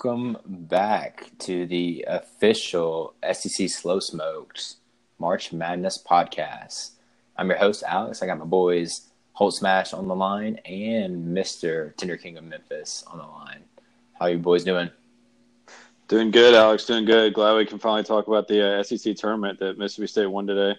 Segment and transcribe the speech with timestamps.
[0.00, 4.76] Welcome back to the official SEC Slow Smokes
[5.18, 6.90] March Madness podcast.
[7.36, 8.22] I'm your host, Alex.
[8.22, 11.96] I got my boys Holt Smash on the line and Mr.
[11.96, 13.64] Tinder King of Memphis on the line.
[14.12, 14.88] How you boys doing?
[16.06, 16.84] Doing good, Alex.
[16.84, 17.34] Doing good.
[17.34, 20.78] Glad we can finally talk about the uh, SEC tournament that Mississippi State won today.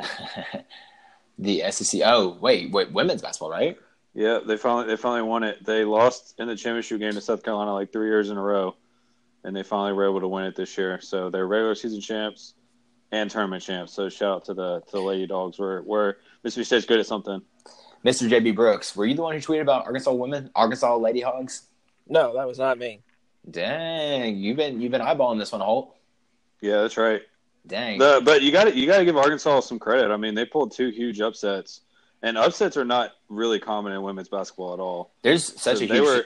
[1.38, 2.00] the SEC.
[2.04, 3.78] Oh, wait, wait, women's basketball, right?
[4.16, 5.62] Yeah, they finally they finally won it.
[5.62, 8.74] They lost in the championship game to South Carolina like three years in a row,
[9.44, 11.02] and they finally were able to win it this year.
[11.02, 12.54] So they're regular season champs
[13.12, 13.92] and tournament champs.
[13.92, 15.58] So shout out to the to the Lady Dogs.
[15.58, 17.42] Where where Mississippi State's good at something.
[18.06, 18.26] Mr.
[18.26, 21.66] JB Brooks, were you the one who tweeted about Arkansas women, Arkansas Lady Hogs?
[22.08, 23.02] No, that was not me.
[23.50, 25.94] Dang, you've been you've been eyeballing this one, Holt.
[26.62, 27.20] Yeah, that's right.
[27.66, 27.98] Dang.
[27.98, 30.10] The, but you got to you got to give Arkansas some credit.
[30.10, 31.82] I mean, they pulled two huge upsets
[32.22, 35.12] and upsets are not really common in women's basketball at all.
[35.22, 36.24] There's such so a huge, were,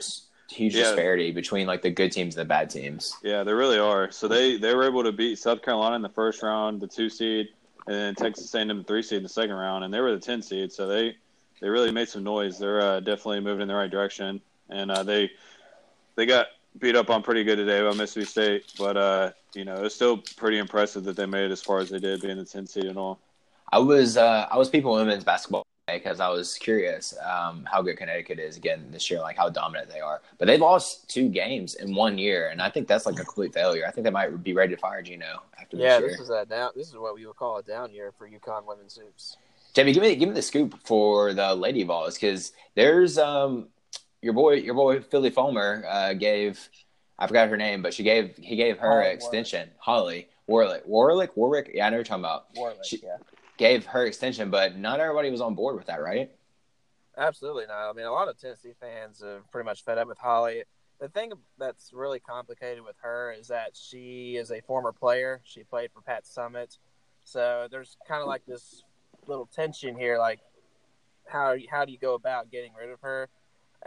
[0.51, 3.17] huge yeah, disparity between like the good teams and the bad teams.
[3.23, 4.11] Yeah, there really are.
[4.11, 7.09] So they they were able to beat South Carolina in the first round, the two
[7.09, 7.49] seed,
[7.87, 10.21] and then Texas A&M the three seed in the second round, and they were the
[10.21, 10.73] ten seed.
[10.73, 11.17] So they
[11.61, 12.59] they really made some noise.
[12.59, 15.31] They're uh, definitely moving in the right direction, and uh, they
[16.17, 16.47] they got
[16.79, 20.19] beat up on pretty good today by Mississippi State, but uh, you know it's still
[20.37, 22.85] pretty impressive that they made it as far as they did, being the ten seed
[22.85, 23.19] and all.
[23.73, 25.65] I was uh, I was people in women's basketball
[25.99, 29.91] because I was curious um, how good Connecticut is again this year, like how dominant
[29.91, 30.21] they are.
[30.39, 33.55] But they lost two games in one year, and I think that's like a complete
[33.55, 33.87] failure.
[33.87, 36.11] I think they might be ready to fire Gino after yeah, this year.
[36.11, 36.71] Yeah, this is a down.
[36.75, 39.37] This is what we would call a down year for UConn women's hoops.
[39.73, 43.69] Jamie, give me give me the scoop for the Lady Vols because there's um
[44.21, 46.69] your boy your boy Philly Fulmer uh, gave
[47.19, 50.29] I forgot her name, but she gave he gave her Holly extension Warwick.
[50.49, 51.71] Holly Warlick Warlick Warwick.
[51.73, 52.53] Yeah, I know you're talking about.
[52.55, 53.17] Warlick, she, yeah
[53.61, 56.31] gave her extension, but not everybody was on board with that, right?
[57.19, 57.91] Absolutely not.
[57.91, 60.65] I mean, a lot of Tennessee fans are pretty much fed up with Holly.
[60.99, 65.43] The thing that's really complicated with her is that she is a former player.
[65.45, 66.79] She played for Pat Summitt,
[67.25, 68.83] so there's kind of like this
[69.27, 70.19] little tension here.
[70.19, 70.41] Like,
[71.27, 73.29] how how do you go about getting rid of her?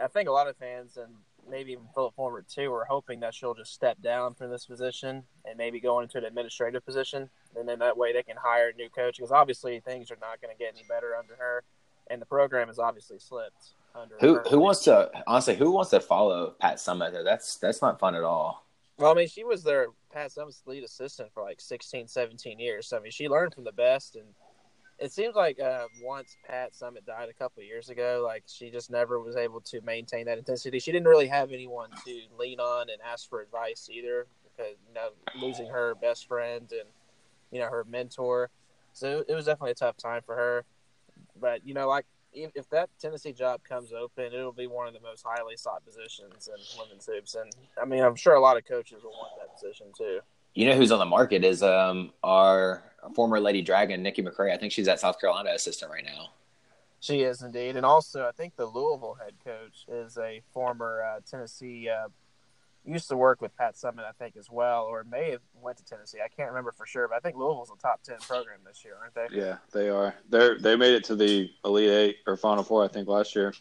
[0.00, 1.12] I think a lot of fans and
[1.50, 5.24] maybe even Philip Fulmer too We're hoping that she'll just step down from this position
[5.44, 8.74] and maybe go into an administrative position and then that way they can hire a
[8.74, 11.62] new coach because obviously things are not going to get any better under her,
[12.08, 14.16] and the program has obviously slipped under.
[14.20, 15.56] Who who wants to honestly?
[15.56, 17.24] Who wants to follow Pat Summitt?
[17.24, 18.66] That's that's not fun at all.
[18.98, 22.88] Well, I mean, she was their Pat Summitt's lead assistant for like 16, 17 years.
[22.88, 24.26] So I mean, she learned from the best, and
[24.98, 28.90] it seems like uh, once Pat Summitt died a couple years ago, like she just
[28.90, 30.78] never was able to maintain that intensity.
[30.78, 34.94] She didn't really have anyone to lean on and ask for advice either, because you
[34.94, 35.08] know
[35.40, 36.88] losing her best friend and
[37.54, 38.50] you know, her mentor.
[38.92, 40.64] So it was definitely a tough time for her.
[41.40, 45.00] But, you know, like if that Tennessee job comes open, it'll be one of the
[45.00, 47.36] most highly sought positions in women's hoops.
[47.36, 50.20] And I mean, I'm sure a lot of coaches will want that position too.
[50.54, 54.52] You know who's on the market is um, our former Lady Dragon, Nikki McCray.
[54.52, 56.30] I think she's at South Carolina assistant right now.
[57.00, 61.20] She is indeed, and also I think the Louisville head coach is a former uh,
[61.28, 62.08] Tennessee uh,
[62.86, 65.84] used to work with Pat Summitt, I think, as well, or may have went to
[65.84, 66.18] Tennessee.
[66.24, 68.94] I can't remember for sure, but I think Louisville's a top ten program this year,
[69.00, 69.36] aren't they?
[69.38, 70.14] Yeah, they are.
[70.30, 73.52] They they made it to the Elite Eight or Final Four, I think, last year.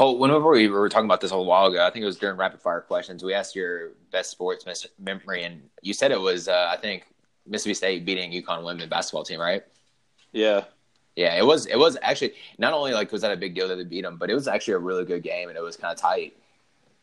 [0.00, 2.36] Oh, whenever we were talking about this a while ago, I think it was during
[2.36, 3.24] rapid fire questions.
[3.24, 7.06] We asked your best sports memory, and you said it was, uh, I think,
[7.48, 9.62] Mississippi State beating UConn women basketball team, right?
[10.32, 10.64] Yeah,
[11.16, 11.34] yeah.
[11.36, 11.66] It was.
[11.66, 14.16] It was actually not only like was that a big deal that they beat them,
[14.16, 16.36] but it was actually a really good game, and it was kind of tight.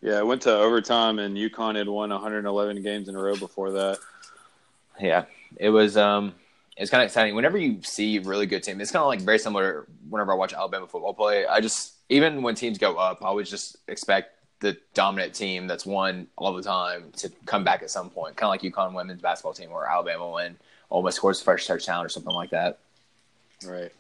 [0.02, 3.72] Yeah, it went to overtime, and UConn had won 111 games in a row before
[3.72, 3.98] that.
[5.00, 5.26] Yeah,
[5.58, 5.98] it was.
[5.98, 6.36] Um,
[6.78, 7.36] it's kind of exciting.
[7.36, 9.88] Whenever you see really good team, it's kind of like very similar.
[10.10, 13.50] Whenever I watch Alabama football play, I just even when teams go up, I always
[13.50, 18.10] just expect the dominant team that's won all the time to come back at some
[18.10, 20.58] point, kind of like UConn women's basketball team or Alabama when
[20.90, 22.80] almost scores the first touchdown or something like that.
[23.66, 23.92] Right.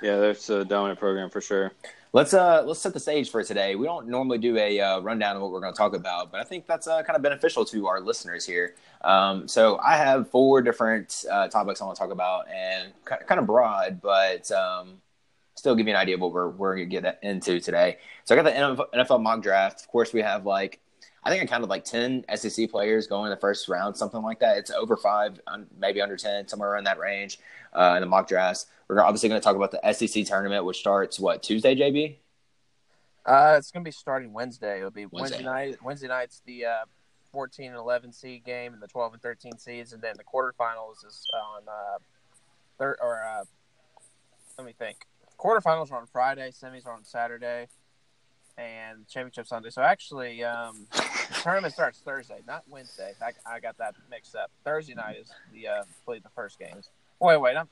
[0.00, 1.72] Yeah, that's a dominant program for sure.
[2.14, 3.74] Let's uh let's set the stage for today.
[3.74, 6.40] We don't normally do a uh, rundown of what we're going to talk about, but
[6.40, 8.74] I think that's uh, kind of beneficial to our listeners here.
[9.00, 13.38] Um, so I have four different uh, topics I want to talk about, and kind
[13.40, 15.00] of broad, but um,
[15.54, 17.98] still give you an idea of what we're we're going to get into today.
[18.24, 19.80] So I got the NFL mock draft.
[19.80, 20.80] Of course, we have like
[21.24, 24.40] I think I counted like ten SEC players going in the first round, something like
[24.40, 24.56] that.
[24.58, 25.40] It's over five,
[25.78, 27.38] maybe under ten, somewhere in that range
[27.72, 28.66] uh, in the mock drafts.
[28.88, 32.16] We're obviously going to talk about the SEC tournament, which starts what Tuesday, JB.
[33.24, 34.78] Uh, it's going to be starting Wednesday.
[34.78, 35.76] It'll be Wednesday, Wednesday night.
[35.82, 36.84] Wednesday night's the uh,
[37.30, 41.06] 14 and 11 seed game, and the 12 and 13 seeds, and then the quarterfinals
[41.06, 41.98] is on uh,
[42.78, 43.44] third or uh,
[44.58, 45.06] let me think.
[45.42, 47.66] Quarterfinals are on Friday, semis are on Saturday,
[48.56, 49.70] and championship Sunday.
[49.70, 53.14] So actually, um, the tournament starts Thursday, not Wednesday.
[53.20, 54.52] I, I got that mixed up.
[54.64, 56.90] Thursday night is the uh, play the first games.
[57.18, 57.56] Wait, wait.
[57.56, 57.68] I'm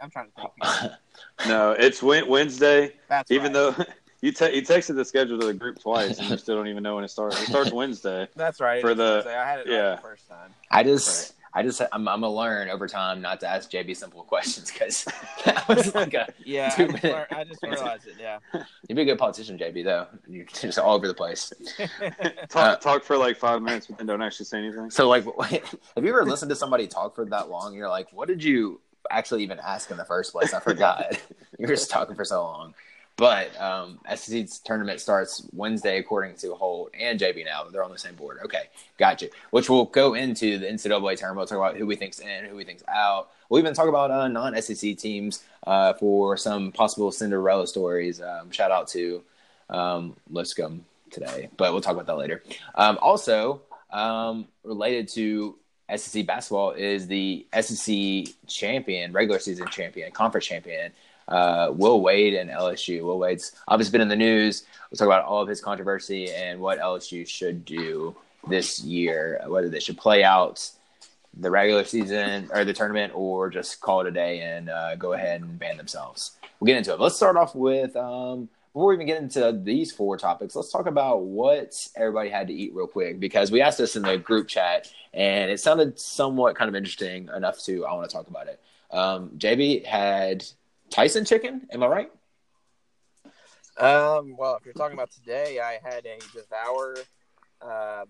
[0.00, 0.92] I'm trying to think.
[1.46, 2.94] no, it's Wednesday.
[3.08, 3.76] That's even right.
[3.76, 3.84] though
[4.22, 6.82] you te- you texted the schedule to the group twice, and you still don't even
[6.82, 7.40] know when it starts.
[7.42, 8.28] It starts Wednesday.
[8.34, 8.80] That's right.
[8.80, 9.36] For the Wednesday.
[9.36, 9.96] I had it yeah.
[9.96, 10.54] the first time.
[10.70, 11.34] I just.
[11.54, 11.64] Right.
[11.64, 15.04] I just I'm, I'm gonna learn over time not to ask JB simple questions because
[15.44, 16.74] that was like a yeah.
[16.76, 18.14] I just, learned, I just, realized it.
[18.18, 18.38] Yeah,
[18.88, 19.84] you'd be a good politician, JB.
[19.84, 21.52] Though you're just all over the place.
[22.48, 24.90] talk uh, talk for like five minutes, but then don't actually say anything.
[24.90, 27.74] So like, have you ever listened to somebody talk for that long?
[27.74, 28.80] You're like, what did you
[29.10, 30.54] actually even ask in the first place.
[30.54, 31.18] I forgot.
[31.58, 32.74] you were just talking for so long.
[33.20, 37.44] But um, SEC's tournament starts Wednesday, according to Holt and JB.
[37.44, 38.38] Now they're on the same board.
[38.46, 39.28] Okay, got you.
[39.50, 41.36] Which will go into the NCAA tournament.
[41.36, 43.28] We'll talk about who we think's in, who we think's out.
[43.50, 48.22] We'll even talk about uh, non-SEC teams uh, for some possible Cinderella stories.
[48.22, 49.22] Um, shout out to
[49.68, 52.42] um, Lipscomb today, but we'll talk about that later.
[52.74, 55.58] Um, also, um, related to
[55.94, 60.92] SEC basketball is the SEC champion, regular season champion, conference champion,
[61.30, 63.02] uh, Will Wade and LSU.
[63.02, 64.64] Will Wade's obviously been in the news.
[64.90, 68.14] We'll talk about all of his controversy and what LSU should do
[68.48, 70.68] this year, whether they should play out
[71.38, 75.12] the regular season or the tournament or just call it a day and uh, go
[75.12, 76.32] ahead and ban themselves.
[76.58, 77.00] We'll get into it.
[77.00, 80.86] Let's start off with um, before we even get into these four topics, let's talk
[80.86, 84.46] about what everybody had to eat real quick because we asked this in the group
[84.46, 88.46] chat and it sounded somewhat kind of interesting enough to I want to talk about
[88.46, 88.60] it.
[88.92, 90.44] Um, JB had
[90.90, 92.10] Tyson chicken, am I right?
[93.76, 96.96] Um, well, if you're talking about today, I had a devour
[97.62, 98.08] um,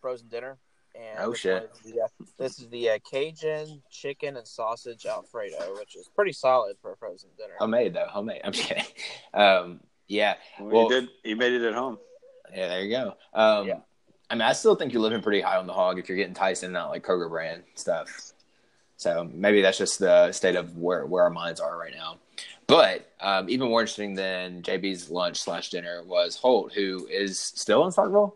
[0.00, 0.58] frozen dinner.
[0.94, 1.70] And oh shit!
[1.84, 6.76] The, uh, this is the uh, Cajun chicken and sausage Alfredo, which is pretty solid
[6.80, 7.52] for a frozen dinner.
[7.58, 8.40] Homemade though, homemade.
[8.42, 8.84] I'm just kidding.
[9.34, 10.34] Um, yeah.
[10.58, 11.08] Well, well, you did.
[11.22, 11.98] You made it at home.
[12.52, 13.14] Yeah, there you go.
[13.34, 13.80] Um, yeah.
[14.30, 16.34] I mean, I still think you're living pretty high on the hog if you're getting
[16.34, 18.08] Tyson, not like Kroger brand stuff.
[18.98, 22.18] So maybe that's just the state of where where our minds are right now.
[22.66, 27.84] But um, even more interesting than JB's lunch slash dinner was Holt, who is still
[27.86, 28.34] in Starkville.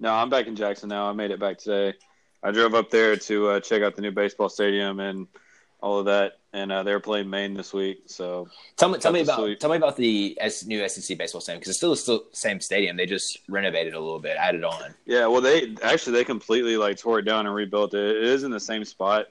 [0.00, 1.08] No, I'm back in Jackson now.
[1.08, 1.96] I made it back today.
[2.42, 5.28] I drove up there to uh, check out the new baseball stadium and
[5.80, 8.02] all of that, and uh, they're playing Maine this week.
[8.06, 9.60] So tell me, tell me about sweet.
[9.60, 12.96] tell me about the S, new SEC baseball stadium because it's still the same stadium.
[12.96, 14.94] They just renovated a little bit, added on.
[15.06, 18.16] Yeah, well, they actually they completely like tore it down and rebuilt it.
[18.16, 19.28] It is in the same spot,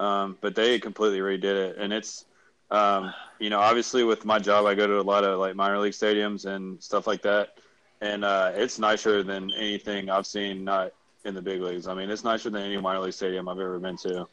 [0.00, 2.24] um, but they completely redid it, and it's
[2.70, 5.78] um, you know obviously with my job I go to a lot of like minor
[5.78, 7.58] league stadiums and stuff like that,
[8.00, 10.92] and uh, it's nicer than anything I've seen not
[11.24, 11.88] in the big leagues.
[11.88, 14.28] I mean, it's nicer than any minor league stadium I've ever been to.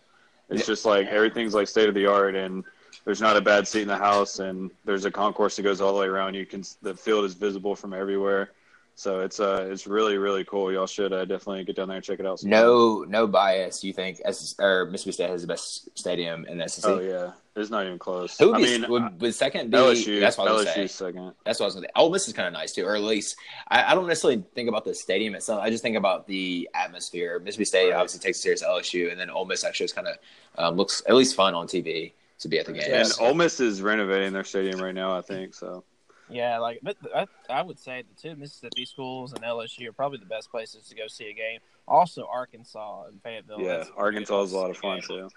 [0.50, 2.64] It's just like everything's like state of the art, and
[3.06, 5.94] there's not a bad seat in the house, and there's a concourse that goes all
[5.94, 6.36] the way around.
[6.36, 8.52] You can the field is visible from everywhere.
[8.96, 10.72] So it's uh it's really really cool.
[10.72, 12.40] Y'all should uh, definitely get down there and check it out.
[12.40, 12.60] Sometime.
[12.60, 13.84] No no bias.
[13.84, 16.86] You think S- or Mississippi State has the best stadium in the SEC?
[16.86, 18.38] Oh yeah, it's not even close.
[18.38, 20.20] Who would be, I mean, would, would second be LSU?
[20.20, 21.34] That's what I was LSU second.
[21.44, 21.94] That's what I was going to say.
[21.96, 23.36] Ole Miss is kind of nice too, or at least
[23.68, 25.62] I, I, don't necessarily think about the stadium itself.
[25.62, 27.40] I just think about the atmosphere.
[27.40, 27.96] Mississippi State right.
[27.96, 28.64] obviously takes it serious.
[28.64, 30.18] LSU, and then Ole Miss actually is kind of
[30.58, 33.18] um, looks at least fun on TV to be at the games.
[33.18, 35.18] And Ole Miss is renovating their stadium right now.
[35.18, 35.84] I think so.
[36.30, 40.20] Yeah, like but I, I would say the two Mississippi schools and LSU are probably
[40.20, 41.60] the best places to go see a game.
[41.88, 43.62] Also, Arkansas and Fayetteville.
[43.62, 45.08] Yeah, Arkansas is a lot of fun game.
[45.08, 45.30] too.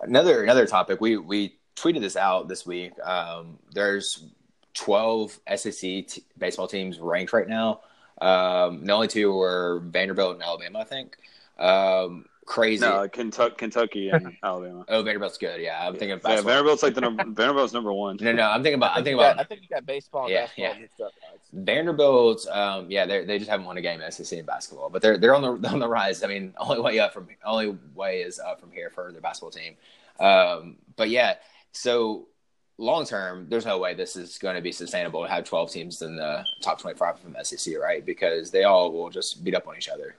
[0.00, 2.92] Another another topic we we tweeted this out this week.
[3.04, 4.24] Um, there's
[4.74, 7.80] 12 SEC t- baseball teams ranked right now.
[8.20, 11.16] Um, the only two were Vanderbilt and Alabama, I think.
[11.58, 12.84] Um, crazy.
[12.84, 14.84] No, Kentucky, Kentucky and Alabama.
[14.88, 15.60] Oh, Vanderbilt's good.
[15.60, 16.40] Yeah, I'm thinking of Yeah.
[16.42, 18.18] Vanderbilt's like the number, Vanderbilt's number one.
[18.20, 18.90] no, no, I'm thinking about.
[18.90, 20.80] I'm think thinking got- about I think you got baseball Yeah, basketball yeah.
[20.80, 21.12] mixed up.
[21.52, 22.46] Vanderbilt.
[22.48, 25.18] Um, yeah, they they just haven't won a game in SEC in basketball, but they're
[25.18, 26.22] they're on the on the rise.
[26.22, 29.50] I mean, only way up from only way is up from here for their basketball
[29.50, 29.74] team.
[30.20, 31.34] Um, but yeah,
[31.72, 32.28] so
[32.78, 36.02] long term, there's no way this is going to be sustainable to have 12 teams
[36.02, 38.04] in the top 25 from the SEC, right?
[38.04, 40.16] Because they all will just beat up on each other.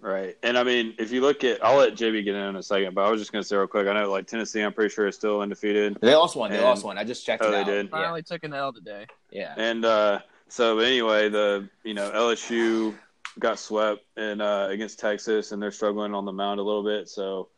[0.00, 0.36] Right.
[0.42, 2.94] And I mean, if you look at, I'll let JB get in in a second,
[2.94, 3.88] but I was just going to say real quick.
[3.88, 5.98] I know like Tennessee, I'm pretty sure is still undefeated.
[6.00, 6.50] They lost one.
[6.50, 6.96] They And- lost one.
[6.98, 7.66] I just checked Oh, it they out.
[7.66, 7.86] did?
[7.86, 9.06] Yeah, Finally took an L today.
[9.30, 9.54] yeah.
[9.56, 12.94] And uh, so anyway, the you know LSU
[13.38, 17.08] got swept in uh, against Texas, and they're struggling on the mound a little bit.
[17.08, 17.48] So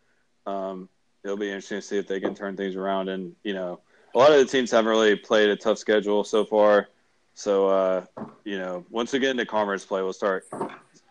[0.46, 0.88] um,
[1.24, 3.08] it'll be interesting to see if they can turn things around.
[3.10, 3.80] And you know,
[4.14, 6.88] a lot of the teams haven't really played a tough schedule so far.
[7.34, 8.04] So uh,
[8.44, 10.46] you know, once we get into conference play, we'll start.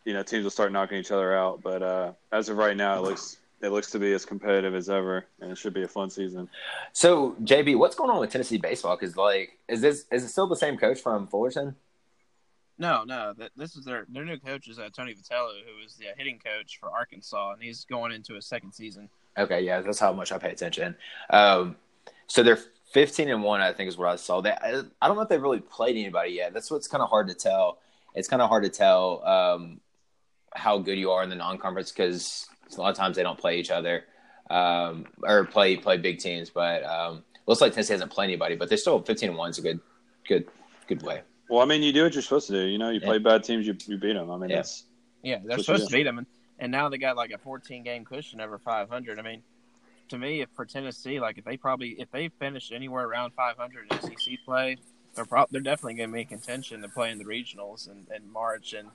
[0.07, 1.61] You know, teams will start knocking each other out.
[1.61, 4.89] But uh, as of right now, it looks it looks to be as competitive as
[4.89, 6.49] ever, and it should be a fun season.
[6.93, 8.95] So JB, what's going on with Tennessee baseball?
[8.95, 11.75] Because like, is this is it still the same coach from Fullerton?
[12.77, 13.33] No, no.
[13.37, 16.39] That this is their their new coach is uh, Tony Vitello, who is the hitting
[16.39, 19.09] coach for Arkansas, and he's going into his second season.
[19.37, 20.95] Okay, yeah, that's how much I pay attention.
[21.29, 21.75] Um,
[22.27, 22.59] so they're
[22.93, 24.41] 15 and one, I think, is what I saw.
[24.41, 26.53] They, I, I don't know if they've really played anybody yet.
[26.53, 27.79] That's what's kind of hard to tell.
[28.15, 29.79] It's kind of hard to tell um,
[30.55, 33.59] how good you are in the non-conference because a lot of times they don't play
[33.59, 34.05] each other
[34.49, 36.49] um, or play play big teams.
[36.49, 39.59] But um, looks like Tennessee hasn't played anybody, but they're still 15 and one is
[39.59, 39.79] a good,
[40.27, 40.47] good,
[40.87, 41.21] good way.
[41.49, 42.65] Well, I mean, you do what you're supposed to do.
[42.67, 43.07] You know, you Yeah.
[43.07, 44.31] play bad teams, you you beat them.
[44.31, 44.57] I mean, Yeah.
[44.57, 44.83] that's
[45.23, 46.27] Yeah, they're supposed to beat them, and,
[46.59, 49.19] and now they got like a 14 game cushion over 500.
[49.19, 49.43] I mean,
[50.09, 53.91] to me, if for Tennessee, like if they probably if they finish anywhere around 500
[53.91, 54.77] in SEC play,
[55.15, 58.05] they're prob- they're definitely going to be in contention to play in the regionals in,
[58.15, 58.73] in March.
[58.73, 58.89] And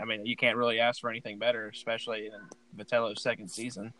[0.00, 3.92] I mean, you can't really ask for anything better, especially in Vitello's second season.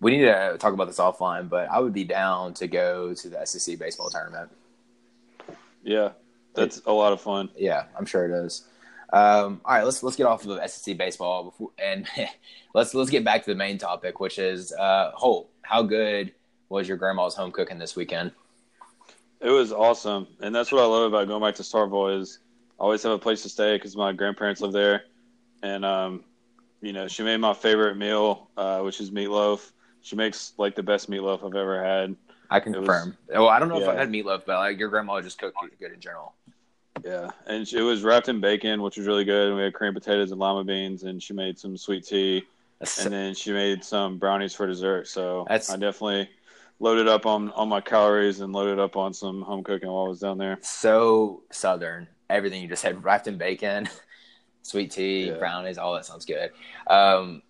[0.00, 3.28] We need to talk about this offline, but I would be down to go to
[3.28, 4.50] the SEC baseball tournament.
[5.82, 6.10] yeah,
[6.54, 7.48] that's a lot of fun.
[7.56, 8.64] Yeah, I'm sure it is.
[9.12, 12.06] Um, all right, let's let's get off of SEC baseball before, and
[12.74, 15.48] let's let's get back to the main topic, which is uh, Holt.
[15.62, 16.32] How good
[16.68, 18.32] was your grandma's home cooking this weekend?
[19.40, 22.40] It was awesome, and that's what I love about going back to Starkville is
[22.78, 25.04] I always have a place to stay because my grandparents live there,
[25.62, 26.24] and um,
[26.80, 29.70] you know she made my favorite meal, uh, which is meatloaf.
[30.02, 32.16] She makes like the best meatloaf I've ever had.
[32.50, 33.16] I can was- confirm.
[33.28, 35.92] well, I don't know if I had meatloaf, but like your grandma just cooked good
[35.92, 36.34] in general.
[37.04, 39.48] Yeah, and it was wrapped in bacon, which was really good.
[39.48, 42.44] And we had cream potatoes and lima beans, and she made some sweet tea,
[42.78, 45.08] That's- and then she made some brownies for dessert.
[45.08, 46.30] So That's- I definitely
[46.80, 50.08] loaded up on on my calories and loaded up on some home cooking while I
[50.08, 50.58] was down there.
[50.62, 52.06] so southern.
[52.30, 53.88] Everything you just said, wrapped in bacon,
[54.64, 55.34] sweet tea, Yeah.
[55.38, 56.50] brownies, all that sounds good.
[56.88, 57.42] Um,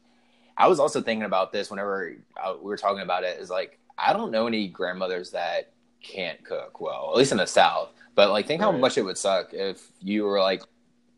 [0.58, 3.40] I was also thinking about this whenever uh, we were talking about it.
[3.40, 7.46] Is like I don't know any grandmothers that can't cook well, at least in the
[7.46, 7.88] South.
[8.14, 10.62] But like, think how much it would suck if you were like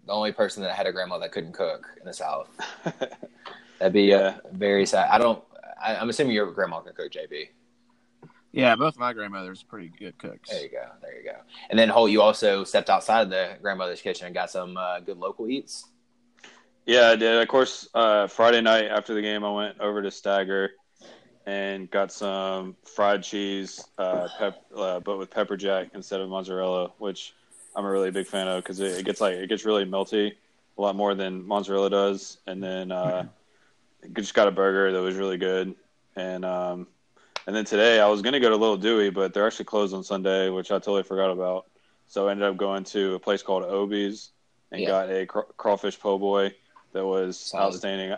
[0.06, 2.48] the only person that had a grandma that couldn't cook in the South.
[3.78, 4.38] That'd be uh, Yeah.
[4.52, 5.10] very sad.
[5.10, 5.42] I don't.
[5.82, 7.48] I, I'm assuming your grandma can cook, JB.
[8.56, 10.48] Yeah, both my grandmothers are pretty good cooks.
[10.48, 10.86] There you go.
[11.02, 11.36] There you go.
[11.68, 15.00] And then Holt, you also stepped outside of the grandmother's kitchen and got some uh,
[15.00, 15.90] good local eats.
[16.86, 17.42] Yeah, I did.
[17.42, 20.70] Of course, uh, Friday night after the game, I went over to Stagger
[21.44, 26.92] and got some fried cheese, uh, pep, uh, but with pepper jack instead of mozzarella,
[26.96, 27.34] which
[27.74, 30.32] I'm a really big fan of because it, it gets like it gets really melty,
[30.78, 32.38] a lot more than mozzarella does.
[32.46, 33.26] And then uh,
[34.14, 35.74] just got a burger that was really good.
[36.16, 36.86] And um,
[37.46, 40.02] and then today I was gonna go to Little Dooey, but they're actually closed on
[40.02, 41.66] Sunday, which I totally forgot about.
[42.06, 44.30] So I ended up going to a place called Oby's
[44.72, 44.88] and Yeah.
[44.88, 46.54] got a craw- crawfish po' boy
[46.92, 47.74] that was Solid.
[47.74, 48.16] outstanding.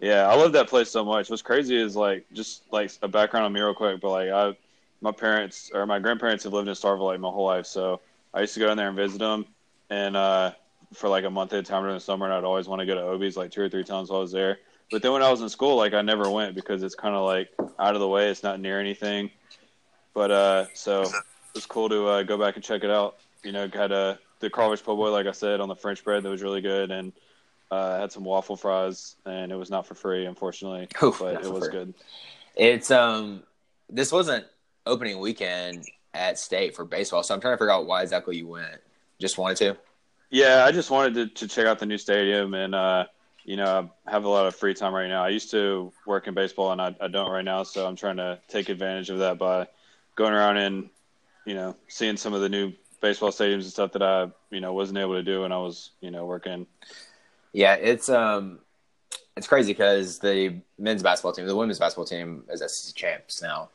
[0.00, 1.30] Yeah, I love that place so much.
[1.30, 4.56] What's crazy is like just like a background on me real quick, but like I,
[5.00, 8.00] my parents or my grandparents have lived in Starkville like my whole life, so
[8.32, 9.46] I used to go in there and visit them,
[9.90, 10.52] and uh,
[10.94, 12.86] for like a month at a time during the summer, and I'd always want to
[12.86, 14.58] go to Oby's like two or three times while I was there.
[14.90, 17.24] But then when I was in school, like I never went because it's kind of
[17.24, 17.48] like
[17.78, 18.28] out of the way.
[18.28, 19.30] It's not near anything.
[20.12, 21.14] But uh, so it
[21.54, 23.16] was cool to uh, go back and check it out.
[23.42, 26.22] You know, had a the crawfish po' boy, like I said, on the French bread
[26.22, 27.12] that was really good, and
[27.70, 31.52] uh, had some waffle fries, and it was not for free, unfortunately, Oof, but it
[31.52, 31.72] was free.
[31.72, 31.94] good.
[32.54, 33.42] It's um,
[33.90, 34.46] this wasn't
[34.86, 38.46] opening weekend at state for baseball, so I'm trying to figure out why exactly you
[38.46, 38.80] went.
[39.20, 39.76] Just wanted to.
[40.30, 43.06] Yeah, I just wanted to, to check out the new stadium, and uh,
[43.44, 45.22] you know, I have a lot of free time right now.
[45.22, 48.16] I used to work in baseball, and I, I don't right now, so I'm trying
[48.16, 49.68] to take advantage of that by
[50.16, 50.88] going around and
[51.44, 54.72] you know seeing some of the new baseball stadiums and stuff that I you know
[54.72, 56.66] wasn't able to do when I was you know working
[57.52, 58.60] Yeah, it's um,
[59.36, 63.68] it's crazy because the men's basketball team, the women's basketball team, is SEC champs now.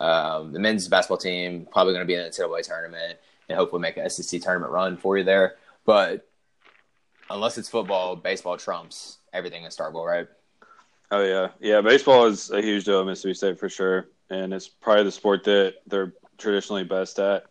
[0.00, 3.80] Um, the men's basketball team probably going to be in the NCAA tournament and hopefully
[3.80, 5.56] make an SEC tournament run for you there.
[5.84, 6.26] But
[7.30, 10.28] unless it's football, baseball trumps everything in Starkville, right?
[11.10, 11.80] Oh yeah, yeah.
[11.80, 15.44] Baseball is a huge deal at Mississippi State for sure, and it's probably the sport
[15.44, 17.44] that they're traditionally best at,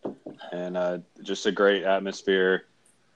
[0.52, 2.66] and uh, just a great atmosphere.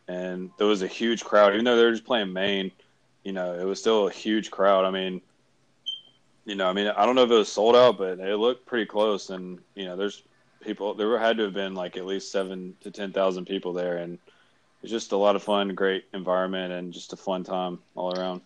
[0.08, 2.72] And there was a huge crowd, even though they were just playing Maine.
[3.24, 4.86] You know, it was still a huge crowd.
[4.86, 5.20] I mean,
[6.46, 8.68] you know, I mean, I don't know if it was sold out, but it looked
[8.68, 9.32] pretty close.
[9.32, 10.22] And you know, there's
[10.62, 10.94] people.
[10.94, 14.20] There had to have been like at least seven to ten thousand people there, and
[14.86, 18.42] it's just a lot of fun, great environment, and just a fun time all around.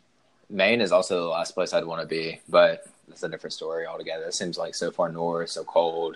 [0.50, 3.86] Maine is also the last place I'd want to be, but it's a different story
[3.86, 4.24] altogether.
[4.24, 6.16] It seems like so far north, so cold.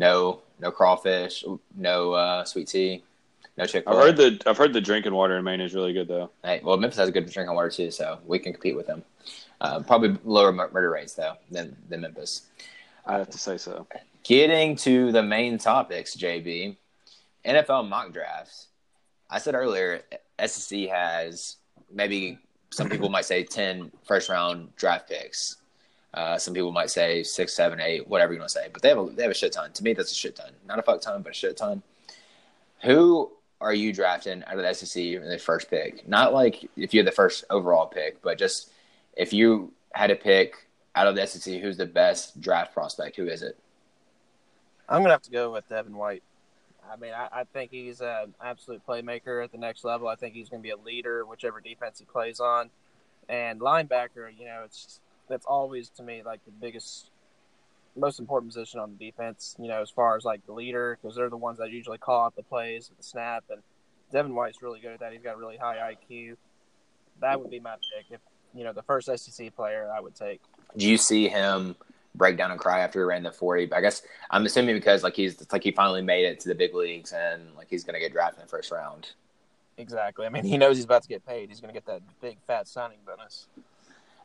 [0.00, 1.44] No, no crawfish,
[1.76, 3.04] no uh, sweet tea,
[3.56, 3.84] no chick.
[3.86, 6.32] I've heard the I've heard the drinking water in Maine is really good though.
[6.42, 9.04] Hey, well, Memphis has good drinking water too, so we can compete with them.
[9.60, 12.46] Uh, probably lower murder rates though than than Memphis.
[13.06, 13.86] I have to say so.
[14.24, 16.76] Getting to the main topics, JB,
[17.44, 18.66] NFL mock drafts.
[19.32, 20.02] I said earlier,
[20.44, 21.56] SEC has
[21.90, 22.38] maybe
[22.70, 25.56] some people might say 10 first round draft picks.
[26.12, 28.90] Uh, some people might say six, seven, eight, whatever you want to say, but they
[28.90, 29.72] have a, they have a shit ton.
[29.72, 30.52] To me, that's a shit ton.
[30.66, 31.82] Not a fuck ton, but a shit ton.
[32.82, 36.06] Who are you drafting out of the SEC in the first pick?
[36.06, 38.70] Not like if you had the first overall pick, but just
[39.16, 40.56] if you had to pick
[40.94, 43.16] out of the SEC, who's the best draft prospect?
[43.16, 43.56] Who is it?
[44.90, 46.22] I'm gonna have to go with Devin White.
[46.92, 50.08] I mean, I, I think he's an absolute playmaker at the next level.
[50.08, 52.70] I think he's going to be a leader, whichever defense he plays on.
[53.28, 57.10] And linebacker, you know, it's that's always to me like the biggest,
[57.96, 59.56] most important position on the defense.
[59.58, 62.26] You know, as far as like the leader, because they're the ones that usually call
[62.26, 63.44] out the plays at the snap.
[63.48, 63.62] And
[64.10, 65.12] Devin White's really good at that.
[65.12, 66.36] He's got really high IQ.
[67.20, 68.06] That would be my pick.
[68.10, 68.20] If
[68.54, 70.40] you know, the first SEC player I would take.
[70.76, 71.76] Do you see him
[72.14, 73.66] break down and cry after he ran the 40.
[73.66, 76.48] But I guess I'm assuming because like he's it's like he finally made it to
[76.48, 79.12] the big leagues and like he's going to get drafted in the first round.
[79.78, 80.26] Exactly.
[80.26, 81.48] I mean, he knows he's about to get paid.
[81.48, 83.46] He's going to get that big fat signing bonus.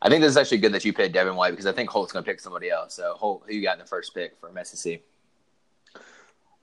[0.01, 2.11] I think this is actually good that you picked Devin White because I think Holt's
[2.11, 2.93] going to pick somebody else.
[2.93, 5.01] So Holt, who you got in the first pick from SEC?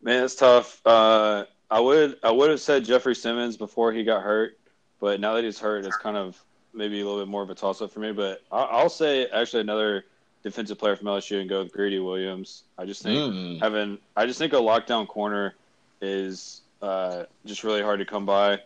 [0.02, 0.80] Man, it's tough.
[0.84, 4.58] Uh, I would I would have said Jeffrey Simmons before he got hurt,
[5.00, 6.40] but now that he's hurt, it's kind of
[6.74, 8.12] maybe a little bit more of a toss up for me.
[8.12, 10.04] But I'll say actually another
[10.44, 12.62] defensive player from LSU and go with Greedy Williams.
[12.78, 13.60] I just think mm.
[13.60, 15.54] having I just think a lockdown corner
[16.00, 18.60] is uh, just really hard to come by,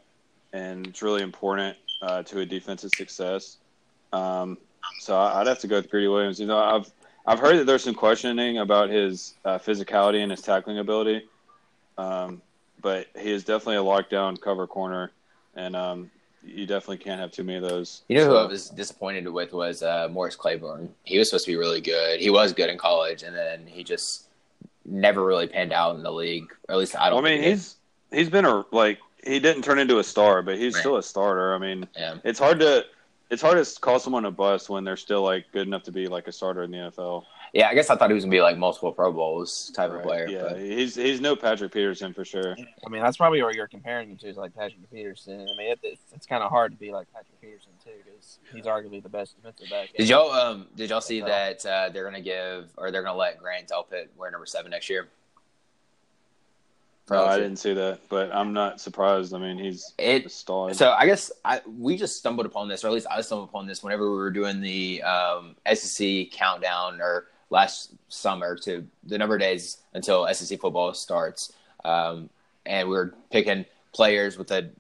[0.52, 3.56] and it's really important uh, to a defensive success.
[4.12, 4.58] Um,
[5.00, 6.40] so I'd have to go with Greedy Williams.
[6.40, 6.90] You know, I've
[7.24, 11.26] I've heard that there's some questioning about his uh, physicality and his tackling ability,
[11.96, 12.42] um,
[12.80, 15.12] but he is definitely a lockdown cover corner,
[15.54, 16.10] and um,
[16.48, 18.02] you definitely can't have too many of those.
[18.08, 18.30] You know so.
[18.30, 20.92] who I was disappointed with was uh, Morris Claiborne.
[21.04, 22.20] He was supposed to be really good.
[22.20, 24.28] He was good in college, and then he just
[24.84, 26.50] never really panned out in the league.
[26.68, 27.22] Or at least I don't.
[27.22, 27.76] Well, I mean, he's
[28.10, 30.80] he's been a like he didn't turn into a star, but he's right.
[30.80, 31.54] still a starter.
[31.54, 32.16] I mean, yeah.
[32.24, 32.84] it's hard to
[33.30, 36.06] it's hard to call someone a bust when they're still like good enough to be
[36.06, 37.24] like a starter in the NFL.
[37.52, 39.98] Yeah, I guess I thought he was gonna be like multiple Pro Bowls type right.
[39.98, 40.28] of player.
[40.28, 40.58] Yeah, but.
[40.58, 42.56] he's he's no Patrick Peterson for sure.
[42.84, 45.40] I mean, that's probably what you're comparing him to is like Patrick Peterson.
[45.40, 48.38] I mean, it, it's, it's kind of hard to be like Patrick Peterson too because
[48.52, 49.90] he's arguably the best defensive back.
[49.96, 53.38] Did y'all um did y'all see that uh, they're gonna give or they're gonna let
[53.38, 55.08] Grant Delpit wear number seven next year?
[57.10, 59.32] No, I didn't see that, but I'm not surprised.
[59.32, 60.74] I mean, he's it, a star.
[60.74, 63.66] So I guess I we just stumbled upon this, or at least I stumbled upon
[63.66, 69.34] this whenever we were doing the um, SEC countdown or last summer to the number
[69.34, 71.52] of days until SEC football starts,
[71.84, 72.28] um,
[72.66, 74.70] and we were picking players with the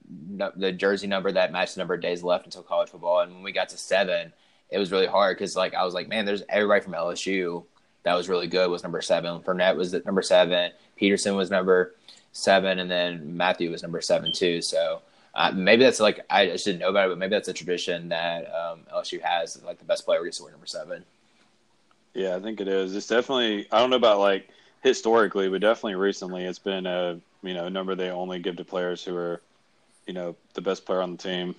[0.56, 3.20] the jersey number that matched the number of days left until college football.
[3.20, 4.32] And when we got to seven,
[4.70, 7.64] it was really hard because like I was like, man, there's everybody from LSU
[8.04, 9.40] that was really good was number seven.
[9.40, 10.72] Fournette was at number seven.
[10.96, 11.94] Peterson was number
[12.32, 14.62] seven, and then Mathieu was number seven too.
[14.62, 15.02] So.
[15.34, 18.08] Uh, maybe that's like I just didn't know about it, but maybe that's a tradition
[18.08, 19.62] that um, LSU has.
[19.62, 21.04] Like the best player gets to wear number seven.
[22.14, 22.94] Yeah, I think it is.
[22.96, 23.66] It's definitely.
[23.70, 24.48] I don't know about like
[24.82, 29.04] historically, but definitely recently, it's been a you know number they only give to players
[29.04, 29.40] who are,
[30.06, 31.54] you know, the best player on the team.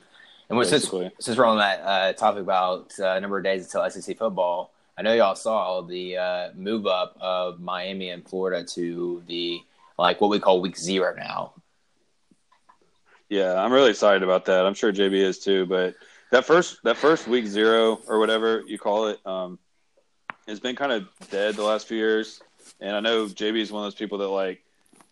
[0.49, 4.17] And since since we're on that uh, topic about uh, number of days until SEC
[4.17, 9.61] football, I know y'all saw the uh, move up of Miami and Florida to the
[9.97, 11.53] like what we call week zero now.
[13.29, 14.65] Yeah, I'm really excited about that.
[14.65, 15.67] I'm sure JB is too.
[15.67, 15.95] But
[16.31, 19.59] that first that first week zero or whatever you call it, um,
[20.49, 22.41] has been kind of dead the last few years.
[22.79, 24.63] And I know JB is one of those people that like,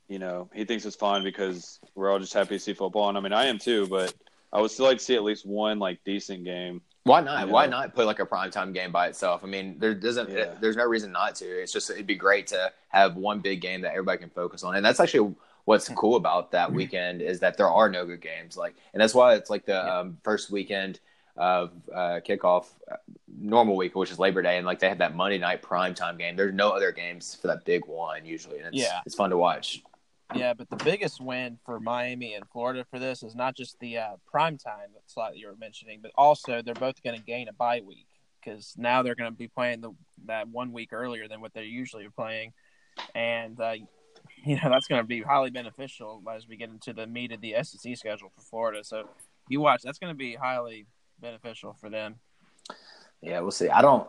[0.08, 3.10] you know, he thinks it's fun because we're all just happy to see football.
[3.10, 4.14] And I mean, I am too, but
[4.52, 6.82] I would still like to see at least one like decent game.
[7.04, 7.48] Why not?
[7.48, 7.54] Yeah.
[7.54, 9.42] Why not put like a primetime game by itself?
[9.44, 10.30] I mean, there doesn't.
[10.30, 10.56] Yeah.
[10.60, 11.46] There's no reason not to.
[11.46, 14.76] It's just it'd be great to have one big game that everybody can focus on,
[14.76, 18.56] and that's actually what's cool about that weekend is that there are no good games.
[18.56, 21.00] Like, and that's why it's like the um, first weekend
[21.38, 22.96] of uh, kickoff, uh,
[23.40, 26.36] normal week, which is Labor Day, and like they have that Monday night primetime game.
[26.36, 29.02] There's no other games for that big one usually, and it's, Yeah.
[29.06, 29.84] it's fun to watch.
[30.36, 33.98] Yeah, but the biggest win for Miami and Florida for this is not just the
[33.98, 37.48] uh, prime time slot that you were mentioning, but also they're both going to gain
[37.48, 38.08] a bye week
[38.44, 39.92] because now they're going to be playing the
[40.26, 42.52] that one week earlier than what they're usually playing,
[43.16, 43.76] and uh,
[44.44, 47.40] you know that's going to be highly beneficial as we get into the meat of
[47.40, 48.84] the SEC schedule for Florida.
[48.84, 49.08] So
[49.48, 50.88] you watch, that's going to be highly
[51.20, 52.16] beneficial for them.
[53.22, 53.70] Yeah, we'll see.
[53.70, 54.08] I don't,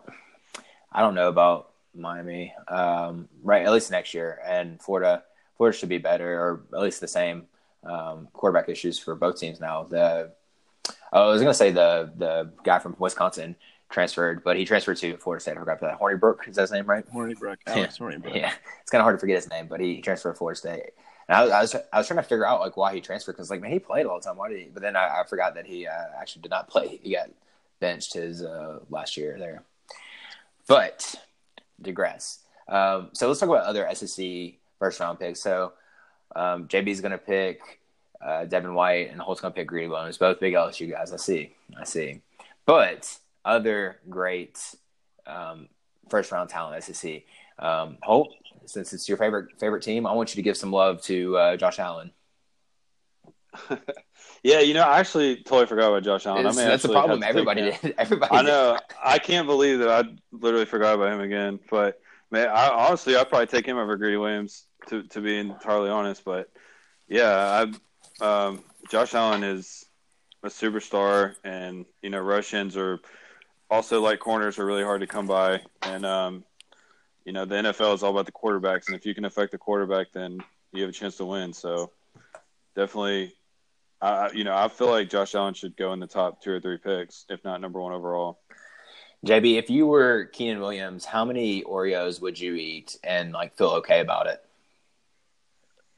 [0.92, 2.55] I don't know about Miami.
[2.68, 5.23] Um, right, at least next year, and Florida.
[5.57, 7.47] Florida should be better, or at least the same.
[7.83, 9.85] Um, quarterback issues for both teams now.
[9.85, 10.33] The
[11.12, 13.57] oh, I was going to say the the guy from Wisconsin
[13.90, 15.57] transferred, but he transferred to Florida State.
[15.57, 15.99] I forgot that.
[15.99, 17.05] Hornibrook is that his name, right?
[17.12, 18.35] Hornibrook, Alex Hornibrook.
[18.35, 20.90] Yeah, it's kind of hard to forget his name, but he transferred to Florida State.
[21.29, 23.33] And I was, I was, I was trying to figure out like why he transferred
[23.33, 24.37] because like man, he played all the time.
[24.37, 24.69] Why did he?
[24.73, 26.99] But then I, I forgot that he uh, actually did not play.
[27.03, 27.31] He got
[27.81, 29.62] benched his uh, last year there.
[30.67, 31.14] But
[31.81, 32.41] digress.
[32.69, 35.41] Um, so let's talk about other SEC first round picks.
[35.41, 35.73] So
[36.37, 37.81] um, is going to pick
[38.21, 40.19] uh, Devin White, and Holt's going to pick Greedy Williams.
[40.19, 41.12] Both big LSU guys.
[41.12, 41.53] I see.
[41.79, 42.21] I see.
[42.67, 44.59] But other great
[45.27, 45.69] um,
[46.09, 47.23] first round talent SEC.
[47.59, 48.35] Um, Holt,
[48.69, 51.57] since it's your favorite favorite team, I want you to give some love to uh,
[51.57, 52.13] Josh Allen.
[54.43, 56.47] Yeah, you know, I actually totally forgot about Josh Allen.
[56.47, 57.23] I mean, that's the problem.
[57.23, 57.95] had to take Everybody did.
[57.99, 58.33] Everybody.
[58.33, 58.49] I did.
[58.49, 58.79] know.
[59.03, 61.59] I can't believe that I literally forgot about him again.
[61.71, 62.01] But
[62.31, 66.25] man, I honestly, I'd probably take him over Greedy Williams to to be entirely honest.
[66.25, 66.51] But
[67.09, 67.67] yeah,
[68.21, 69.87] I um, Josh Allen is
[70.43, 73.01] a superstar, and you know, Russians are
[73.71, 76.45] also like corners are really hard to come by, and um,
[77.29, 79.59] you know, the NFL is all about the quarterbacks, and if you can affect the
[79.59, 81.53] quarterback, then you have a chance to win.
[81.53, 81.93] So
[82.75, 83.35] definitely.
[84.01, 86.61] I, you know, I feel like Josh Allen should go in the top two or
[86.61, 88.38] three picks, if not number one overall.
[89.27, 93.73] JB, if you were Quinnen Williams, how many Oreos would you eat and like feel
[93.73, 94.43] okay about it?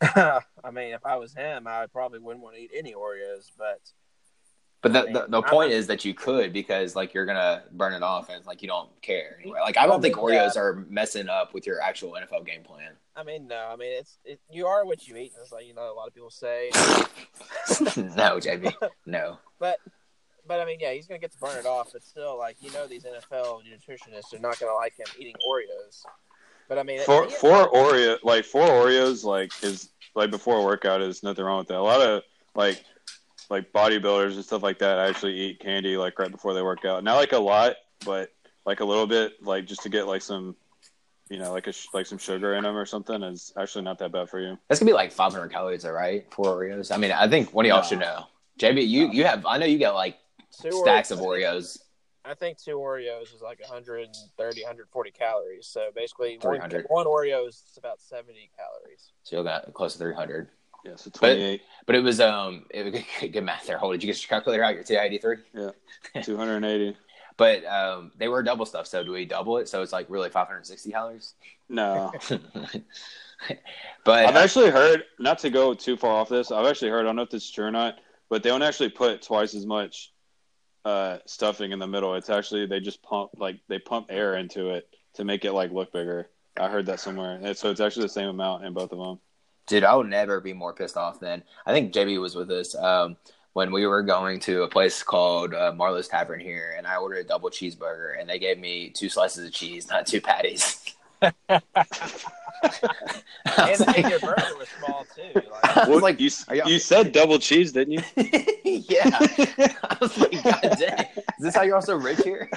[0.65, 3.81] I mean, if I was him, I probably wouldn't want to eat any Oreos, but
[4.83, 8.03] But the, the, the point is that you could because like you're gonna burn it
[8.03, 9.59] off and like you don't care anyway.
[9.61, 10.23] Like I don't think Yeah.
[10.23, 12.93] Oreos are messing up with your actual NFL game plan.
[13.15, 13.69] I mean, no.
[13.71, 15.33] I mean, it's it, you are what you eat.
[15.41, 16.71] It's like you know, a lot of people say,
[17.97, 18.75] no, JB,
[19.07, 19.39] no.
[19.59, 19.79] but
[20.47, 21.91] but I mean, yeah, he's gonna get to burn it off.
[21.93, 26.03] But still, like you know, these NFL nutritionists are not gonna like him eating Oreos.
[26.69, 30.63] But I mean, Four he- four Oreo like four Oreos like is like before a
[30.63, 31.77] workout is nothing wrong with that.
[31.79, 32.23] A lot of
[32.55, 32.85] like
[33.51, 37.03] like bodybuilders and stuff like that actually eat candy like right before they work out.
[37.05, 38.31] Not like a lot, but
[38.65, 40.55] like a little bit, like just to get like some,
[41.29, 43.99] you know, like a sh- like some sugar in them or something is actually not
[43.99, 44.57] that bad for you.
[44.69, 46.27] That's gonna be like 500 calories, though, right?
[46.33, 46.93] Four Oreos.
[46.95, 47.87] I mean, I think one of y'all No.
[47.89, 48.25] should know.
[48.59, 49.45] JB, you you have.
[49.47, 50.19] I know you got like
[50.63, 51.79] two stacks Oreos- of Oreos.
[52.25, 55.67] I think two Oreos is like 130, 140 calories.
[55.67, 56.85] So basically, one, 300.
[56.89, 59.13] one Oreo is about 70 calories.
[59.23, 60.49] So you got close to 300.
[60.85, 63.79] Yeah, so twenty eight, But it was um, it, was good math there.
[63.79, 64.75] Holt, did you get your calculator out?
[64.75, 65.37] Your TI 83?
[65.55, 65.71] Yeah,
[66.23, 66.97] two hundred and eighty.
[67.37, 68.87] But um, they were double stuff.
[68.87, 69.69] So do we double it?
[69.69, 71.35] So it's like really 560 calories.
[71.71, 72.13] No,
[74.05, 77.03] but I've actually heard, not to go too far off this, I've actually heard, I
[77.05, 77.95] don't know if this is true or not,
[78.29, 80.13] but they don't actually put twice as much
[80.85, 82.15] uh, stuffing in the middle.
[82.15, 85.73] It's actually, they just pump, like, they pump air into it to make it, like,
[85.73, 86.29] look bigger.
[86.59, 87.39] I heard that somewhere.
[87.43, 89.19] And so it's actually the same amount in both of them.
[89.71, 92.75] Dude, I would never be more pissed off than I think JB was with us
[92.75, 93.17] um,
[93.53, 97.19] when we were going to a place called uh, Marlow's Tavern here, and I ordered
[97.19, 100.85] a double cheeseburger, and they gave me two slices of cheese, not two patties.
[103.47, 105.41] And, was and your burger was small too.
[105.51, 108.03] Like, I was like, you, y'all- you said double cheese, didn't you?
[108.65, 109.09] yeah.
[109.83, 112.51] I was like, God dang, is this how you're also rich here?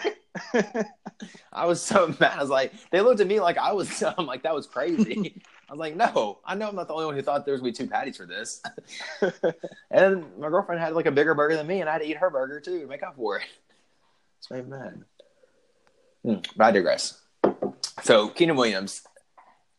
[1.53, 2.33] I was so mad.
[2.37, 5.41] I was like, they looked at me like I was dumb, like that was crazy.
[5.69, 7.61] I was like, no, I know I'm not the only one who thought there was
[7.61, 8.61] gonna be two patties for this.
[9.91, 12.17] and my girlfriend had like a bigger burger than me, and I had to eat
[12.17, 13.43] her burger too to make up for it.
[14.39, 15.03] It's made mad.
[16.23, 17.21] Hmm, but I digress.
[18.03, 19.03] So Quinnen Williams,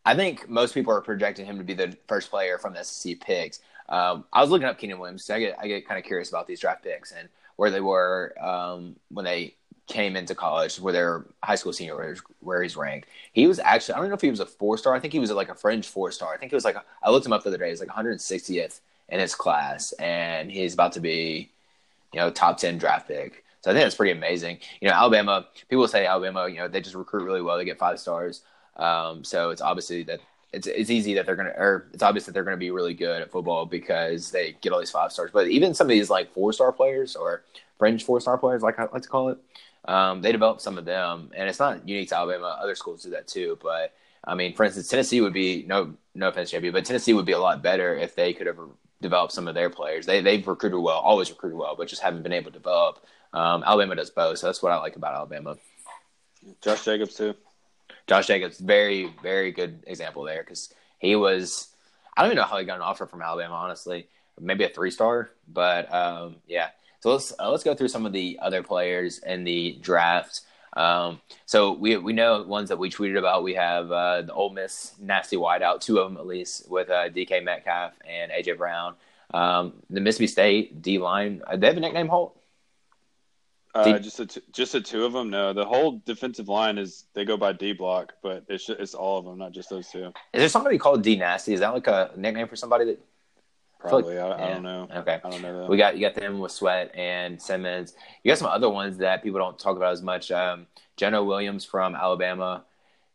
[0.05, 3.21] I think most people are projecting him to be the first player from the SEC
[3.21, 3.61] picks.
[3.89, 5.29] Um, I was looking up Quinnen Williams.
[5.29, 8.35] I get I get kind of curious about these draft picks and where they were
[8.41, 13.09] um, when they came into college, where they're high school senior, where, where he's ranked.
[13.33, 14.95] He was actually I don't know if he was a four star.
[14.95, 16.33] I think he was like a fringe four star.
[16.33, 17.71] I think it was like I looked him up the other day.
[17.71, 21.51] He's like 160th in his class, and he's about to be
[22.13, 23.45] you know top ten draft pick.
[23.61, 24.59] So I think that's pretty amazing.
[24.81, 25.47] You know, Alabama.
[25.69, 26.49] People say Alabama.
[26.49, 27.57] You know, they just recruit really well.
[27.57, 28.43] They get five stars.
[28.77, 30.21] Um, so it's obviously that
[30.53, 33.23] it's it's easy that they're gonna, or it's obvious that they're gonna be really good
[33.23, 35.31] at football because they get all these five stars.
[35.33, 37.43] But even some of these like four star players or
[37.79, 39.39] fringe four star players, like I like to call it,
[39.87, 42.59] um, they develop some of them, and it's not unique to Alabama.
[42.61, 43.59] Other schools do that too.
[43.63, 43.95] But
[44.25, 47.33] I mean, for instance, Tennessee would be no no offense, JB, but Tennessee would be
[47.33, 48.59] a lot better if they could have
[49.03, 50.07] developed some of their players.
[50.07, 53.05] They they've recruited well, always recruited well, but just haven't been able to develop.
[53.33, 55.57] Um, Alabama does both, so that's what I like about Alabama.
[56.63, 57.35] Josh Jacobs too.
[58.07, 61.69] Josh Jacobs, very very good example there because he was.
[62.17, 64.09] I don't even know how he got an offer from Alabama, honestly.
[64.41, 66.69] Maybe a three star, but um, yeah.
[67.05, 70.41] So let's uh, let's go through some of the other players in the draft.
[70.73, 73.43] Um, so we we know ones that we tweeted about.
[73.43, 77.11] We have uh, the Ole Miss nasty wideout, two of them at least, with uh,
[77.11, 78.95] DK Metcalf and AJ Brown.
[79.35, 81.43] Um, the Mississippi State D line.
[81.47, 82.41] Uh, they have a nickname, Holt.
[83.75, 85.29] Uh, just a t- just the two of them.
[85.29, 88.95] No, the whole defensive line is they go by D block, but it's just, it's
[88.95, 90.07] all of them, not just those two.
[90.33, 91.53] Is there somebody called D Nasty?
[91.53, 93.01] Is that like a nickname for somebody that?
[93.89, 94.17] Probably.
[94.17, 94.89] Like, I, I, don't know.
[94.97, 95.21] Okay.
[95.23, 95.61] I don't know.
[95.61, 95.71] That.
[95.71, 97.95] We got you got them with Sweat and Simmons.
[98.23, 100.31] You got some other ones that people don't talk about as much.
[100.31, 100.67] Um,
[100.97, 102.65] Jonah Williams from Alabama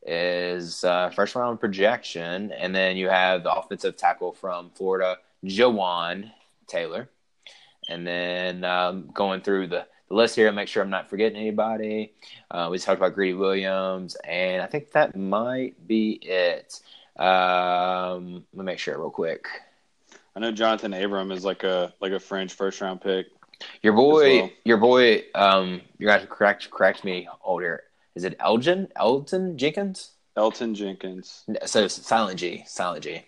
[0.05, 6.31] is uh, first round projection, and then you have the offensive tackle from Florida, Jawaan
[6.67, 7.09] Taylor,
[7.89, 10.47] and then um, going through the the list here.
[10.47, 12.13] I make sure I'm not forgetting anybody.
[12.51, 16.81] Uh, we just talked about Greedy Williams, and I think that might be it.
[17.17, 19.47] Um, let me make sure real quick.
[20.35, 23.27] I know Johnathan Abram is like a like a fringe first round pick.
[23.81, 24.49] Your boy, well.
[24.63, 27.83] your boy, um, you guys correct correct me older.
[28.15, 30.11] Is it Elgin Elton Jenkins?
[30.35, 31.43] Elton Jenkins.
[31.65, 33.23] So Silent G, Silent G.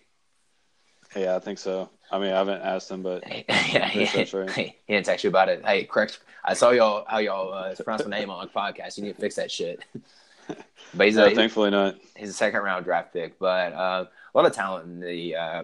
[1.16, 1.90] Yeah, I think so.
[2.12, 4.50] I mean, I haven't asked him, but yeah, he, right.
[4.52, 5.66] he didn't text you about it.
[5.66, 6.20] Hey, correct.
[6.44, 8.98] I saw y'all how y'all uh, pronounce my name on the podcast.
[8.98, 9.84] You need to fix that shit.
[10.94, 11.96] but he's no, a, thankfully not.
[12.16, 15.64] He's a second round draft pick, but uh, a lot of talent in the uh,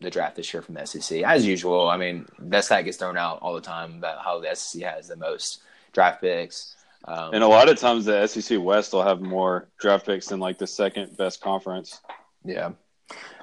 [0.00, 1.88] the draft this year from the SEC, as usual.
[1.88, 5.08] I mean, that stat gets thrown out all the time about how the SEC has
[5.08, 6.76] the most draft picks.
[7.04, 10.40] Um, and a lot of times the SEC West will have more draft picks than
[10.40, 12.00] like the second best conference.
[12.44, 12.72] Yeah.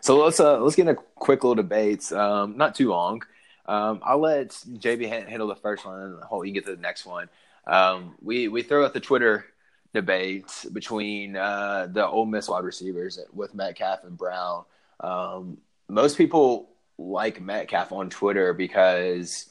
[0.01, 2.11] So let's uh, let's get a quick little debates.
[2.11, 3.21] Um, not too long.
[3.65, 7.05] Um, I'll let JB handle the first one, and Holt, you get to the next
[7.05, 7.29] one.
[7.65, 9.45] Um, we we throw out the Twitter
[9.93, 14.65] debate between uh, the Ole Miss wide receivers with Metcalf and Brown.
[14.99, 19.49] Um, most people like Metcalf on Twitter because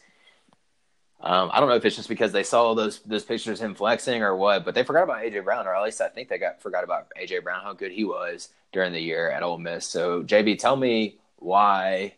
[1.21, 4.23] um, I don't know if it's just because they saw those those pictures him flexing
[4.23, 6.61] or what, but they forgot about AJ Brown, or at least I think they got
[6.61, 9.87] forgot about AJ Brown, how good he was during the year at Ole Miss.
[9.87, 12.15] So JB, tell me why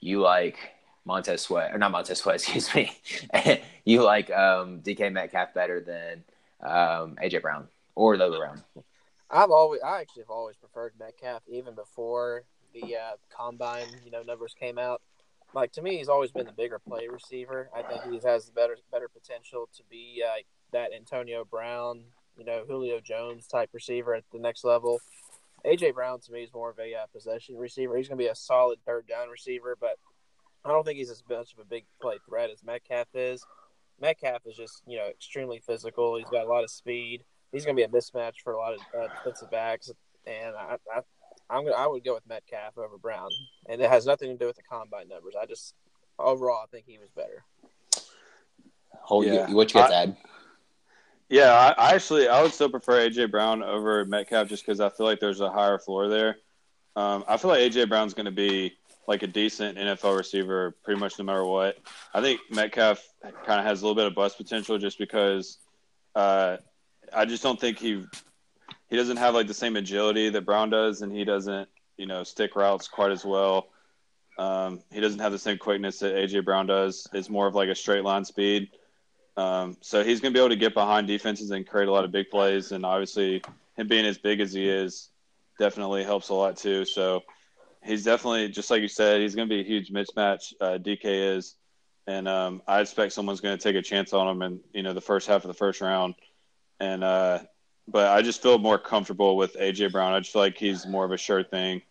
[0.00, 0.58] you like
[1.04, 2.92] Montez Sweat or not Montez Sweat, excuse me.
[3.84, 6.24] you like um, DK Metcalf better than
[6.60, 8.62] um, AJ Brown or the other Brown?
[9.30, 12.42] I've always, I actually have always preferred Metcalf even before
[12.72, 15.00] the uh, combine, you know, numbers came out
[15.54, 17.70] like to me, he's always been the bigger play receiver.
[17.74, 22.04] I think he has the better better potential to be uh, that Antonio Brown,
[22.38, 25.00] you know, Julio Jones type receiver at the next level.
[25.64, 27.96] AJ Brown to me is more of a uh, possession receiver.
[27.96, 29.98] He's going to be a solid third down receiver, but
[30.64, 33.44] I don't think he's as much of a big play threat as Metcalf is.
[34.00, 36.16] Metcalf is just you know extremely physical.
[36.16, 37.24] He's got a lot of speed.
[37.52, 39.90] He's going to be a mismatch for a lot of uh, defensive backs,
[40.24, 41.00] and I, I
[41.50, 43.28] I'm gonna I would go with Metcalf over Brown,
[43.68, 45.34] and it has nothing to do with the combine numbers.
[45.40, 45.74] I just
[46.18, 47.44] overall I think he was better.
[49.02, 49.48] Holt yeah.
[49.48, 50.16] you, what you got to add?
[51.28, 54.88] Yeah, I, I, actually I would still prefer AJ Brown over Metcalf just because I
[54.88, 56.36] feel like there's a higher floor there.
[56.96, 58.74] Um, I feel like AJ Brown's going to be
[59.06, 61.78] like a decent NFL receiver pretty much no matter what.
[62.12, 65.58] I think Metcalf kind of has a little bit of bust potential just because
[66.14, 66.56] uh,
[67.12, 68.04] I just don't think he
[68.90, 72.24] he doesn't have like the same agility that Brown does, and he doesn't you know
[72.24, 73.68] stick routes quite as well.
[74.38, 77.06] Um, he doesn't have the same quickness that AJ Brown does.
[77.12, 78.70] It's more of like a straight line speed.
[79.36, 82.04] Um, so he's going to be able to get behind defenses and create a lot
[82.04, 82.72] of big plays.
[82.72, 83.42] And obviously,
[83.76, 85.10] him being as big as he is
[85.58, 86.84] definitely helps a lot too.
[86.84, 87.22] So
[87.84, 90.52] he's definitely just like you said, he's going to be a huge mismatch.
[90.60, 91.54] Uh, DK is,
[92.06, 94.94] and um, I expect someone's going to take a chance on him in you know
[94.94, 96.14] the first half of the first round.
[96.80, 97.40] And uh,
[97.88, 100.12] but I just feel more comfortable with AJ Brown.
[100.12, 101.82] I just feel like he's more of a sure thing,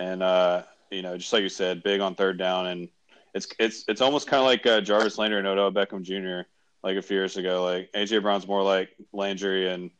[0.00, 2.88] and uh, you know, just like you said, big on third down, and
[3.34, 6.48] it's it's it's almost kind of like uh, Jarvis Landry and Odell Beckham Jr.
[6.82, 7.64] like a few years ago.
[7.64, 9.90] Like AJ Brown's more like Landry, and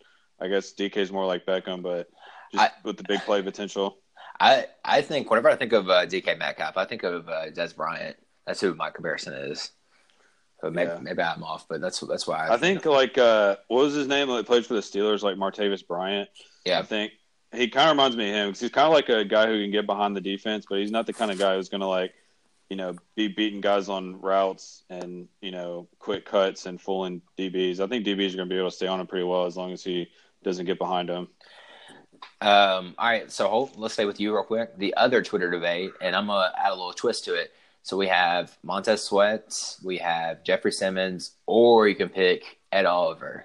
[0.41, 2.09] I guess DK's more like Beckham, but
[2.53, 3.99] just I, with the big play potential.
[4.39, 7.75] I I think whenever I think of uh, DK Metcalf, I think of uh, Dez
[7.75, 8.17] Bryant.
[8.47, 9.71] That's who my comparison is.
[10.63, 10.99] But maybe, Yeah.
[11.03, 14.07] maybe I'm off, but that's that's why I, I think like uh, what was his
[14.07, 15.23] name that played for the Steelers?
[15.23, 16.29] Like Martavis Bryant.
[16.65, 17.13] Yeah, I think
[17.53, 19.61] he kind of reminds me of him because he's kind of like a guy who
[19.61, 21.89] can get behind the defense, but he's not the kind of guy who's going to
[21.89, 22.15] like,
[22.71, 27.81] you know, be beating guys on routes and you know quick cuts and fooling DBs.
[27.81, 29.57] I think DBs are going to be able to stay on him pretty well as
[29.57, 30.09] long as he
[30.45, 31.27] doesn't get behind him.
[32.41, 34.79] Um, all right, so Holt, let's stay with you real quick.
[34.79, 37.53] The other Twitter debate, and I'm gonna add a little twist to it.
[37.83, 43.45] So we have Montez Sweat, we have Jeffrey Simmons, or you can pick Ed Oliver.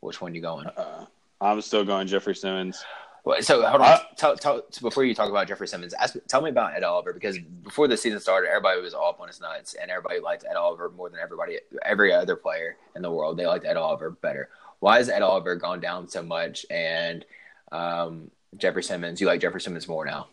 [0.00, 0.66] Which one you going?
[0.66, 1.04] Uh,
[1.40, 2.82] I'm still going Jeffrey Simmons.
[3.22, 3.88] Well, so hold on.
[3.88, 7.12] I- tell, tell, before you talk about Jeffrey Simmons, ask, tell me about Ed Oliver
[7.12, 10.44] because before the season started, everybody was all up on his nuts, and everybody liked
[10.48, 13.36] Ed Oliver more than everybody, every other player in the world.
[13.36, 14.48] They liked Ed Oliver better.
[14.78, 16.64] Why has Ed Oliver gone down so much?
[16.70, 17.26] And
[17.70, 20.28] um, Jeffrey Simmons, you like Jeffrey Simmons more now?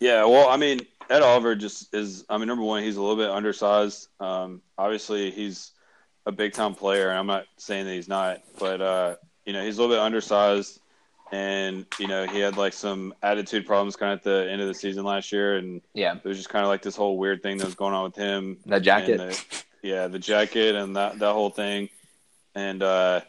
[0.00, 2.24] Yeah, well, I mean, Ed Oliver just is.
[2.28, 4.08] I mean, number one, he's a little bit undersized.
[4.20, 5.72] Um, obviously, he's
[6.26, 9.64] a big time player, and I'm not saying that he's not, but uh, you know,
[9.64, 10.80] he's a little bit undersized,
[11.32, 14.68] and you know, he had like some attitude problems kind of at the end of
[14.68, 17.42] the season last year, and Yeah, it was just kind of like this whole weird
[17.42, 18.58] thing that was going on with him.
[18.66, 19.18] the jacket.
[19.18, 21.90] The, yeah, the jacket and that that whole thing,
[22.54, 23.20] and uh,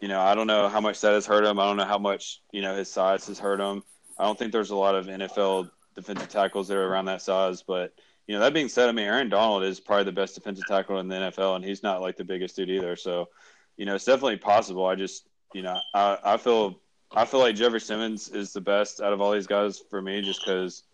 [0.00, 1.58] you know, I don't know how much that has hurt him.
[1.58, 3.82] I don't know how much you know his size has hurt him.
[4.18, 7.62] I don't think there's a lot of NFL defensive tackles that are around that size.
[7.62, 7.94] But
[8.26, 10.98] you know, that being said, I mean, Aaron Donald is probably the best defensive tackle
[10.98, 12.94] in the NFL, and he's not like the biggest dude either.
[12.96, 13.28] So,
[13.76, 14.86] you know, it's definitely possible.
[14.86, 16.80] I just, you know, I, I feel
[17.12, 20.22] I feel like Jeffrey Simmons is the best out of all these guys for me,
[20.22, 20.84] just because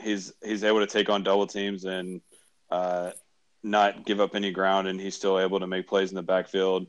[0.00, 2.20] he's he's able to take on double teams and
[2.70, 3.10] uh,
[3.62, 6.86] not give up any ground, and he's still able to make plays in the backfield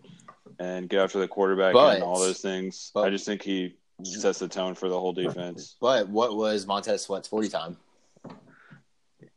[0.59, 2.91] and get after the quarterback But- and all those things.
[2.93, 5.75] but- I just think he sets the tone for the whole defense.
[5.79, 7.77] But what was Montez Sweat's forty time?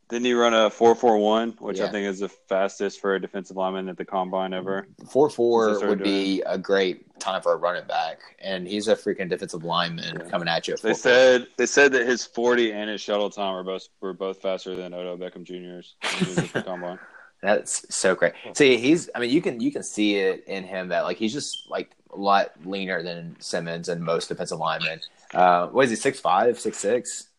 [0.09, 1.85] Didn't he run a four four one, which Yeah.
[1.85, 4.87] I think is the fastest for a defensive lineman at the combine ever?
[5.07, 8.67] Four Since four they started would be a great time for a running back, and
[8.67, 10.29] he's a freaking defensive lineman Yeah.
[10.29, 10.73] coming at you.
[10.73, 14.13] At They said they said that his forty and his shuttle time were both were
[14.13, 16.97] both faster than Odell Beckham Jr.'s when he was at the combine.
[17.43, 18.33] That's so great.
[18.53, 19.09] See, he's.
[19.15, 21.91] I mean, you can you can see it in him that like he's just like
[22.11, 24.99] a lot leaner than Simmons and most defensive linemen.
[25.33, 25.95] Uh, what is he?
[25.95, 27.29] Six five, six six.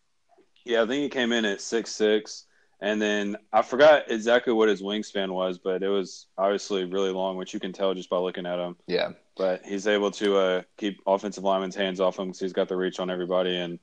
[0.64, 2.44] Yeah, I think he came in at six six,
[2.80, 7.36] and then I forgot exactly what his wingspan was, but it was obviously really long,
[7.36, 8.76] which you can tell just by looking at him.
[8.86, 12.68] Yeah, But he's able to uh, keep offensive linemen's hands off him because he's got
[12.68, 13.78] the reach on everybody, and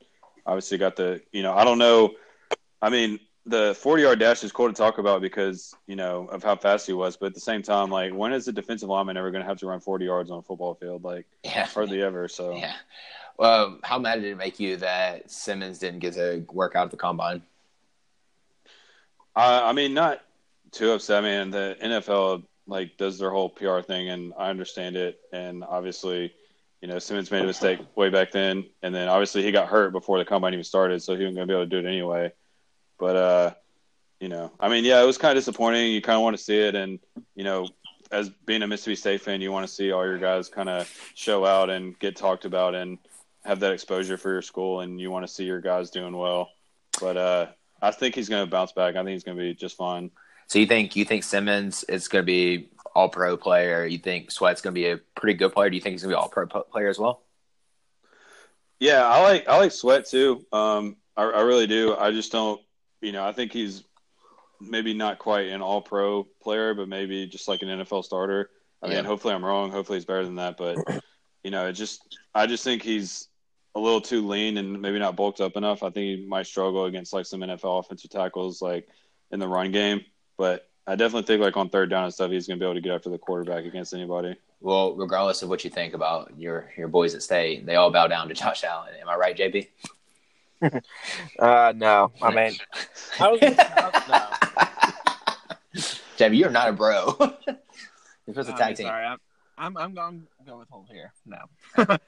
[0.46, 2.14] obviously got the you know I don't know,
[2.80, 6.42] I mean the forty yard dash is cool to talk about because you know of
[6.42, 9.16] how fast he was, but at the same time, like when is a defensive lineman
[9.16, 11.04] ever going to have to run forty yards on a football field?
[11.04, 12.28] Like yeah, hardly ever.
[12.28, 12.74] So yeah.
[13.38, 16.90] Um, how mad did it make you that Simmons didn't get to work out at
[16.90, 17.42] the combine?
[19.36, 20.20] I, I mean, not
[20.72, 21.22] too upset.
[21.22, 25.20] I mean, the NFL like does their whole PR thing, and I understand it.
[25.32, 26.32] And obviously,
[26.80, 29.92] you know, Simmons made a mistake way back then, and then obviously he got hurt
[29.92, 31.88] before the combine even started, so he wasn't going to be able to do it
[31.88, 32.32] anyway.
[32.98, 33.54] But uh,
[34.20, 35.92] you know, I mean, yeah, it was kind of disappointing.
[35.92, 36.98] You kind of want to see it, and
[37.34, 37.68] you know,
[38.10, 40.90] as being a Mississippi State fan, you want to see all your guys kind of
[41.14, 42.98] show out and get talked about and
[43.44, 46.50] have that exposure for your school, and you want to see your guys doing well.
[47.00, 47.46] But uh,
[47.80, 48.96] I think he's going to bounce back.
[48.96, 50.10] I think he's going to be just fine.
[50.48, 53.84] So you think you think Simmons is going to be all pro player?
[53.84, 55.70] You think Sweat's going to be a pretty good player?
[55.70, 57.22] Do you think he's going to be all pro player as well?
[58.80, 60.44] Yeah, I like I like Sweat too.
[60.52, 61.96] Um, I, I really do.
[61.96, 62.60] I just don't,
[63.00, 63.84] you know, I think he's
[64.60, 68.50] maybe not quite an All Pro player, but maybe just like an NFL starter.
[68.82, 68.96] I Yeah.
[68.96, 69.70] mean, hopefully I'm wrong.
[69.70, 70.76] Hopefully he's better than that, but
[71.44, 73.28] you know, it just I just think he's
[73.74, 75.82] a little too lean and maybe not bulked up enough.
[75.82, 78.88] I think he might struggle against like some NFL offensive tackles, like
[79.30, 80.00] in the run game.
[80.36, 82.74] But I definitely think like on third down and stuff, he's going to be able
[82.74, 84.36] to get after the quarterback against anybody.
[84.60, 88.08] Well, regardless of what you think about your your boys at State, they all bow
[88.08, 88.94] down to Josh Allen.
[89.00, 89.68] Am I right, JB?
[91.38, 92.52] Uh, no, I mean,
[93.20, 95.82] I was, I was no.
[96.16, 97.14] JB, you're not a bro.
[97.20, 97.36] you're
[98.26, 98.86] supposed to tag team.
[98.86, 99.18] Sorry, I'm
[99.56, 101.12] I'm, I'm going to go with Holt here.
[101.26, 101.38] No,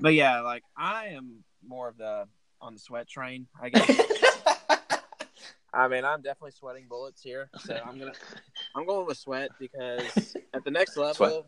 [0.00, 2.26] but yeah, like I am more of the
[2.60, 3.46] on the sweat train.
[3.60, 4.00] I guess.
[5.72, 8.12] I mean, I'm definitely sweating bullets here, so I'm gonna
[8.76, 11.44] I'm going with sweat because at the next level, Sweat.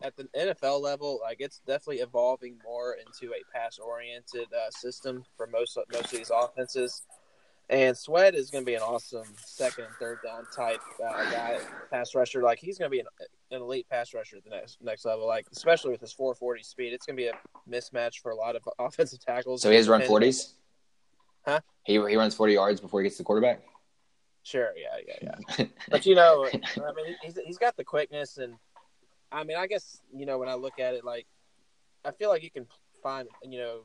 [0.00, 5.24] At the NFL level, like it's definitely evolving more into a pass oriented uh, system
[5.36, 7.02] for most most of these offenses.
[7.70, 11.58] And Sweat is going to be an awesome second and third down type uh, guy,
[11.90, 12.42] pass rusher.
[12.42, 13.06] Like he's going to be an,
[13.50, 15.26] an elite pass rusher at the next next level.
[15.26, 17.34] Like especially with his 440 speed, it's going to be a
[17.70, 19.62] mismatch for a lot of offensive tackles.
[19.62, 20.54] So he has run forties.
[21.44, 21.60] Huh?
[21.84, 23.62] He he runs forty yards before he gets to the quarterback.
[24.44, 25.66] Sure, yeah, yeah, yeah.
[25.90, 28.54] but you know, I mean, he's he's got the quickness, and
[29.30, 31.26] I mean, I guess you know when I look at it, like
[32.04, 32.66] I feel like you can
[33.02, 33.80] find you know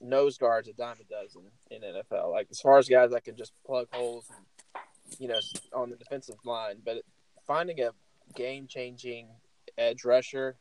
[0.00, 2.30] nose guards a dime a dozen in NFL.
[2.30, 5.40] Like as far as guys that can just plug holes, and, you know,
[5.72, 7.02] on the defensive line, but
[7.46, 7.90] finding a
[8.34, 9.28] game changing
[9.76, 10.56] edge rusher,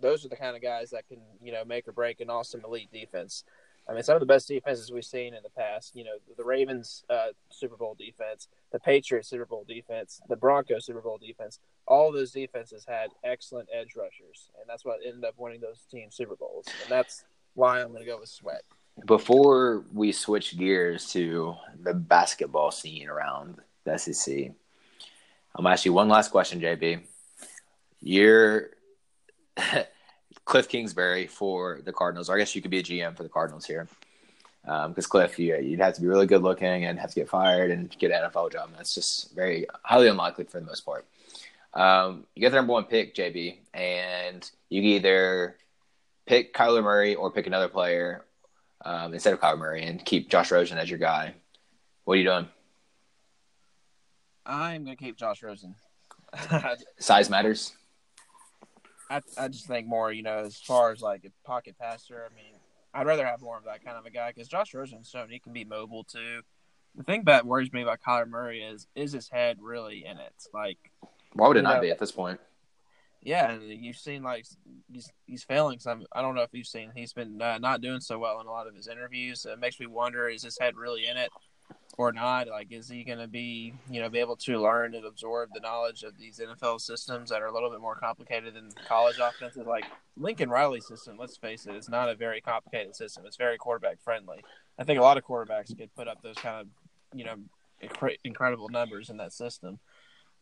[0.00, 2.62] those are the kind of guys that can you know make or break an awesome
[2.64, 3.44] elite defense.
[3.88, 5.94] I mean, some of the best defenses we've seen in the past.
[5.94, 10.86] You know, the Ravens uh, Super Bowl defense, the Patriots Super Bowl defense, the Broncos
[10.86, 11.60] Super Bowl defense.
[11.86, 16.16] All those defenses had excellent edge rushers, and that's what ended up winning those teams
[16.16, 16.66] Super Bowls.
[16.82, 17.24] And that's
[17.54, 18.62] why I'm going to go with Sweat.
[19.04, 25.84] Before we switch gears to the basketball scene around the SEC, I'm going to ask
[25.84, 27.02] you one last question, JB.
[28.00, 28.70] You're
[30.46, 32.30] Cliff Kingsbury for the Cardinals.
[32.30, 33.86] Or I guess you could be a GM for the Cardinals here.
[34.62, 37.28] Because um, Cliff, you, would have to be really good looking and have to get
[37.28, 38.68] fired and get an NFL job.
[38.68, 41.04] And that's just very highly unlikely for the most part.
[41.74, 45.56] Um, you get the number one pick, JB, and you can either
[46.24, 48.24] pick Kyler Murray or pick another player
[48.84, 51.34] um, instead of Kyler Murray and keep Josh Rosen as your guy.
[52.04, 52.48] What are you doing?
[54.46, 55.74] I'm going to keep Josh Rosen.
[56.98, 57.72] Size matters.
[59.10, 62.28] I I just think more, you know, as far as like a pocket passer.
[62.30, 62.54] I mean,
[62.92, 65.38] I'd rather have more of that kind of a guy because Josh Rosen's shown he
[65.38, 66.40] can be mobile too.
[66.94, 70.34] The thing that worries me about Kyler Murray is is his head really in it?
[70.52, 70.78] Like,
[71.34, 72.40] why would it not know, be at this point?
[73.22, 74.46] Yeah, and you've seen like
[74.90, 76.04] he's he's failing some.
[76.12, 78.50] I don't know if you've seen he's been uh, not doing so well in a
[78.50, 79.44] lot of his interviews.
[79.44, 81.30] it makes me wonder: is his head really in it?
[81.98, 82.48] Or not?
[82.48, 85.60] Like, is he going to be, you know, be able to learn and absorb the
[85.60, 89.66] knowledge of these NFL systems that are a little bit more complicated than college offenses?
[89.66, 89.84] Like
[90.16, 93.24] Lincoln Riley's system, let's face it, it's not a very complicated system.
[93.26, 94.44] It's very quarterback friendly.
[94.78, 96.66] I think a lot of quarterbacks could put up those kind of,
[97.18, 97.36] you know,
[98.24, 99.78] incredible numbers in that system.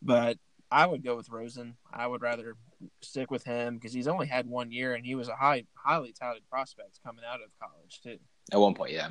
[0.01, 0.37] But
[0.71, 1.75] I would go with Rosen.
[1.93, 2.55] I would rather
[3.01, 6.11] stick with him because he's only had one year and he was a high, highly
[6.11, 8.17] touted prospect coming out of college too.
[8.51, 9.09] At one point, yeah,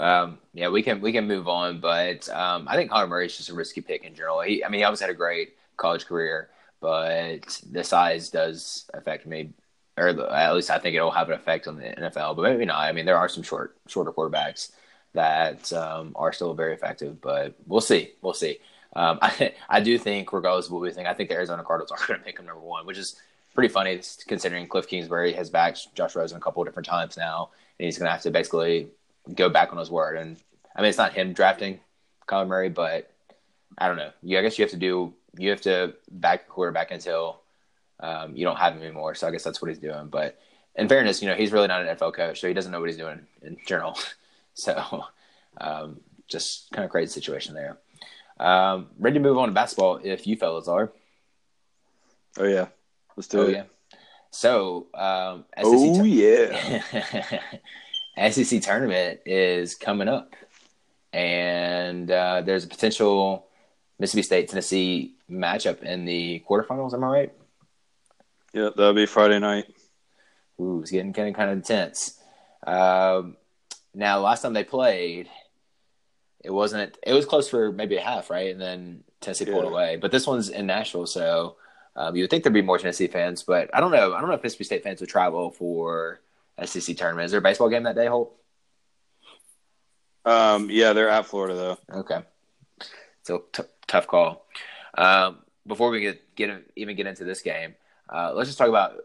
[0.00, 3.36] um, yeah, we can we can move on, but um, I think Connor Murray is
[3.36, 4.40] just a risky pick in general.
[4.40, 6.48] He, I mean, he always had a great college career,
[6.80, 9.50] but the size does affect me,
[9.96, 12.36] or at least I think it'll have an effect on the NFL.
[12.36, 12.80] But maybe not.
[12.80, 14.72] I mean, there are some short shorter quarterbacks
[15.12, 18.12] that um, are still very effective, but we'll see.
[18.22, 18.58] We'll see.
[18.96, 21.92] Um, I, I do think, regardless of what we think, I think the Arizona Cardinals
[21.92, 23.16] are going to pick him number one, which is
[23.54, 27.50] pretty funny considering Cliff Kingsbury has backed Josh Rosen a couple of different times now,
[27.78, 28.88] and he's going to have to basically
[29.34, 30.16] go back on his word.
[30.16, 30.36] And
[30.74, 31.80] I mean, it's not him drafting
[32.28, 33.10] Kyler Murray, but
[33.78, 34.10] I don't know.
[34.22, 37.40] You, I guess you have to do you have to back quarterback until
[38.00, 39.14] um, you don't have him anymore.
[39.14, 40.08] So I guess that's what he's doing.
[40.08, 40.38] But
[40.74, 42.88] in fairness, you know, he's really not an NFL coach, so he doesn't know what
[42.88, 43.98] he's doing in general.
[44.54, 45.04] so
[45.60, 47.78] um, just kind of crazy situation there.
[48.38, 50.90] Um, ready to move on to basketball if you fellas are.
[52.38, 52.68] Oh yeah,
[53.16, 53.52] let's do oh, it.
[53.52, 53.64] Yeah.
[54.30, 56.80] So, um, SEC oh yeah,
[58.28, 60.34] SEC tournament is coming up,
[61.12, 63.46] and uh, there's a potential
[63.98, 66.94] Mississippi State Tennessee matchup in the quarterfinals.
[66.94, 67.32] Am I right?
[68.52, 69.66] Yeah, that'll be Friday night.
[70.60, 72.18] Ooh, it's getting kind of kind of intense.
[72.66, 73.36] Um,
[73.94, 75.28] now, last time they played,
[76.44, 76.98] it wasn't.
[77.02, 78.50] It was close for maybe a half, right?
[78.50, 79.52] And then Tennessee yeah.
[79.52, 79.96] pulled away.
[79.96, 81.56] But this one's in Nashville, so
[81.96, 83.42] um, you would think there'd be more Tennessee fans.
[83.42, 84.14] But I don't know.
[84.14, 86.20] I don't know if Mississippi State fans would travel for
[86.64, 87.26] SEC tournament.
[87.26, 88.36] Is there a baseball game that day, Holt?
[90.24, 92.00] Um, yeah, they're at Florida though.
[92.00, 92.20] Okay,
[93.22, 94.46] so t- tough call.
[94.96, 97.74] Um, before we get get even get into this game,
[98.12, 98.96] uh, let's just talk about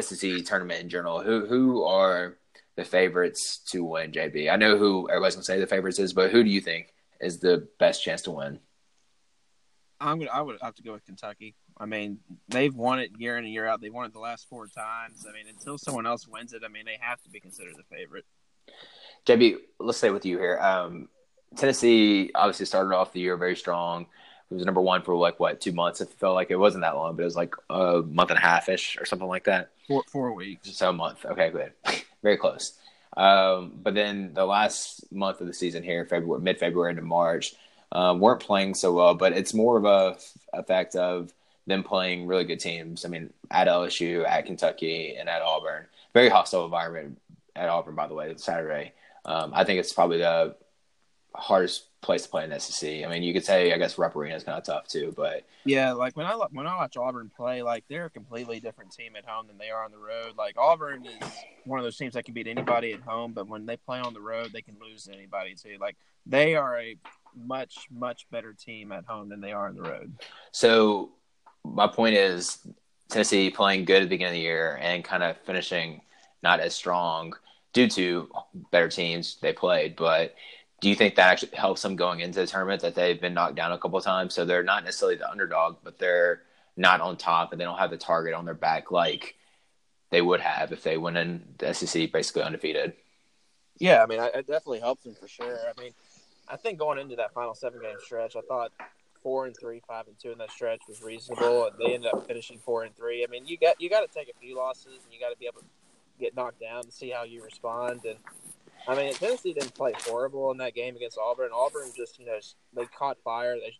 [0.00, 1.22] SEC tournament in general.
[1.22, 2.36] Who who are
[2.76, 4.12] the favorites to win?
[4.12, 6.92] JB, I know who everybody's gonna say the favorites is, but who do you think
[7.20, 8.60] is the best chance to win?
[10.00, 10.30] I'm gonna.
[10.30, 11.54] I would have to go with Kentucky.
[11.76, 12.18] I mean,
[12.48, 13.80] they've won it year in and year out.
[13.80, 15.26] They've won it the last four times.
[15.28, 17.96] I mean, until someone else wins it, I mean, they have to be considered the
[17.96, 18.24] favorite.
[19.26, 20.58] JB, let's stay with you here.
[20.58, 21.08] Um,
[21.56, 24.06] Tennessee obviously started off the year very strong.
[24.50, 26.00] It was number one for like what two months.
[26.00, 28.42] It felt like it wasn't that long, but it was like a month and a
[28.42, 29.70] half ish or something like that.
[29.88, 30.76] Four four weeks.
[30.76, 31.24] So a month.
[31.24, 31.72] Okay, good.
[32.22, 32.74] very close.
[33.16, 37.54] Um, but then the last month of the season here, February, mid February into March,
[37.92, 39.14] um, weren't playing so well.
[39.14, 40.18] But it's more of a
[40.52, 41.32] effect of
[41.66, 43.04] them playing really good teams.
[43.04, 45.86] I mean, at LSU, at Kentucky, and at Auburn.
[46.12, 47.20] Very hostile environment
[47.56, 48.92] at Auburn, by the way, Saturday.
[49.24, 50.56] Um, I think it's probably the
[51.34, 53.04] hardest place to play in SEC.
[53.04, 55.44] I mean, you could say I guess Rupp Arena is kind of tough too, but
[55.64, 59.16] yeah, like when I when I watch Auburn play, like they're a completely different team
[59.16, 60.34] at home than they are on the road.
[60.36, 61.30] Like Auburn is
[61.64, 64.12] one of those teams that can beat anybody at home, but when they play on
[64.14, 65.76] the road, they can lose to anybody too.
[65.80, 65.96] Like
[66.26, 66.96] they are a
[67.36, 70.12] much much better team at home than they are on the road.
[70.52, 71.12] So
[71.64, 72.58] my point is
[73.08, 76.00] Tennessee playing good at the beginning of the year and kind of finishing
[76.42, 77.34] not as strong
[77.72, 78.30] due to
[78.70, 79.96] better teams they played.
[79.96, 80.34] But
[80.80, 83.56] do you think that actually helps them going into the tournament that they've been knocked
[83.56, 84.34] down a couple times?
[84.34, 86.42] So they're not necessarily the underdog, but they're
[86.76, 89.36] not on top and they don't have the target on their back like
[90.10, 92.94] they would have if they went in the SEC basically undefeated.
[93.78, 95.58] Yeah, I mean, it definitely helps them for sure.
[95.68, 95.92] I mean,
[96.48, 98.70] I think going into that final seven game stretch, I thought
[99.24, 101.68] four and three, five and two in that stretch was reasonable.
[101.78, 103.24] They ended up finishing four and three.
[103.24, 105.38] I mean, you got you got to take a few losses and you got to
[105.38, 105.66] be able to
[106.20, 108.02] get knocked down to see how you respond.
[108.04, 108.18] And
[108.86, 111.50] I mean, Tennessee didn't play horrible in that game against Auburn.
[111.52, 112.38] Auburn just you know
[112.76, 113.56] they caught fire.
[113.56, 113.74] They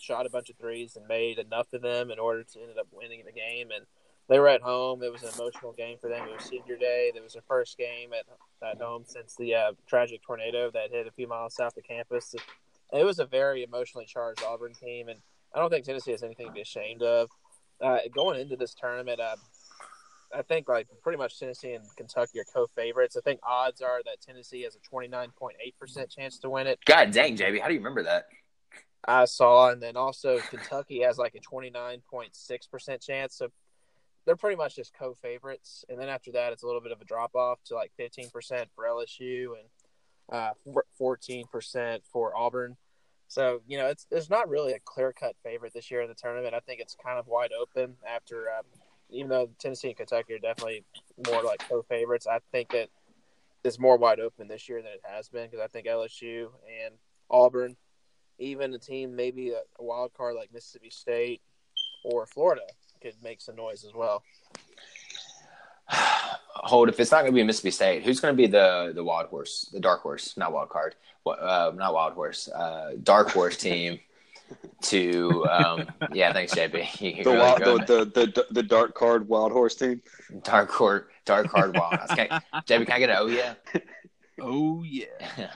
[0.00, 2.86] shot a bunch of threes and made enough of them in order to end up
[2.92, 3.70] winning the game.
[3.74, 3.84] And
[4.28, 5.02] they were at home.
[5.02, 6.28] It was an emotional game for them.
[6.28, 7.10] It was senior day.
[7.12, 8.26] It was their first game at
[8.66, 12.34] at home since the uh, tragic tornado that hit a few miles south of campus.
[12.92, 15.20] It was a very emotionally charged Auburn team, and
[15.54, 17.28] I don't think Tennessee has anything to be ashamed of.
[17.80, 19.36] Uh, going into this tournament, uh,
[20.34, 23.16] I think like pretty much Tennessee and Kentucky are co-favorites.
[23.16, 26.50] I think odds are that Tennessee has a twenty nine point eight percent chance to
[26.50, 26.78] win it.
[26.84, 28.26] God dang, JB, how do you remember that?
[29.06, 33.36] I saw, and then also Kentucky has like a twenty nine point six percent chance.
[33.36, 33.48] So
[34.26, 37.04] they're pretty much just co-favorites, and then after that, it's a little bit of a
[37.04, 39.68] drop off to like fifteen percent for LSU and
[40.30, 40.50] uh,
[40.96, 42.76] fourteen percent for Auburn.
[43.28, 46.14] So you know, it's there's not really a clear cut favorite this year in the
[46.14, 46.54] tournament.
[46.54, 48.64] I think it's kind of wide open after, um,
[49.10, 50.84] even though Tennessee and Kentucky are definitely
[51.26, 52.26] more like co-favorites.
[52.26, 52.88] I think that
[53.64, 56.48] it's more wide open this year than it has been because I think LSU
[56.84, 56.94] and
[57.30, 57.76] Auburn,
[58.38, 61.42] even a team maybe a wild card like Mississippi State
[62.04, 62.62] or Florida,
[63.02, 64.22] could make some noise as well.
[66.54, 69.02] Holt, if it's not going to be Mississippi State, who's going to be the the
[69.02, 70.94] wild horse, the dark horse, not wild card,
[71.26, 74.00] uh, not wild horse, uh, dark horse team?
[74.80, 77.22] to um, yeah, thanks JB.
[77.24, 80.00] The, wild, the, the, the the dark card wild horse team.
[80.42, 82.10] Dark card, dark card wild horse.
[82.14, 83.54] Can I, JB, can I get an oh yeah?
[84.40, 85.50] Oh yeah.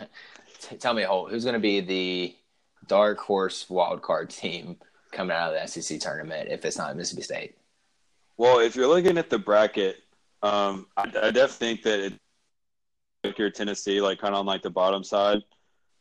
[0.80, 2.36] Tell me, Holt, who's going to be the
[2.88, 4.76] dark horse wild card team
[5.12, 7.58] coming out of the SEC tournament if it's not Mississippi State?
[8.36, 10.01] Well, if you're looking at the bracket,
[10.42, 12.12] um, I, I definitely think that it,
[13.24, 15.42] if you're Tennessee, like kind of on like the bottom side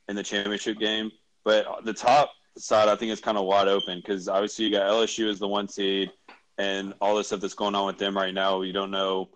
[0.07, 1.11] in the championship game,
[1.43, 4.89] but the top side I think is kind of wide open because obviously you got
[4.89, 6.11] LSU as the one seed,
[6.57, 9.29] and all the stuff that's going on with them right now, you don't know,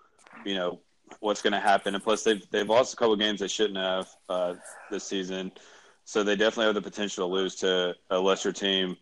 [0.43, 0.80] you know,
[1.20, 1.95] what's going to happen.
[1.95, 4.53] And plus, they've they've lost a couple games they shouldn't have uh,
[4.91, 5.51] this season,
[6.03, 8.97] so they definitely have the potential to lose to a lesser team.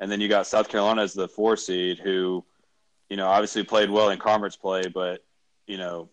[0.00, 2.44] And then you got South Carolina as the four seed, who,
[3.10, 5.24] you know, obviously played well in conference play, but
[5.68, 6.08] you know,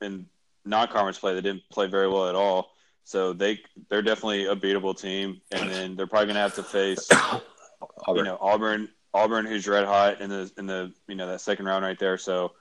[0.00, 0.26] in
[0.64, 2.72] non-conference play, they didn't play very well at all.
[3.04, 6.62] So they they're definitely a beatable team, and then they're probably going to have to
[6.62, 8.16] face, Auburn.
[8.16, 11.66] you know, Auburn, Auburn, who's red hot in the in the you know that second
[11.66, 12.16] round right there.
[12.16, 12.52] So,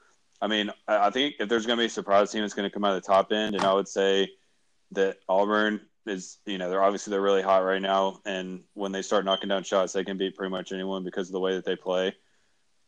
[0.42, 2.74] I mean, I think if there's going to be a surprise team, it's going to
[2.74, 4.32] come out of the top end, and I would say
[4.92, 9.02] that Auburn is you know they're obviously they're really hot right now, and when they
[9.02, 11.64] start knocking down shots, they can beat pretty much anyone because of the way that
[11.64, 12.14] they play.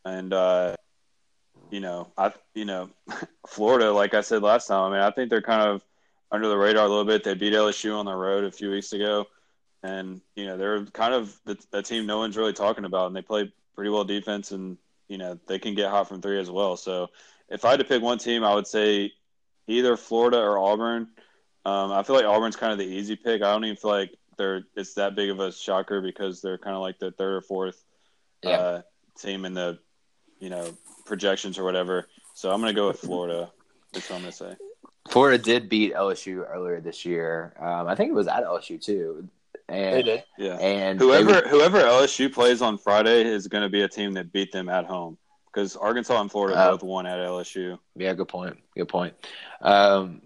[0.03, 0.75] And uh,
[1.71, 2.89] you know, I you know,
[3.47, 5.83] Florida, like I said last time, I mean, I think they're kind of
[6.31, 7.23] under the radar a little bit.
[7.23, 9.25] They beat LSU on the road a few weeks ago,
[9.83, 13.15] and you know they're kind of the, the team no one's really talking about, and
[13.15, 16.49] they play pretty well defense, and you know they can get hot from three as
[16.49, 16.77] well.
[16.77, 17.09] So
[17.49, 19.13] if I had to pick one team, I would say
[19.67, 21.09] either Florida or Auburn.
[21.65, 23.41] Um, I feel like Auburn's kind of the easy pick.
[23.41, 26.75] I don't even feel like they're it's that big of a shocker because they're kind
[26.75, 27.83] of like the third or fourth
[28.43, 28.49] yeah.
[28.51, 28.81] uh,
[29.17, 29.79] team in the
[30.39, 32.07] you know projections or whatever.
[32.33, 33.51] So I'm going to go with Florida.
[33.93, 34.55] That's what I'm going to say.
[35.09, 37.53] Florida did beat LSU earlier this year.
[37.59, 39.29] Um, I think it was at LSU too.
[39.67, 40.57] And, they did, yeah.
[40.57, 44.51] And whoever whoever LSU plays on Friday is going to be a team that beat
[44.51, 47.79] them at home because Arkansas and Florida uh, both won at LSU.
[47.95, 48.57] Yeah, good point.
[48.75, 49.15] Good point.
[49.61, 50.21] Um,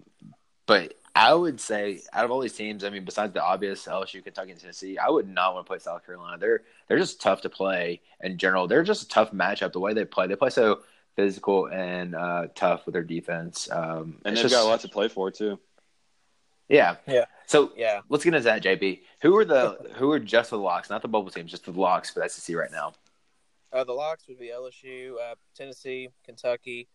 [0.66, 4.22] but I would say out of all these teams, I mean, besides the obvious LSU,
[4.22, 6.38] Kentucky, and Tennessee, I would not want to play South Carolina.
[6.38, 8.68] They're they're just tough to play in general.
[8.68, 9.72] They're just a tough matchup.
[9.72, 10.80] The way they play, they play so
[11.16, 13.68] physical and uh, tough with their defense.
[13.70, 15.58] Um, and they've just, got a lot to play for too.
[16.68, 17.24] Yeah, yeah.
[17.46, 19.00] So yeah, let's get into that, JB.
[19.22, 22.10] Who are the who are just the locks, not the bubble teams, just the locks
[22.10, 22.92] for the SEC right now?
[23.72, 26.88] Uh, the locks would be LSU, uh, Tennessee, Kentucky,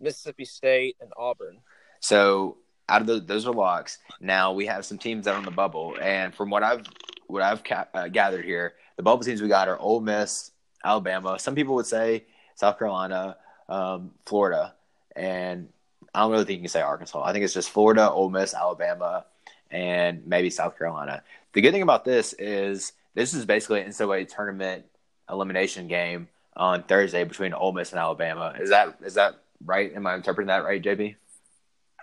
[0.00, 1.58] Mississippi State, and Auburn.
[2.00, 2.56] So
[2.90, 3.98] out of the, those are locks.
[4.20, 6.86] Now we have some teams that are on the bubble, and from what I've
[7.28, 10.50] what I've ca- uh, gathered here, the bubble teams we got are Ole Miss,
[10.84, 11.38] Alabama.
[11.38, 12.24] Some people would say
[12.56, 13.36] South Carolina,
[13.68, 14.74] um, Florida,
[15.14, 15.68] and
[16.14, 17.22] I don't really think you can say Arkansas.
[17.22, 19.24] I think it's just Florida, Ole Miss, Alabama,
[19.70, 21.22] and maybe South Carolina.
[21.52, 24.84] The good thing about this is this is basically an NCAA tournament
[25.30, 28.54] elimination game on Thursday between Ole Miss and Alabama.
[28.60, 29.94] Is that is that right?
[29.94, 31.14] Am I interpreting that right, JB?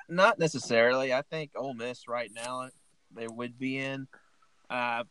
[0.09, 1.13] Not necessarily.
[1.13, 2.69] I think Ole Miss right now
[3.13, 4.07] they would be in.
[4.69, 5.03] Uh,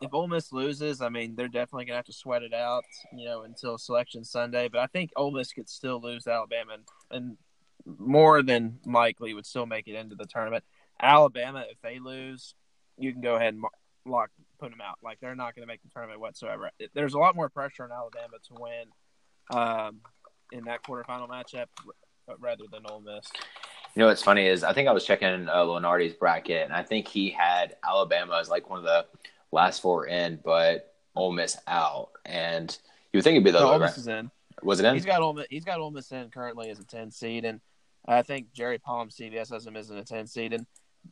[0.00, 2.84] if Ole Miss loses, I mean they're definitely gonna have to sweat it out,
[3.16, 4.68] you know, until Selection Sunday.
[4.68, 7.36] But I think Ole Miss could still lose Alabama, and, and
[7.98, 10.64] more than likely would still make it into the tournament.
[11.00, 12.54] Alabama, if they lose,
[12.98, 13.64] you can go ahead and
[14.04, 14.30] lock
[14.62, 14.98] put them out.
[15.02, 16.70] Like they're not going to make the tournament whatsoever.
[16.94, 18.84] There's a lot more pressure on Alabama to win
[19.50, 20.00] um,
[20.52, 21.66] in that quarterfinal matchup
[22.38, 23.26] rather than Ole Miss.
[23.94, 26.82] You know what's funny is I think I was checking uh, Lunardi's bracket, and I
[26.82, 29.06] think he had Alabama as like one of the
[29.50, 32.10] last four in, but Ole Miss out.
[32.24, 32.76] And
[33.12, 34.30] you would think it'd be the no, Ole Miss is in.
[34.62, 34.94] Was it in?
[34.94, 37.60] He's got Ole Miss, he's got Ole Miss in currently as a ten seed, and
[38.06, 40.54] I think Jerry Palm CBS has him as a ten seed.
[40.54, 40.66] And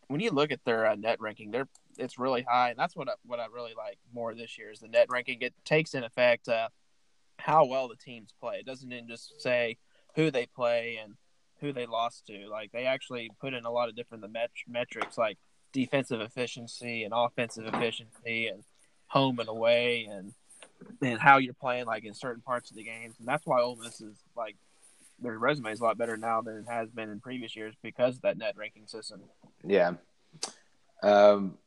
[0.09, 1.69] when you look at their uh, net ranking, they're
[1.99, 4.81] it's really high, and that's what I, what I really like more this year is
[4.81, 5.39] the net ranking.
[5.43, 6.69] It takes in effect uh,
[7.39, 8.57] how well the teams play.
[8.57, 9.77] It doesn't just say
[10.15, 11.15] who they play and
[11.61, 12.49] who they lost to.
[12.49, 15.39] Like they actually put in a lot of different met- metrics, like
[15.73, 18.63] defensive efficiency and offensive efficiency, and
[19.07, 20.33] home and away, and
[21.03, 23.17] and how you're playing like in certain parts of the games.
[23.19, 24.57] And that's why Ole Miss is like
[25.21, 28.17] their resume is a lot better now than it has been in previous years because
[28.17, 29.21] of that net ranking system.
[29.65, 29.95] Yeah.
[31.03, 31.59] Um,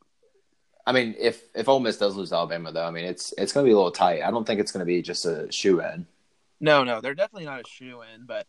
[0.86, 3.64] I mean, if if Ole Miss does lose Alabama, though, I mean, it's it's going
[3.64, 4.22] to be a little tight.
[4.22, 6.06] I don't think it's going to be just a shoe in.
[6.60, 8.26] No, no, they're definitely not a shoe in.
[8.26, 8.46] But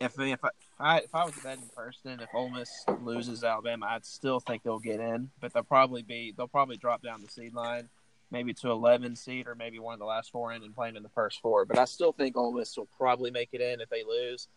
[0.00, 0.40] if if
[0.78, 2.70] I, if I was a betting person, if Ole Miss
[3.02, 5.30] loses Alabama, I'd still think they'll get in.
[5.40, 7.88] But they'll probably be they'll probably drop down the seed line,
[8.30, 11.02] maybe to eleven seed or maybe one of the last four in and playing in
[11.02, 11.64] the first four.
[11.64, 14.48] But I still think Ole Miss will probably make it in if they lose.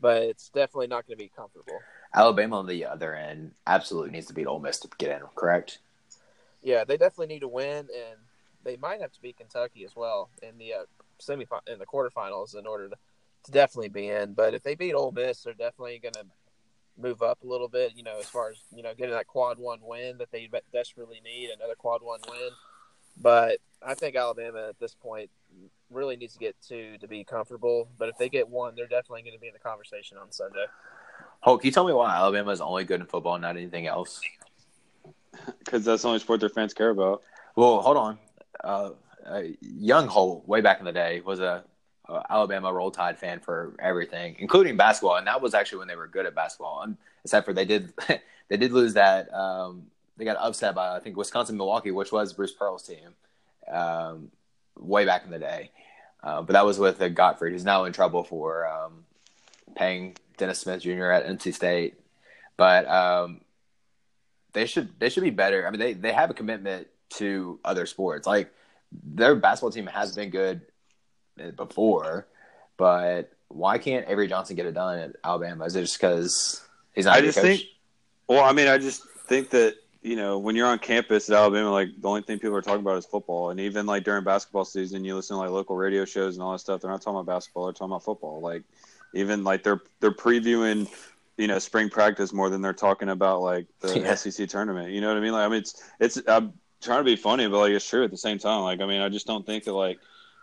[0.00, 1.78] But it's definitely not going to be comfortable.
[2.12, 5.26] Alabama on the other end absolutely needs to beat Ole Miss to get in.
[5.34, 5.78] Correct.
[6.62, 8.18] Yeah, they definitely need to win, and
[8.64, 10.84] they might have to beat Kentucky as well in the uh,
[11.18, 12.96] semi in the quarterfinals in order to,
[13.44, 14.34] to definitely be in.
[14.34, 16.26] But if they beat Ole Miss, they're definitely going to
[16.96, 17.92] move up a little bit.
[17.96, 21.20] You know, as far as you know, getting that quad one win that they desperately
[21.24, 22.50] need, another quad one win.
[23.20, 25.30] But I think Alabama at this point
[25.90, 27.88] really needs to get two to be comfortable.
[27.98, 30.64] But if they get one, they're definitely going to be in the conversation on Sunday.
[31.40, 33.86] Holt, can you tell me why Alabama is only good in football, and not anything
[33.86, 34.20] else?
[35.58, 37.22] Because that's the only sport their fans care about.
[37.56, 38.18] Well, hold on.
[38.62, 38.90] Uh,
[39.60, 41.64] young Holt, way back in the day, was a,
[42.08, 45.96] a, Alabama Roll Tide fan for everything, including basketball, and that was actually when they
[45.96, 46.82] were good at basketball.
[46.82, 47.92] And except for they did
[48.48, 49.32] they did lose that.
[49.32, 49.86] Um,
[50.16, 53.14] they got upset by I think Wisconsin Milwaukee, which was Bruce Pearl's team,
[53.70, 54.30] um,
[54.78, 55.70] way back in the day.
[56.22, 59.04] Uh, but that was with uh, Gottfried, who's now in trouble for um,
[59.76, 61.10] paying Dennis Smith Jr.
[61.10, 62.00] at NC State.
[62.56, 63.40] But um,
[64.52, 65.66] they should they should be better.
[65.66, 68.26] I mean, they they have a commitment to other sports.
[68.26, 68.52] Like
[68.92, 70.62] their basketball team has been good
[71.56, 72.26] before,
[72.76, 75.64] but why can't Avery Johnson get it done at Alabama?
[75.64, 76.62] Is it just because
[76.94, 77.16] he's not?
[77.16, 77.44] I just coach?
[77.44, 77.62] think.
[78.28, 81.70] Well, I mean, I just think that you know when you're on campus at Alabama,
[81.70, 84.64] like the only thing people are talking about is football, and even like during basketball
[84.64, 86.80] season, you listen to like local radio shows and all that stuff.
[86.80, 88.40] They're not talking about basketball; they're talking about football.
[88.40, 88.62] Like
[89.14, 90.90] even like they're they're previewing
[91.36, 94.14] you know spring practice more than they're talking about like the yeah.
[94.14, 94.90] SEC tournament.
[94.90, 95.32] You know what I mean?
[95.32, 98.10] Like I mean it's it's I'm trying to be funny, but like it's true at
[98.10, 98.62] the same time.
[98.62, 99.98] Like I mean I just don't think that like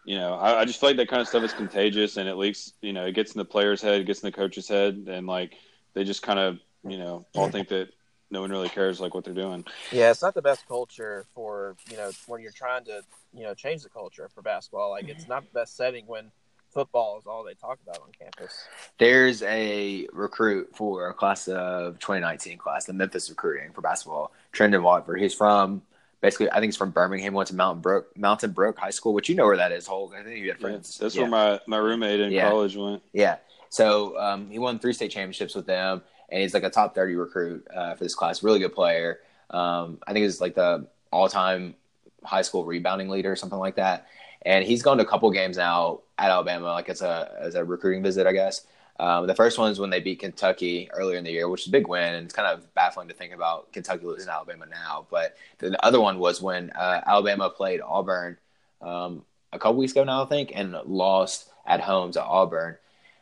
[0.06, 2.36] you know I, I just feel like that kind of stuff is contagious and it
[2.36, 2.74] leaks.
[2.82, 5.28] You know it gets in the player's head, it gets in the coach's head, and
[5.28, 5.56] like
[5.94, 7.90] they just kind of you know all think that
[8.30, 9.66] no one really cares like what they're doing.
[9.92, 13.54] Yeah, it's not the best culture for you know when you're trying to you know
[13.54, 14.90] change the culture for basketball.
[14.92, 16.32] Like it's not the best setting when
[16.72, 18.66] football is all they talk about on campus.
[18.98, 24.82] There's a recruit for a class of 2019 class, the Memphis recruiting for basketball, Trendon
[24.82, 25.20] Watford.
[25.20, 25.82] He's from
[26.22, 27.34] basically, I think he's from Birmingham.
[27.34, 29.88] Went to Mountain Brook, Mountain Brook High School, which you know where that is.
[29.88, 30.14] Holt.
[30.14, 30.98] I think you had friends.
[31.00, 31.22] Yeah, that's yeah.
[31.24, 32.50] where my my roommate in yeah.
[32.50, 33.04] college went.
[33.14, 33.38] Yeah.
[33.70, 37.16] So um, he won three state championships with them, and he's like a top 30
[37.16, 38.44] recruit uh, for this class.
[38.44, 39.20] Really good player.
[39.50, 41.76] Um, I think he's like the all time
[42.24, 44.08] high school rebounding leader or something like that
[44.44, 47.64] and he's gone to a couple games now at Alabama, like as a as a
[47.64, 48.66] recruiting visit, I guess.
[49.00, 51.68] Um, the first one is when they beat Kentucky earlier in the year, which is
[51.68, 55.08] a big win, and it's kind of baffling to think about Kentucky losing Alabama now.
[55.10, 58.38] But the other one was when uh, Alabama played Auburn
[58.82, 62.78] um, a couple weeks ago now, I think, and lost at home to Auburn.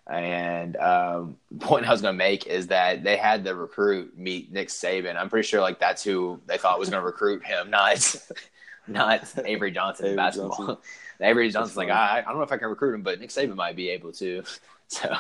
[0.10, 4.18] And um, the point I was going to make is that they had the recruit
[4.18, 5.16] meet Nick Saban.
[5.16, 8.16] I'm pretty sure like that's who they thought was going to recruit him, not
[8.88, 10.58] not Avery Johnson in basketball.
[10.58, 10.78] Johnson.
[11.22, 13.56] Avery Johnson's like, I, I don't know if I can recruit him, but Nick Saban
[13.56, 14.42] might be able to.
[14.92, 15.16] So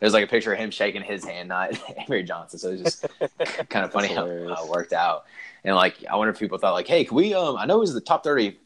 [0.00, 2.58] there's like a picture of him shaking his hand, not Avery Johnson.
[2.58, 3.06] So it's just
[3.68, 4.60] kind of funny how hilarious.
[4.64, 5.26] it worked out.
[5.62, 7.34] And like, I wonder if people thought like, hey, can we?
[7.34, 8.58] Um, I know he's the top thirty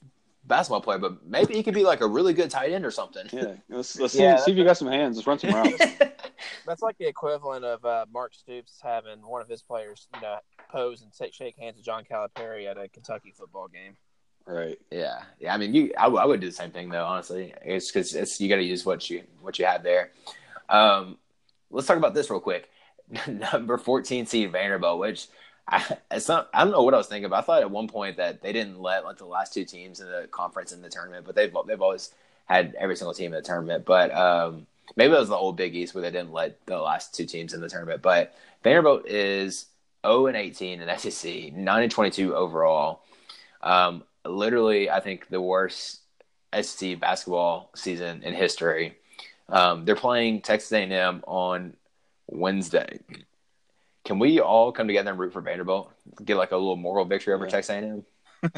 [0.45, 3.27] basketball player, but maybe he could be like a really good tight end or something.
[3.33, 5.17] Yeah, let's, let's Yeah, see, see if you got some hands.
[5.17, 5.85] Let's run some routes.
[6.67, 10.39] That's like the equivalent of uh, Mark Stoops having one of his players, you know,
[10.71, 13.97] pose and take, shake hands with John Calipari at a Kentucky football game.
[14.47, 14.79] right.
[14.91, 15.55] Yeah, yeah.
[15.55, 17.05] I mean, you, I, w- I would do the same thing though.
[17.05, 20.13] Honestly, it's because it's you got to use what you what you have there.
[20.69, 21.19] Um,
[21.71, 22.69] let's talk about this real quick.
[23.27, 25.29] Number fourteen seed Vanderbilt, which
[25.69, 26.49] I, it's not.
[26.53, 28.53] I don't know what I was thinking, but I thought at one point that they
[28.53, 31.55] didn't let like the last two teams in the conference in the tournament, but they've
[31.67, 32.13] they've always
[32.47, 33.85] had every single team in the tournament.
[33.85, 37.15] But um, maybe it was the old Big East where they didn't let the last
[37.15, 38.03] two teams in the tournament.
[38.03, 39.67] But Vanderbilt is
[40.07, 43.03] zero and eighteen in SEC, nine and twenty two overall.
[43.63, 46.01] Um, literally, I think the worst
[46.61, 48.99] SEC basketball season in history.
[49.49, 51.75] Um, they're playing Texas A&M on
[52.29, 52.99] Wednesday.
[54.05, 55.93] Can we all come together and root for Vanderbilt?
[56.25, 57.51] Get like a little moral victory over Yeah.
[57.51, 58.05] Texas A&M?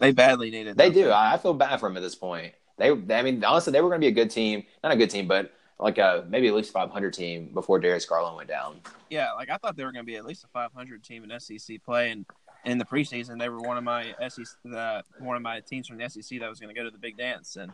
[0.00, 0.76] They badly needed.
[0.76, 1.08] They do.
[1.10, 2.52] I, I feel bad for them at this point.
[2.76, 4.64] They, I mean, honestly, they were going to be a good team.
[4.82, 8.36] Not a good team, but like a maybe at least 500 team before Darius Garland
[8.36, 8.80] went down.
[9.08, 11.40] Yeah, like I thought they were going to be at least a 500 team in
[11.40, 12.26] SEC play, and
[12.66, 15.96] in the preseason they were one of my SEC, uh, one of my teams from
[15.96, 17.72] the SEC that was going to go to the big dance, and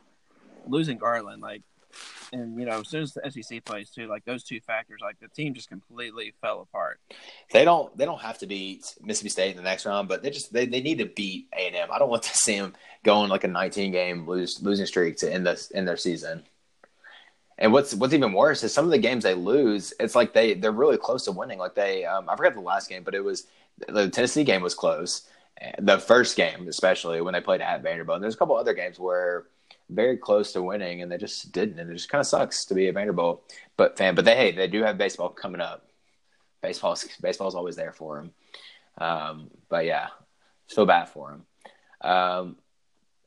[0.68, 1.62] losing Garland, like,
[2.32, 5.18] and you know, as soon as the SEC plays too, like those two factors, like
[5.20, 7.00] the team just completely fell apart.
[7.52, 7.96] They don't.
[7.96, 10.66] They don't have to beat Mississippi State in the next round, but they just they,
[10.66, 11.90] they need to beat A and.
[11.90, 12.74] I don't want to see them
[13.04, 16.42] going like a 19 game lose losing streak to end this in their season.
[17.58, 20.54] And what's what's even worse is some of the games they lose, it's like they
[20.54, 21.58] they're really close to winning.
[21.58, 23.46] Like they, um, I forgot the last game, but it was
[23.88, 25.22] the Tennessee game was close.
[25.78, 28.16] The first game, especially when they played at Vanderbilt.
[28.16, 29.46] And there's a couple other games where
[29.88, 31.78] very close to winning, and they just didn't.
[31.78, 33.42] And it just kind of sucks to be a Vanderbilt
[33.76, 34.14] but fan.
[34.14, 35.88] But they hey, they do have baseball coming up.
[36.62, 38.32] Baseball's baseball's always there for them.
[38.98, 40.08] Um, but yeah,
[40.68, 42.10] feel bad for them.
[42.10, 42.56] Um,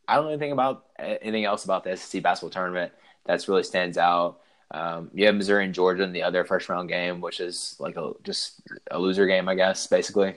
[0.07, 2.91] I don't know anything about anything else about the SEC basketball tournament
[3.25, 4.39] that's really stands out.
[4.71, 7.95] Um, you have Missouri and Georgia in the other first round game, which is like
[7.95, 10.35] a just a loser game, I guess, basically.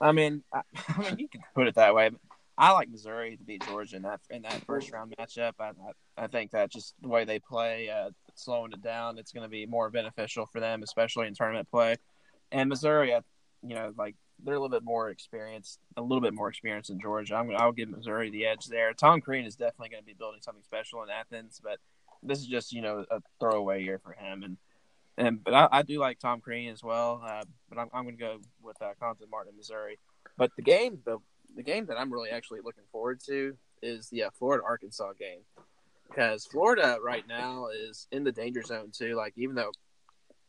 [0.00, 2.10] I mean, I, I mean, you can put it that way.
[2.58, 5.52] I like Missouri to beat Georgia in that in that first round matchup.
[5.60, 5.72] I
[6.16, 9.50] I, think that just the way they play, uh, slowing it down, it's going to
[9.50, 11.96] be more beneficial for them, especially in tournament play.
[12.50, 13.14] And Missouri,
[13.62, 17.00] you know, like they're a little bit more experienced, a little bit more experienced than
[17.00, 17.34] Georgia.
[17.34, 18.94] I'm I'll give Missouri the edge there.
[18.94, 21.78] Tom Crean is definitely going to be building something special in Athens, but
[22.22, 24.42] this is just you know a throwaway year for him.
[24.42, 24.56] And
[25.18, 27.22] and but I, I do like Tom Crean as well.
[27.24, 29.98] Uh, but I'm I'm going to go with uh, Cuonzo Martin in Missouri.
[30.36, 31.18] But the game, the
[31.56, 35.40] the game that I'm really actually looking forward to is the uh, Florida Arkansas game
[36.08, 39.14] because Florida right now is in the danger zone too.
[39.14, 39.72] Like even though,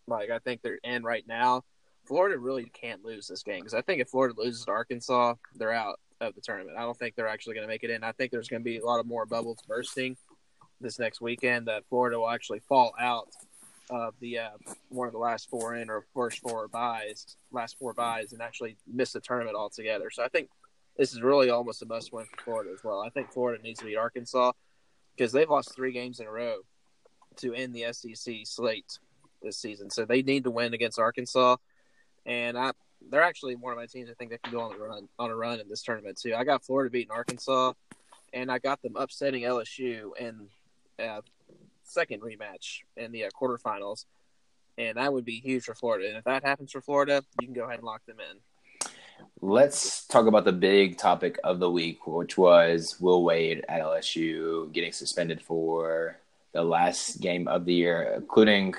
[0.08, 1.64] like I think they're in right now,
[2.06, 5.74] Florida really can't lose this game because I think if Florida loses to Arkansas, they're
[5.74, 6.78] out of the tournament.
[6.78, 8.04] I don't think they're actually going to make it in.
[8.04, 10.18] I think there's going to be a lot of more bubbles bursting
[10.82, 13.30] this next weekend that Florida will actually fall out
[13.90, 14.50] of the uh,
[14.90, 18.76] one of the last four in or first four buys, last four buys, and actually
[18.92, 20.10] miss the tournament altogether.
[20.10, 20.50] So I think
[20.98, 23.02] this is really almost a must win for Florida as well.
[23.02, 24.52] I think Florida needs to beat Arkansas
[25.16, 26.58] because they've lost three games in a row
[27.38, 29.00] to end the SEC slate
[29.42, 29.90] this season.
[29.90, 31.58] So they need to win against Arkansas,
[32.26, 32.72] and I
[33.10, 34.10] they're actually one of my teams.
[34.10, 36.34] I think they can go on a run on a run in this tournament too.
[36.36, 37.74] I got Florida beating Arkansas,
[38.34, 40.48] and I got them upsetting LSU in
[41.00, 41.22] uh,
[41.84, 44.06] second rematch in the uh, quarterfinals,
[44.78, 46.08] and that would be huge for Florida.
[46.08, 48.38] And if that happens for Florida, you can go ahead and lock them in.
[49.42, 54.72] Let's talk about the big topic of the week, which was Will Wade at LSU
[54.72, 56.18] getting suspended for
[56.54, 58.74] the last game of the year, including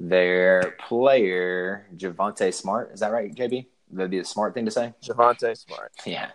[0.00, 2.92] their player Javonte Smart.
[2.94, 3.66] Is that right, JB?
[3.90, 4.94] That'd be a smart thing to say.
[5.02, 5.92] Javonte Smart.
[6.06, 6.30] Yeah.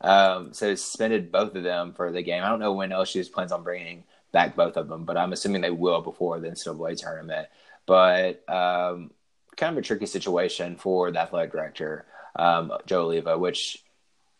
[0.00, 2.42] Um, so suspended both of them for the game.
[2.42, 5.60] I don't know when LSU plans on bringing back both of them, but I'm assuming
[5.60, 7.48] they will before the NCAA tournament.
[7.84, 9.10] But um,
[9.56, 12.06] kind of a tricky situation for the athletic director,
[12.38, 13.82] um, Joe Alleva, which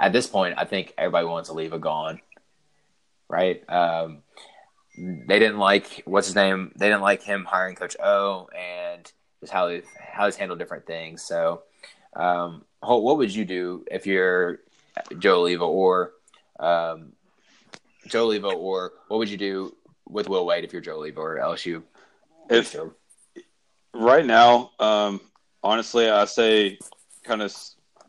[0.00, 2.20] at this point I think everybody wants Alleva gone,
[3.28, 3.62] right?
[3.68, 4.22] Um,
[4.96, 6.72] they didn't like what's his name.
[6.76, 10.86] They didn't like him hiring Coach O and just how he, how he's handled different
[10.86, 11.22] things.
[11.22, 11.62] So,
[12.14, 14.60] um, Holt, what would you do if you're
[15.18, 16.12] Joe Alleva or
[16.58, 17.12] um,
[18.06, 19.76] Joe Alleva, or what would you do
[20.08, 21.82] with Will Wade if you're Joe Alleva or LSU?
[22.50, 22.76] If
[23.94, 25.20] right now, um,
[25.62, 26.78] honestly, I say
[27.24, 27.54] kind of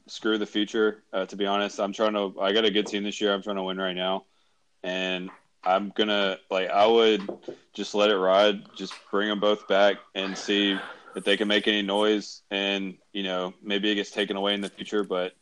[0.09, 1.03] screw the future.
[1.13, 2.33] Uh, to be honest, I'm trying to.
[2.39, 3.33] I got a good team this year.
[3.33, 4.25] I'm trying to win right now,
[4.83, 5.29] and
[5.63, 7.27] I'm gonna like I would
[7.73, 10.77] just let it ride, just bring them both back and see
[11.15, 12.41] if they can make any noise.
[12.51, 15.33] And you know, maybe it gets taken away in the future, but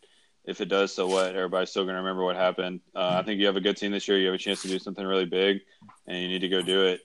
[0.46, 1.36] if it does, so what?
[1.36, 2.82] Everybody's still gonna remember what happened.
[2.96, 4.18] Uh, I think you have a good team this year.
[4.18, 5.62] You have a chance to do something really big,
[6.08, 7.02] and you need to go do it.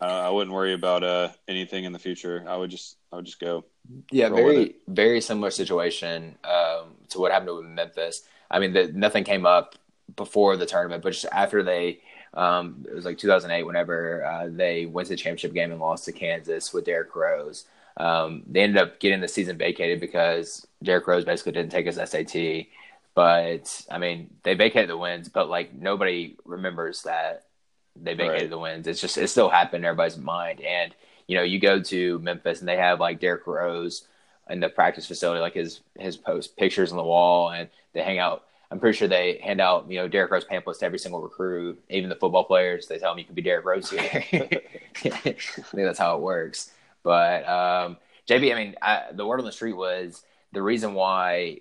[0.00, 2.44] Uh, I wouldn't worry about uh, anything in the future.
[2.46, 3.64] I would just I would just go.
[4.10, 8.22] Yeah, very very similar situation um, to what happened with Memphis.
[8.50, 9.74] I mean, the, nothing came up
[10.14, 12.00] before the tournament, but just after they
[12.34, 16.04] um, it was like 2008 whenever uh, they went to the championship game and lost
[16.04, 17.64] to Kansas with Derrick Rose.
[17.96, 21.96] Um, they ended up getting the season vacated because Derrick Rose basically didn't take his
[21.96, 22.66] SAT.
[23.14, 27.44] But I mean, they vacated the wins, but like nobody remembers that
[27.96, 28.50] they vacated right.
[28.50, 28.86] the wins.
[28.86, 30.60] It's just it still happened in everybody's mind.
[30.60, 30.94] And
[31.26, 34.06] you know, you go to Memphis and they have like Derrick Rose
[34.48, 38.18] in the practice facility, like his his post pictures on the wall, and they hang
[38.18, 38.44] out.
[38.70, 41.82] I'm pretty sure they hand out you know Derrick Rose pamphlets to every single recruit,
[41.88, 42.86] even the football players.
[42.86, 44.00] They tell them you can be Derrick Rose here.
[44.12, 44.18] I
[44.98, 46.72] think that's how it works.
[47.02, 47.96] But um,
[48.28, 51.60] JB, I mean, I, the word on the street was the reason why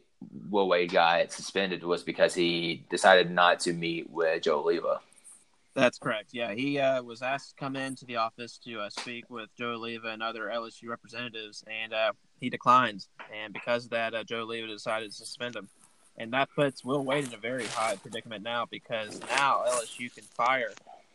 [0.49, 4.99] Will Wade got suspended was because he decided not to meet with Joe Alleva.
[5.75, 6.29] That's correct.
[6.31, 9.77] Yeah, he uh, was asked to come into the office to uh, speak with Joe
[9.77, 12.13] Alleva and other LSU representatives, and uh,
[12.45, 13.07] he declined.
[13.33, 15.67] And because of that, uh, Joe Alleva decided to suspend him.
[16.17, 20.23] And that puts Will Wade in a very high predicament now because now LSU can
[20.23, 20.71] fire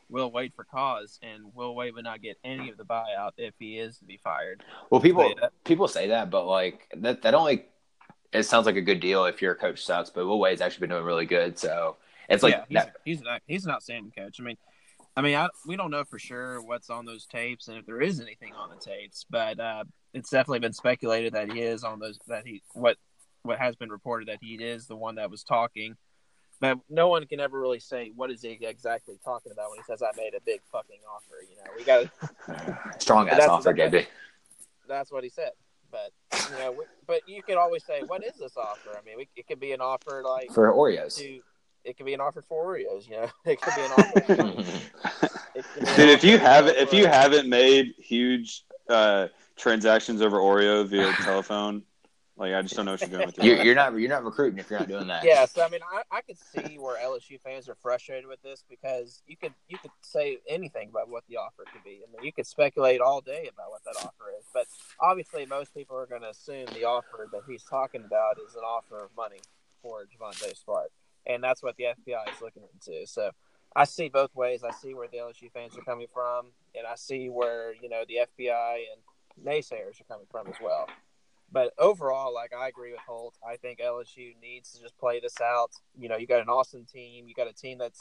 [0.09, 3.55] Will Wade for cause, and Will Wade would not get any of the buyout if
[3.61, 4.64] he is to be fired.
[4.91, 5.33] Well, people
[5.64, 7.66] people say that, but like that that only
[8.33, 10.11] it sounds like a good deal if your coach sucks.
[10.11, 11.97] But Will Wade's actually been doing really good, so
[12.28, 14.41] it's like yeah, he's, he's, an, he's an outstanding coach.
[14.41, 14.57] I mean,
[15.17, 18.01] I mean, I, we don't know for sure what's on those tapes and if there
[18.01, 19.85] is anything on the tapes, but uh,
[20.15, 22.19] it's definitely been speculated that he is on those.
[22.29, 22.97] That he what
[23.43, 25.97] what has been reported that he is the one that was talking.
[26.61, 29.85] But no one can ever really say what is he exactly talking about when he
[29.85, 31.37] says I made a big fucking offer.
[31.49, 32.05] You know, we got
[32.49, 34.07] a strong ass offer, Gabe.
[34.87, 35.53] That's what he said.
[35.91, 36.13] But
[36.51, 38.91] you know, we, but you could always say, what is this offer?
[38.91, 41.17] I mean, we, it could be an offer like for Oreos.
[41.19, 41.41] To,
[41.85, 43.09] it could be an offer for Oreos.
[43.09, 44.81] You know, it could be an offer.
[45.97, 51.83] Dude, if you haven't if you haven't made huge uh, transactions over Oreo via telephone,
[52.37, 54.24] like I just don't know what you're doing with your you're, you're not you're not
[54.24, 55.24] recruiting if you're not doing that.
[55.24, 58.64] Yeah, so I mean, I, I could see where LSU fans are frustrated with this
[58.68, 62.01] because you could you could say anything about what the offer could be.
[62.07, 64.66] I mean, you could speculate all day about what that offer is, but
[65.01, 68.62] obviously, most people are going to assume the offer that he's talking about is an
[68.62, 69.41] offer of money
[69.83, 70.93] for Javonte Smart
[71.35, 73.07] and that's what the FBI is looking into.
[73.07, 73.31] So
[73.74, 74.64] I see both ways.
[74.64, 78.03] I see where the LSU fans are coming from, and I see where you know
[78.09, 80.87] the FBI and naysayers are coming from as well.
[81.53, 83.37] But overall, like I agree with Holt.
[83.47, 85.70] I think LSU needs to just play this out.
[85.99, 87.26] You know, you got an awesome team.
[87.26, 88.01] You got a team that's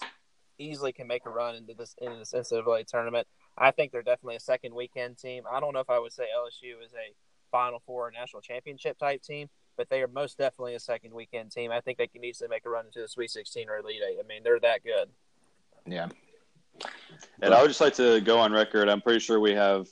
[0.57, 3.27] easily can make a run into this in this NCAA tournament.
[3.57, 5.43] I think they're definitely a second weekend team.
[5.51, 7.13] I don't know if I would say LSU is a
[7.51, 9.49] Final Four national championship type team,
[9.80, 11.71] but they are most definitely a second weekend team.
[11.71, 14.17] I think they can easily make a run into the Sweet 16 or Elite Eight.
[14.21, 15.07] I mean, they're that good.
[15.86, 16.09] Yeah.
[17.41, 18.89] And I would just like to go on record.
[18.89, 19.88] I'm pretty sure we have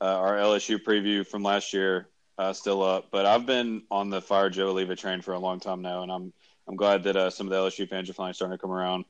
[0.00, 4.20] uh, our LSU preview from last year uh, still up, but I've been on the
[4.20, 6.32] fire Joe Alleva train for a long time now, and I'm
[6.66, 9.04] I'm glad that uh, some of the LSU fans are finally starting to come around.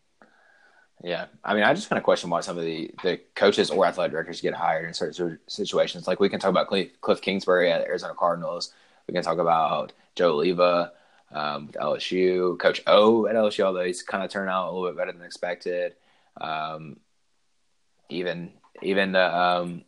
[1.02, 3.86] Yeah, I mean, I just kind of question why some of the, the coaches or
[3.86, 6.06] athletic directors get hired in certain situations.
[6.06, 6.68] Like we can talk about
[7.00, 8.74] Cliff Kingsbury at Arizona Cardinals.
[9.08, 10.90] We can talk about Joe Alleva
[11.30, 14.88] um, with LSU, Coach O at LSU, although he's kind of turned out a little
[14.88, 15.94] bit better than expected.
[16.40, 16.98] Um,
[18.10, 18.52] even
[18.82, 19.84] even the um,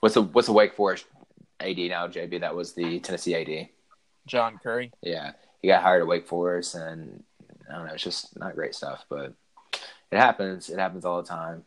[0.00, 1.04] what's the what's the Wake Forest
[1.60, 2.40] AD now, JB?
[2.40, 3.68] That was the Tennessee AD.
[4.26, 4.90] John Currie.
[5.02, 7.22] Yeah, he got hired at Wake Forest, and
[7.70, 9.34] I don't know, it's just not great stuff, but
[10.10, 10.70] it happens.
[10.70, 11.64] It happens all the time.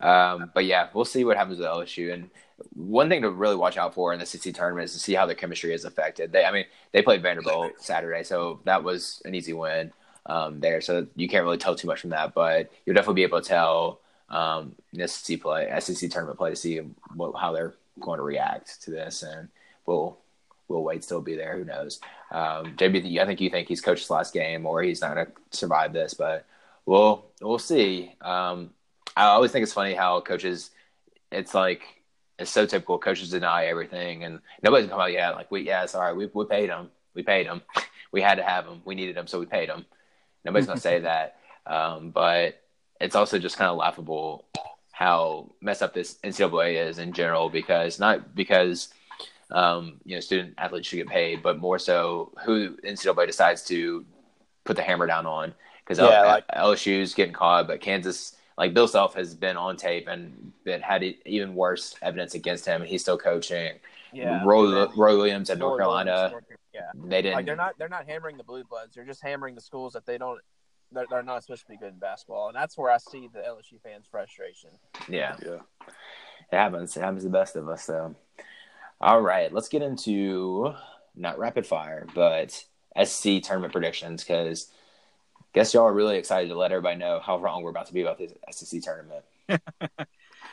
[0.00, 2.12] Um, but yeah, we'll see what happens with LSU.
[2.12, 2.30] And
[2.74, 5.26] one thing to really watch out for in the SEC tournament is to see how
[5.26, 6.32] their chemistry is affected.
[6.32, 9.92] They, I mean, they played Vanderbilt Saturday, so that was an easy win
[10.26, 10.80] um, there.
[10.80, 13.48] So you can't really tell too much from that, but you'll definitely be able to
[13.48, 14.74] tell um,
[15.06, 16.78] SEC play, SEC tournament play to see
[17.14, 19.48] what, how they're going to react to this, and
[19.86, 20.18] we'll
[20.68, 21.58] will Wade still be there?
[21.58, 22.00] Who knows?
[22.30, 25.26] Um, JB, I think you think he's coached his last game, or he's not going
[25.26, 26.46] to survive this, but
[26.86, 28.14] we'll we'll see.
[28.20, 28.70] Um,
[29.16, 30.70] I always think it's funny how coaches,
[31.30, 31.82] it's like
[32.38, 32.98] it's so typical.
[32.98, 35.12] Coaches deny everything, and nobody's gonna come out.
[35.12, 36.16] Yeah, like we, yeah, it's all right.
[36.16, 36.90] We we paid him.
[37.14, 37.62] We paid him.
[38.12, 38.82] we had to have him.
[38.84, 39.84] We needed him, so we paid him.
[40.44, 41.36] Nobody's gonna say that.
[41.66, 42.60] Um, but
[43.00, 44.46] it's also just kind of laughable
[44.92, 48.88] how messed up this NCAA is in general, because not because
[49.50, 54.04] um, you know student athletes should get paid, but more so who NCAA decides to
[54.64, 55.54] put the hammer down on.
[55.84, 59.76] Because yeah, L- like, LSU's getting caught, but Kansas like Bill Self has been on
[59.76, 63.74] tape and been had even worse evidence against him, and he's still coaching.
[64.12, 67.34] Yeah, Roy, Roy Williams at North Roy Carolina, Williams, yeah, they didn't.
[67.34, 68.94] like they're not they're not hammering the blue bloods.
[68.94, 70.40] They're just hammering the schools that they don't.
[70.92, 73.40] They're, they're not supposed to be good in basketball, and that's where I see the
[73.40, 74.70] LSU fans' frustration.
[75.08, 75.58] yeah, Yeah.
[76.52, 76.96] it happens.
[76.96, 78.14] It happens to the best of us, though.
[79.00, 80.72] All right, let's get into
[81.16, 82.64] not rapid fire, but
[83.02, 84.68] SC tournament predictions because
[85.54, 88.02] guess y'all are really excited to let everybody know how wrong we're about to be
[88.02, 89.24] about this SEC tournament.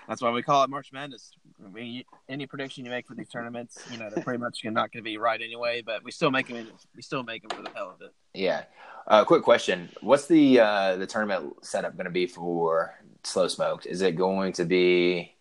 [0.08, 1.32] That's why we call it March Madness.
[1.64, 4.92] I mean, any prediction you make for these tournaments, you know, they're pretty much not
[4.92, 5.82] going to be right anyway.
[5.86, 6.68] But we still make them.
[6.96, 8.14] We still make them for the hell of it.
[8.34, 8.64] Yeah.
[9.08, 13.86] Uh, quick question: What's the uh, the tournament setup going to be for Slow Smoked?
[13.86, 15.34] Is it going to be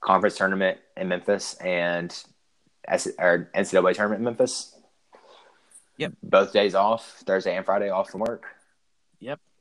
[0.00, 2.14] conference tournament in Memphis and
[2.86, 4.76] S- or NCAA tournament in Memphis?
[5.98, 6.12] Yep.
[6.22, 8.55] Both days off, Thursday and Friday off from work.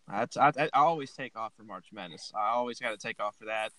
[0.08, 2.32] I, I, I always take off for March Madness.
[2.36, 3.72] I always got to take off for that.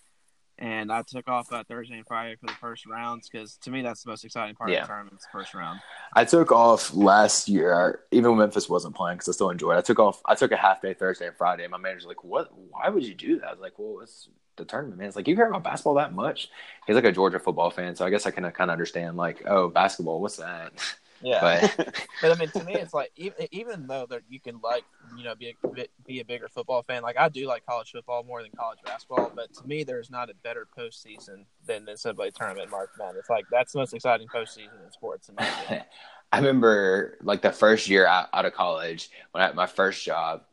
[0.59, 3.83] And I took off uh, Thursday and Friday for the first rounds because to me
[3.83, 4.77] that's the most exciting part Yeah.
[4.81, 5.19] of the tournament.
[5.21, 5.79] the First round.
[6.13, 9.75] I took off last year, even when Memphis wasn't playing, because I still enjoyed.
[9.75, 9.79] it.
[9.79, 10.19] I took off.
[10.25, 11.63] I took a half day Thursday and Friday.
[11.63, 12.49] And my manager's like, "What?
[12.71, 15.07] Why would you do that?" I was like, "Well, it's the tournament, man.
[15.09, 16.49] It's like you care about basketball that much."
[16.87, 19.15] He's like a Georgia football fan, so I guess I can kind of understand.
[19.15, 20.73] Like, oh, basketball, what's that?
[21.21, 21.69] Yeah.
[21.75, 24.83] But But I mean, to me, it's like even even though that you can like
[25.17, 28.23] you know be a be a bigger football fan, like I do like college football
[28.23, 29.31] more than college basketball.
[29.35, 33.29] But to me, there's not a better postseason than the NCAA tournament in March Madness.
[33.29, 35.29] Like that's the most exciting postseason in sports.
[35.29, 35.85] In my.
[36.31, 40.03] I remember like the first year out, out of college when I had my first
[40.03, 40.43] job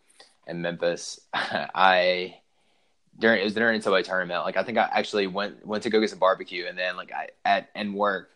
[0.47, 2.37] in Memphis, I
[3.19, 4.45] during it was during NCAA tournament.
[4.45, 7.13] Like I think I actually went went to go get some barbecue, and then like
[7.13, 8.31] I at and work,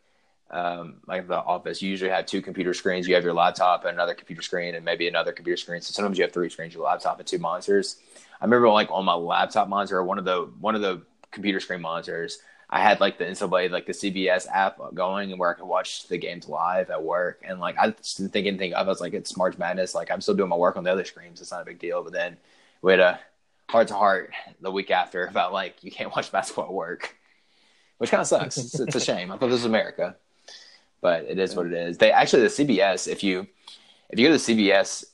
[0.50, 3.06] um, like the office, you usually have two computer screens.
[3.06, 5.80] You have your laptop and another computer screen, and maybe another computer screen.
[5.80, 7.96] So sometimes you have three screens: your laptop and two monitors.
[8.40, 11.80] I remember like on my laptop monitor, one of the one of the computer screen
[11.80, 12.38] monitors.
[12.70, 16.06] I had like the NCAA, like the CBS app going, and where I could watch
[16.08, 17.42] the games live at work.
[17.46, 18.86] And like I just didn't think anything of.
[18.86, 18.88] it.
[18.88, 19.94] I was like, it's March Madness.
[19.94, 21.40] Like I'm still doing my work on the other screens.
[21.40, 22.02] It's not a big deal.
[22.02, 22.36] But then
[22.82, 23.20] we had a
[23.68, 27.16] heart to heart the week after about like you can't watch basketball at work,
[27.98, 28.58] which kind of sucks.
[28.58, 29.30] it's, it's a shame.
[29.30, 30.16] I thought this was America,
[31.00, 31.98] but it is what it is.
[31.98, 33.08] They actually the CBS.
[33.08, 33.46] If you
[34.10, 35.04] if you go to CBS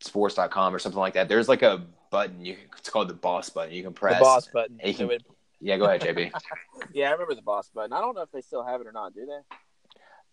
[0.00, 2.44] Sports.com or something like that, there's like a button.
[2.44, 3.72] You it's called the boss button.
[3.74, 4.78] You can press the boss button.
[4.80, 5.24] and you can- It would-
[5.60, 6.30] Yeah, go ahead, JB.
[6.92, 7.92] yeah, I remember the boss button.
[7.92, 9.14] I don't know if they still have it or not.
[9.14, 9.56] Do they?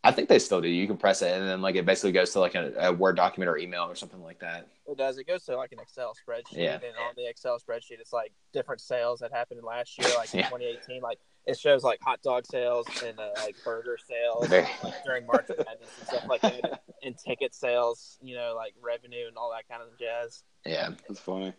[0.04, 0.68] I think they still do.
[0.68, 3.16] You can press it, and then like it basically goes to like a, a Word
[3.16, 4.68] document or email or something like that.
[4.88, 5.18] It does.
[5.20, 6.74] It goes to like an Excel spreadsheet, Yeah.
[6.74, 10.40] and on the Excel spreadsheet, it's like different sales that happened last year, like in
[10.40, 10.50] Yeah.
[10.50, 11.02] 2018.
[11.02, 14.68] Like it shows like hot dog sales and uh, like burger sales like,
[15.06, 19.38] during March Madness and stuff like that, and ticket sales, you know, like revenue and
[19.38, 20.44] all that kind of jazz.
[20.66, 21.54] Yeah, That's funny.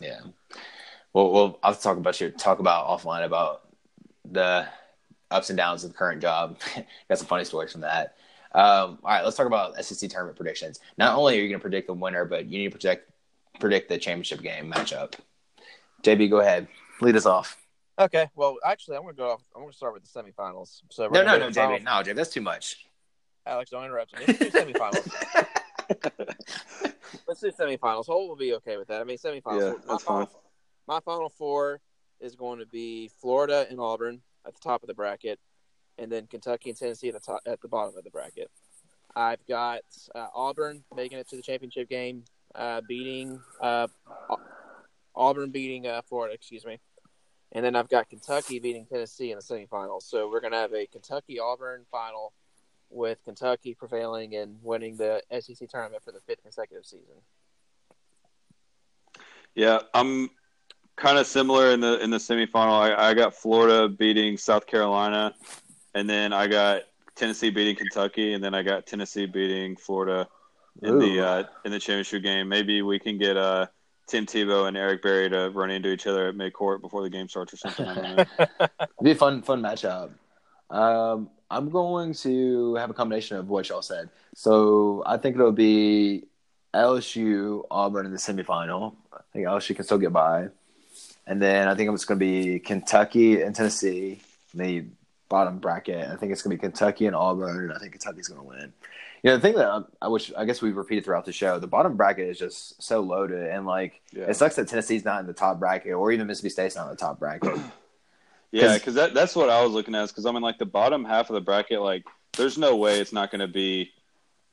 [0.00, 0.20] yeah.
[1.12, 3.62] Well, well, I'll talk about your talk about offline about
[4.30, 4.66] the
[5.30, 6.58] ups and downs of the current job.
[7.08, 8.16] Got some funny stories from that.
[8.52, 10.80] Um, all right, let's talk about SEC tournament predictions.
[10.98, 13.10] Not only are you going to predict the winner, but you need to predict
[13.60, 15.14] predict the championship game matchup.
[16.02, 16.66] JB, go ahead,
[17.00, 17.58] lead us off.
[18.00, 19.32] Okay, well, actually, I'm gonna go.
[19.32, 20.80] Off, I'm gonna start with the semifinals.
[20.90, 21.82] So No, no, no, go to JB, finals.
[21.82, 22.86] no, JB, that's too much.
[23.44, 24.24] Alex, don't interrupt me.
[24.26, 25.12] Let's do semifinals.
[27.28, 28.06] Let's do semifinals.
[28.06, 29.02] Holt will be okay with that.
[29.02, 29.60] I mean, semifinals.
[29.60, 30.34] Yeah, my that's final, fine.
[30.86, 31.80] My final four
[32.20, 35.38] is going to be Florida and Auburn at the top of the bracket,
[35.98, 38.50] and then Kentucky and Tennessee at the top at the bottom of the bracket.
[39.14, 39.82] I've got
[40.14, 42.24] uh, Auburn making it to the championship game,
[42.54, 43.88] uh, beating uh,
[45.14, 46.34] Auburn beating uh, Florida.
[46.34, 46.78] Excuse me.
[47.52, 50.02] And then I've got Kentucky beating Tennessee in the semifinals.
[50.02, 52.32] So we're going to have a Kentucky Auburn final
[52.90, 57.16] with Kentucky prevailing and winning the SEC tournament for the fifth consecutive season.
[59.54, 60.30] Yeah, I'm
[60.96, 62.72] kind of similar in the in the semifinal.
[62.72, 65.34] I, I got Florida beating South Carolina,
[65.94, 66.82] and then I got
[67.16, 70.28] Tennessee beating Kentucky, and then I got Tennessee beating Florida
[70.82, 72.48] in the uh, in the championship game.
[72.48, 73.66] Maybe we can get uh,
[74.10, 77.28] Tim Tebow and Eric Berry to run into each other at midcourt before the game
[77.28, 77.86] starts or something.
[77.86, 78.24] I don't know.
[78.60, 80.10] It'd be a fun, fun matchup.
[80.68, 84.08] Um, I'm going to have a combination of what y'all said.
[84.34, 86.24] So I think it'll be
[86.74, 88.94] LSU, Auburn in the semifinal.
[89.12, 90.48] I think LSU can still get by.
[91.26, 94.20] And then I think it's going to be Kentucky and Tennessee
[94.52, 94.84] in the
[95.28, 96.08] bottom bracket.
[96.08, 98.46] I think it's going to be Kentucky and Auburn, and I think Kentucky's going to
[98.46, 98.72] win.
[99.22, 101.58] You know, the thing that I, I wish, I guess we've repeated throughout the show,
[101.58, 103.50] the bottom bracket is just so loaded.
[103.50, 104.24] And, like, Yeah.
[104.24, 106.90] it sucks that Tennessee's not in the top bracket, or even Mississippi State's not in
[106.90, 107.58] the top bracket.
[108.50, 110.08] yeah, because that, that's what I was looking at.
[110.08, 112.04] Because I mean, like the bottom half of the bracket, like
[112.36, 113.90] there's no way it's not going to be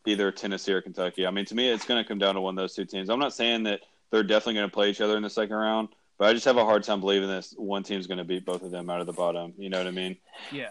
[0.05, 1.25] either Tennessee or Kentucky.
[1.25, 3.09] I mean, to me, it's going to come down to one of those two teams.
[3.09, 5.89] I'm not saying that they're definitely going to play each other in the second round,
[6.17, 8.63] But I just have a hard time believing this one team's going to beat both
[8.63, 9.53] of them out of the bottom.
[9.57, 10.17] You know what I mean?
[10.51, 10.69] Yeah,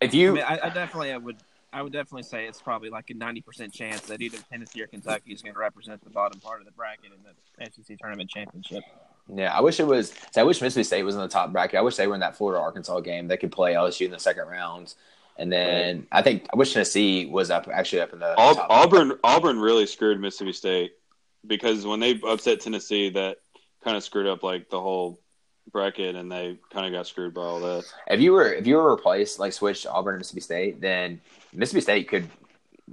[0.00, 1.36] If I, you, mean, I, I definitely I would
[1.72, 4.86] I would definitely say it's probably like a ninety percent chance that either Tennessee or
[4.86, 8.28] Kentucky is going to represent the bottom part of the bracket in the SEC tournament
[8.28, 8.82] championship.
[9.32, 10.12] yeah, I wish it was.
[10.36, 11.78] I wish Mississippi State was in the top bracket.
[11.78, 13.28] I wish they were in that Florida Arkansas game.
[13.28, 14.94] They could play LSU in the second round,
[15.38, 18.66] and then I think I wish Tennessee was up actually up in the Aub- top.
[18.70, 20.92] Auburn Auburn really screwed Mississippi State
[21.46, 23.38] because when they upset Tennessee, that
[23.84, 25.20] kind of screwed up like the whole
[25.72, 27.84] bracket, and they kind of got screwed by all that.
[28.08, 31.20] If you were if you were replaced like switched Auburn and Mississippi State, then
[31.52, 32.28] Mississippi State could,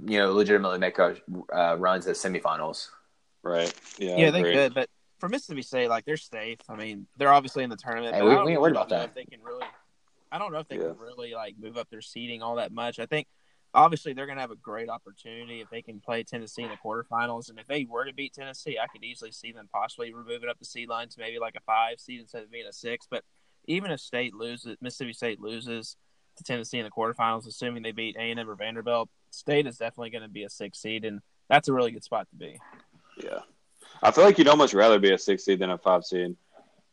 [0.06, 1.16] you know, legitimately make a
[1.52, 2.88] uh, run to the semifinals.
[3.42, 3.72] Right?
[3.98, 4.16] Yeah.
[4.16, 4.52] Yeah, I they agree.
[4.54, 4.88] could, but
[5.18, 6.58] for Mississippi State, like they're safe.
[6.68, 8.14] I mean, they're obviously in the tournament.
[8.14, 9.08] Hey, but we- I don't we ain't worried about know that.
[9.08, 9.64] If they can really,
[10.30, 10.88] I don't know if they Yeah.
[10.88, 12.98] can really like move up their seeding all that much.
[12.98, 13.26] I think
[13.74, 16.76] obviously they're going to have a great opportunity if they can play Tennessee in the
[16.76, 20.48] quarterfinals, and if they were to beat Tennessee, I could easily see them possibly removing
[20.48, 23.06] up the seed line to maybe like a five seed instead of being a six.
[23.10, 23.24] But
[23.66, 25.96] even if State loses, Mississippi State loses
[26.36, 29.76] to Tennessee in the quarterfinals, assuming they beat A and M or Vanderbilt, State is
[29.76, 32.58] definitely going to be a six seed, and that's a really good spot to be.
[33.22, 33.40] Yeah.
[34.02, 36.36] I feel like you'd almost rather be a six seed than a five seed.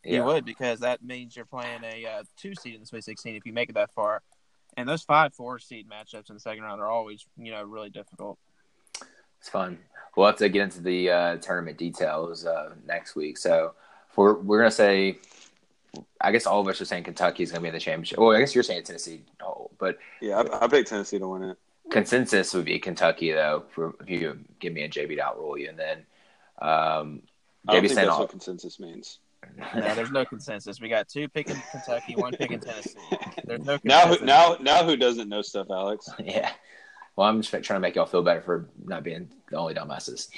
[0.04, 3.36] You would because that means you're playing a uh, two seed in the Sweet 16
[3.36, 4.22] if you make it that far.
[4.78, 7.90] And those five four seed matchups in the second round are always you know really
[7.90, 8.38] difficult.
[9.40, 9.78] It's fun.
[10.16, 13.38] We'll have to get into the uh, tournament details uh, next week.
[13.38, 13.74] So
[14.16, 15.18] we're we're gonna say,
[16.22, 18.18] I guess all of us are saying Kentucky's gonna be in the championship.
[18.20, 21.44] Well, I guess you're saying Tennessee, oh, but Yeah, I, I picked Tennessee to win
[21.44, 21.58] it.
[21.92, 23.64] consensus would be Kentucky though.
[23.72, 25.98] For if you give me a JB to outrule you, and then
[26.60, 27.22] um,
[27.68, 28.20] I don't JB think that's all.
[28.22, 29.20] what consensus means.
[29.76, 30.80] No, there's no consensus.
[30.80, 32.98] We got two picking Kentucky, one picking Tennessee.
[33.46, 34.20] There's no Now, consensus.
[34.20, 36.10] who, now, now, who doesn't know stuff, Alex?
[36.24, 36.52] yeah.
[37.16, 40.30] Well, I'm just trying to make y'all feel better for not being the only dumbasses.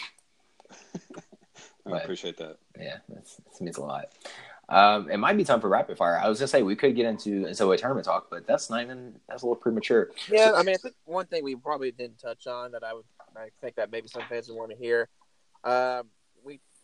[0.71, 2.03] I Right.
[2.03, 2.57] appreciate that.
[2.77, 4.09] Yeah, that's, that means a lot.
[4.69, 6.19] Um, it might be time for rapid fire.
[6.21, 9.15] I was gonna say we could get into NCAA tournament talk, but that's not even
[9.29, 10.11] that's a little premature.
[10.29, 13.05] Yeah, I mean, I think one thing we probably didn't touch on that I would,
[13.37, 15.07] I think that maybe some fans would want to hear.
[15.63, 16.09] Um,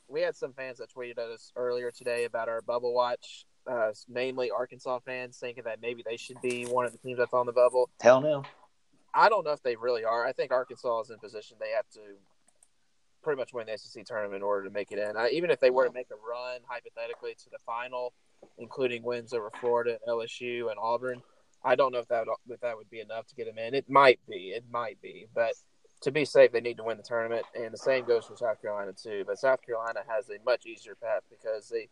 [0.08, 3.92] we had some fans that tweeted at us earlier today about our bubble watch, uh,
[4.08, 7.46] namely Arkansas fans thinking that maybe they should be one of the teams that's on
[7.46, 7.90] the bubble.
[8.02, 8.44] Hell no.
[9.14, 10.26] I don't know if they really are.
[10.26, 12.00] I think Arkansas is in position; they have to
[13.24, 15.16] pretty much win the SEC tournament in order to make it in.
[15.16, 18.14] I, even if they were to make a run, hypothetically, to the final,
[18.58, 21.22] including wins over Florida, LSU, and Auburn,
[21.64, 23.74] I don't know if that would, if that would be enough to get them in.
[23.74, 24.50] It might be.
[24.50, 25.54] It might be, but
[26.04, 28.62] to be safe, they need to win the tournament, and the same goes for South
[28.62, 29.24] Carolina too.
[29.26, 31.90] But South Carolina has a much easier path because they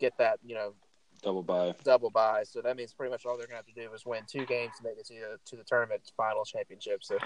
[0.00, 0.74] get that you know
[1.22, 1.72] Double bye.
[1.84, 2.42] double bye.
[2.44, 4.44] So that means pretty much all they're going to have to do is win two
[4.46, 7.02] games to make it to the, to the tournament final championship.
[7.04, 7.16] So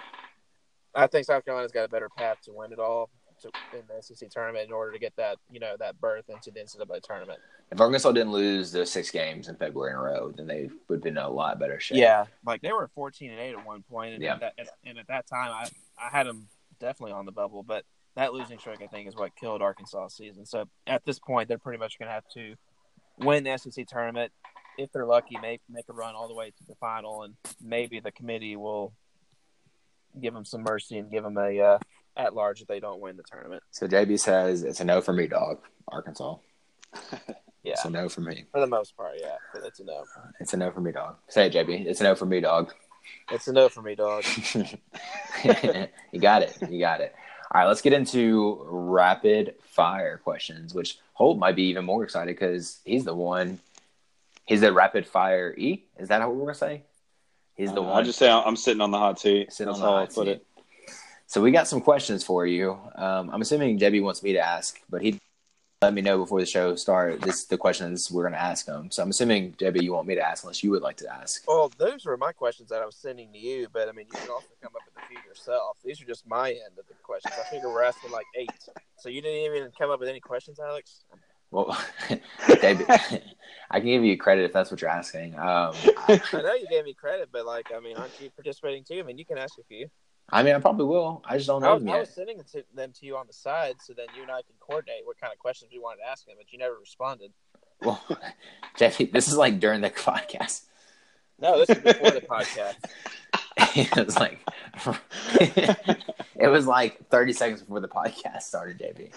[0.95, 3.09] I think South Carolina's got a better path to win it all
[3.41, 6.51] to, in the SEC tournament in order to get that you know that berth into
[6.51, 7.39] the NCAA tournament.
[7.73, 11.03] If Arkansas didn't lose those six games in February in a row, then they would
[11.03, 11.99] be in a lot better shape.
[11.99, 14.35] Yeah, like they were fourteen and eight at one point, and, Yeah.
[14.35, 14.55] at, that,
[14.85, 15.69] and at that time I
[16.01, 16.49] I had them
[16.81, 17.85] definitely on the bubble, but
[18.17, 20.47] that losing streak I think is what killed Arkansas season.
[20.47, 22.55] So at this point, they're pretty much going to have to
[23.19, 24.33] win the SEC tournament.
[24.77, 27.99] If they're lucky, make make a run all the way to the final, and maybe
[28.01, 28.93] the committee will
[30.21, 31.79] give them some mercy and give them a uh,
[32.17, 33.63] at large if they don't win the tournament.
[33.71, 35.59] So JB says it's a no for me, dog.
[35.89, 36.37] Arkansas.
[37.65, 38.45] Yeah, It's a no for me.
[38.53, 40.05] for the most part, yeah, but it's a no.
[40.39, 41.17] It's a no for me, dog.
[41.29, 41.87] Say it, JB.
[41.87, 42.73] It's a no for me, dog.
[43.31, 44.25] It's enough for me, dog.
[46.13, 46.57] you got it.
[46.69, 47.15] You got it.
[47.51, 52.35] All right, let's get into rapid fire questions, which Holt might be even more excited
[52.37, 53.59] because he's the one.
[54.45, 55.85] He's the rapid fire E.
[55.99, 56.83] Is that what we're gonna say?
[57.55, 59.53] He's the Uh, one I just say I'm sitting on the hot seat.
[59.53, 60.29] sitting That's on the how hot I put seat.
[60.29, 60.47] it.
[61.27, 62.79] So we got some questions for you.
[62.95, 65.19] Um, I'm assuming Debbie wants me to ask, but he
[65.83, 67.25] let me know before the show starts.
[67.25, 68.91] This the questions we're gonna ask them.
[68.91, 71.47] So I'm assuming Debbie, you want me to ask, unless you would like to ask.
[71.47, 74.19] Well, those were my questions that I was sending to you, but I mean, you
[74.19, 75.77] can also come up with a few yourself.
[75.85, 77.35] These are just my end of the questions.
[77.39, 78.51] I figure we're asking like eight.
[78.97, 81.05] So you didn't even come up with any questions, Alex?
[81.53, 81.79] Well,
[82.61, 82.85] Debbie,
[83.71, 85.35] I can give you credit if that's what you're asking.
[85.37, 85.75] Um,
[86.09, 88.99] I know you gave me credit, but like, I mean, aren't you participating too?
[88.99, 89.89] I mean, you can ask a few.
[90.31, 91.23] I mean, I probably will.
[91.25, 93.17] I just don't I know was, them I was sending it to- them to you
[93.17, 95.79] on the side, so then you and I can coordinate what kind of questions we
[95.79, 97.33] wanted to ask him, but you never responded.
[97.83, 98.03] Well,
[98.77, 100.63] Jeffy, this is like during the podcast.
[101.41, 102.77] No, this is before the podcast.
[103.77, 104.41] it was like
[106.37, 109.13] it was like 30 seconds before the podcast started, JB.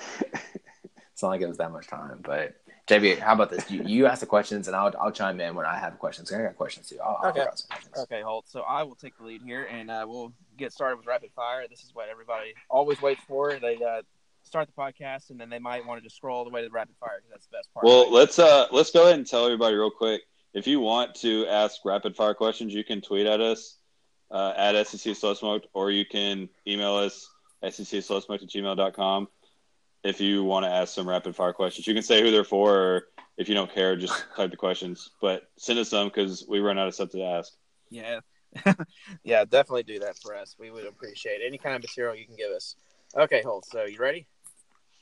[1.13, 2.55] It's not like it was that much time, but
[2.91, 3.71] JB, how about this?
[3.71, 6.31] You, you ask the questions, and I'll I'll chime in when I have questions.
[6.33, 6.97] I got questions too.
[7.01, 7.39] I'll, I'll Okay.
[7.39, 7.97] figure out some questions.
[7.99, 8.49] Okay, Holt.
[8.49, 11.65] So I will take the lead here, and uh, we'll get started with rapid fire.
[11.69, 13.57] This is what everybody always waits for.
[13.59, 14.01] They uh,
[14.43, 16.67] start the podcast, and then they might want to just scroll all the way to
[16.67, 17.85] the rapid fire because that's the best part.
[17.85, 20.23] Well, let's uh let's go ahead and tell everybody real quick.
[20.53, 23.77] If you want to ask rapid fire questions, you can tweet at us
[24.31, 27.29] uh, at SEC Slow Smoked, or you can email us
[27.63, 29.27] secslowsmoked at gmail.com
[30.03, 31.87] if you want to ask some rapid fire questions.
[31.87, 33.03] You can say who they're for, or
[33.37, 35.11] if you don't care, just type the questions.
[35.21, 37.53] But send us some because we run out of stuff to ask.
[37.89, 38.19] yeah,
[39.23, 40.55] yeah, definitely do that for us.
[40.59, 42.75] We would appreciate any kind of material you can give us.
[43.15, 43.65] Okay, Holt.
[43.65, 44.27] So you ready?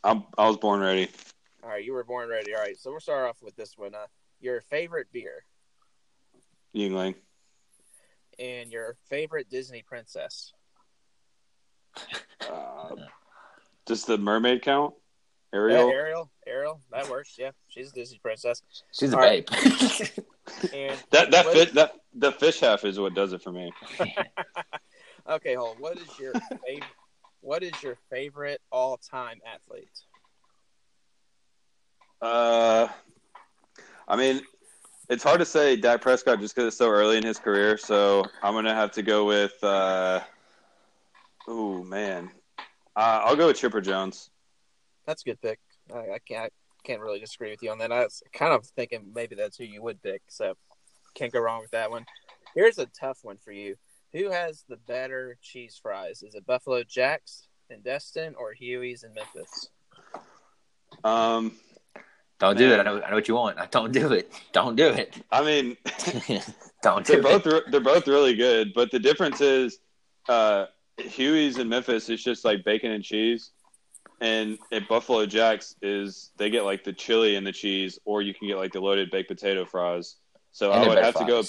[0.03, 1.09] I'm, I was born ready.
[1.63, 2.53] All right, you were born ready.
[2.55, 3.93] All right, so we'll start off with this one.
[3.95, 4.05] Uh,
[4.39, 5.43] your favorite beer
[6.76, 7.15] Yuengling.
[8.38, 10.51] and your favorite Disney princess.
[12.49, 12.95] Uh,
[13.90, 14.94] does the mermaid count?
[15.52, 15.90] Yeah, Ariel?
[15.90, 17.36] Ariel, Ariel, that works.
[17.40, 18.61] Yeah, she's a Disney princess.
[18.94, 19.45] She's a All right.
[19.49, 20.07] babe.
[20.74, 23.72] And That that what- fit that the fish half is what does it for me.
[25.30, 25.80] okay, Holt.
[25.80, 26.34] What is your
[26.66, 26.84] favorite?
[27.41, 29.90] What is your favorite all-time athlete?
[32.22, 32.88] Uh,
[34.07, 34.41] I mean,
[35.10, 37.78] it's hard to say Dak Prescott just because it's so early in his career.
[37.78, 39.53] So I'm gonna have to go with.
[39.64, 40.20] Uh,
[41.48, 42.30] oh man,
[42.95, 44.30] uh, I'll go with Chipper Jones.
[45.06, 45.60] That's a good pick.
[45.94, 46.52] I, I can't.
[46.52, 47.91] I can't really disagree with you on that.
[47.91, 50.22] I was kind of thinking maybe that's who you would pick.
[50.30, 50.53] So
[51.14, 52.06] can't go wrong with that one.
[52.56, 53.76] Here's a tough one for you.
[54.14, 56.24] Who has the better cheese fries?
[56.24, 59.70] Is it Buffalo Jacks in Destin or Huey's in Memphis?
[61.03, 61.57] Um,
[62.40, 62.80] Don't do it.
[62.80, 63.60] I know, I know what you want.
[63.60, 64.32] I Don't do it.
[64.52, 65.16] Don't do it.
[65.32, 65.78] I mean,
[66.82, 69.80] Don't do they're do both re- they're both really good, but the difference is,
[70.28, 70.66] uh,
[70.99, 73.51] Huey's in Memphis is just like bacon and cheese,
[74.21, 78.34] and at Buffalo Jacks is they get like the chili and the cheese, or you
[78.34, 80.15] can get like the loaded baked potato fries.
[80.51, 81.43] So And I would have to go.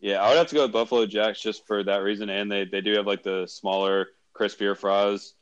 [0.00, 2.64] Yeah, I would have to go with Buffalo Jacks just for that reason, and they
[2.64, 5.34] they do have like the smaller, crispier fries.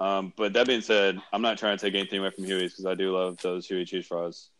[0.00, 2.86] Um, but that being said, I'm not trying to take anything away from Huey's because
[2.86, 4.50] I do love those Huey cheese fries.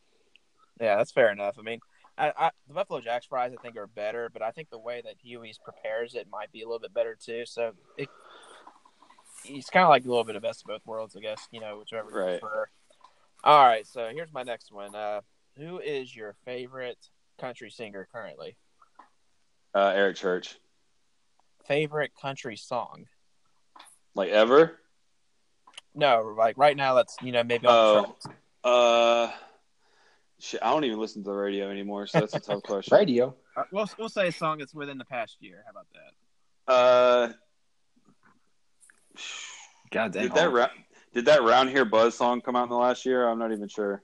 [0.80, 1.56] Yeah, that's fair enough.
[1.58, 1.78] I mean,
[2.16, 5.00] I, I, the Buffalo Jacks fries I think are better, but I think the way
[5.04, 7.44] that Huey's prepares it might be a little bit better too.
[7.46, 8.08] So it,
[9.48, 11.46] it's kind of like a little bit of best of both worlds, I guess.
[11.50, 12.40] You know, whichever you Right.
[12.40, 12.68] prefer.
[13.44, 14.94] All right, so here's my next one.
[14.94, 15.20] Uh,
[15.56, 16.98] who is your favorite
[17.38, 18.56] country singer currently?
[19.74, 20.56] Uh, Eric Church,
[21.66, 23.06] Favorite country song?
[24.14, 24.80] like ever.
[25.94, 26.94] No, like right now.
[26.94, 28.04] That's you know maybe on the Oh.
[28.04, 28.26] charts.
[28.64, 29.32] Uh,
[30.40, 32.96] shit, I don't even listen to the radio anymore, so that's a tough question.
[32.96, 33.36] Radio.
[33.56, 35.62] Uh, We'll we'll say a song that's within the past year.
[35.64, 36.72] How about that?
[36.72, 37.32] Uh,
[39.90, 40.22] God damn.
[40.24, 40.68] did that ra-
[41.14, 43.28] did that round here buzz song come out in the last year?
[43.28, 44.02] I'm not even sure.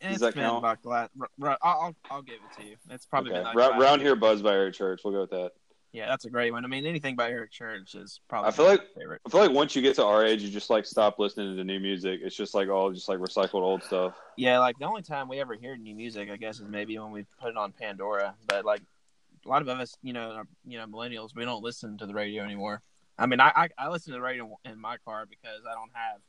[0.00, 0.58] Does It's that been count?
[0.58, 2.76] about the last- r- r- I'll, I'll I'll give it to you.
[2.90, 5.00] It's probably Okay, been like Ra- round here buzz by Eric Church.
[5.04, 5.52] We'll go with that.
[5.92, 6.62] Yeah, that's a great one.
[6.64, 9.20] I mean, anything by Eric Church is probably I feel my like- favorite.
[9.26, 11.64] I feel like once you get to our age, you just like stop listening to
[11.64, 12.20] new music.
[12.22, 14.14] It's just like all just like recycled old stuff.
[14.36, 17.12] Yeah, like the only time we ever hear new music, I guess, is maybe when
[17.12, 18.34] we put it on Pandora.
[18.46, 18.82] But like
[19.44, 22.12] a lot of us, you know, are, you know, millennials, we don't listen to the
[22.14, 22.82] radio anymore.
[23.18, 25.90] I mean, I, I I listen to the radio in my car because I don't
[25.94, 26.20] have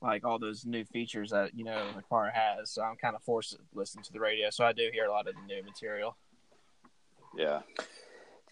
[0.00, 3.22] like all those new features that you know the car has, so I'm kind of
[3.22, 4.50] forced to listen to the radio.
[4.50, 6.16] So I do hear a lot of the new material.
[7.36, 7.62] Yeah,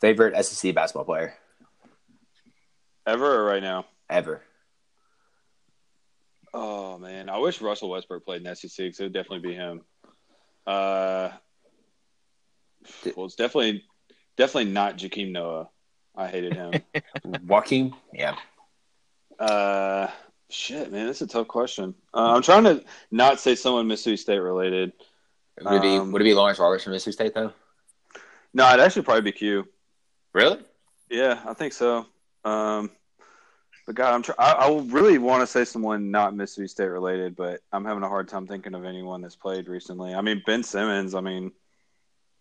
[0.01, 1.35] Favorite SEC basketball player
[3.07, 3.87] ever or right now?
[4.11, 4.43] ever.
[6.53, 9.55] Oh man, I wish Russell Westbrook played in the SEC because it would definitely be
[9.55, 9.83] him.
[10.67, 11.31] Uh,
[13.15, 13.85] well, it's definitely
[14.37, 15.69] definitely not Jakeem Noah.
[16.17, 16.73] I hated him.
[17.47, 17.93] Joakim.
[18.13, 18.37] Yeah.
[19.39, 20.09] uh,
[20.49, 21.95] shit, man, that's a tough question.
[22.15, 24.93] Uh, I'm trying to not say someone Mississippi State related.
[25.63, 27.53] Would it be Um, Would it be Lawrence Roberts from Mississippi State though?
[28.55, 29.69] No, it'd actually probably be Q.
[30.33, 30.59] Really?
[31.11, 32.07] Yeah, I think so.
[32.45, 32.91] Um,
[33.87, 37.37] but God, I'm try- I, I really want to say someone not Mississippi State related,
[37.37, 40.15] but I'm having a hard time thinking of anyone that's played recently.
[40.15, 41.15] I mean, Ben Simmons.
[41.15, 41.53] I mean,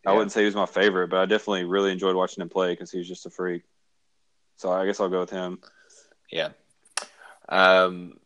[0.05, 0.15] I Yeah.
[0.17, 2.91] wouldn't say he was my favorite, but I definitely really enjoyed watching him play because
[2.91, 3.63] he was just a freak.
[4.57, 5.59] So I guess I'll go with him.
[6.31, 6.49] Yeah.
[7.49, 8.19] Um,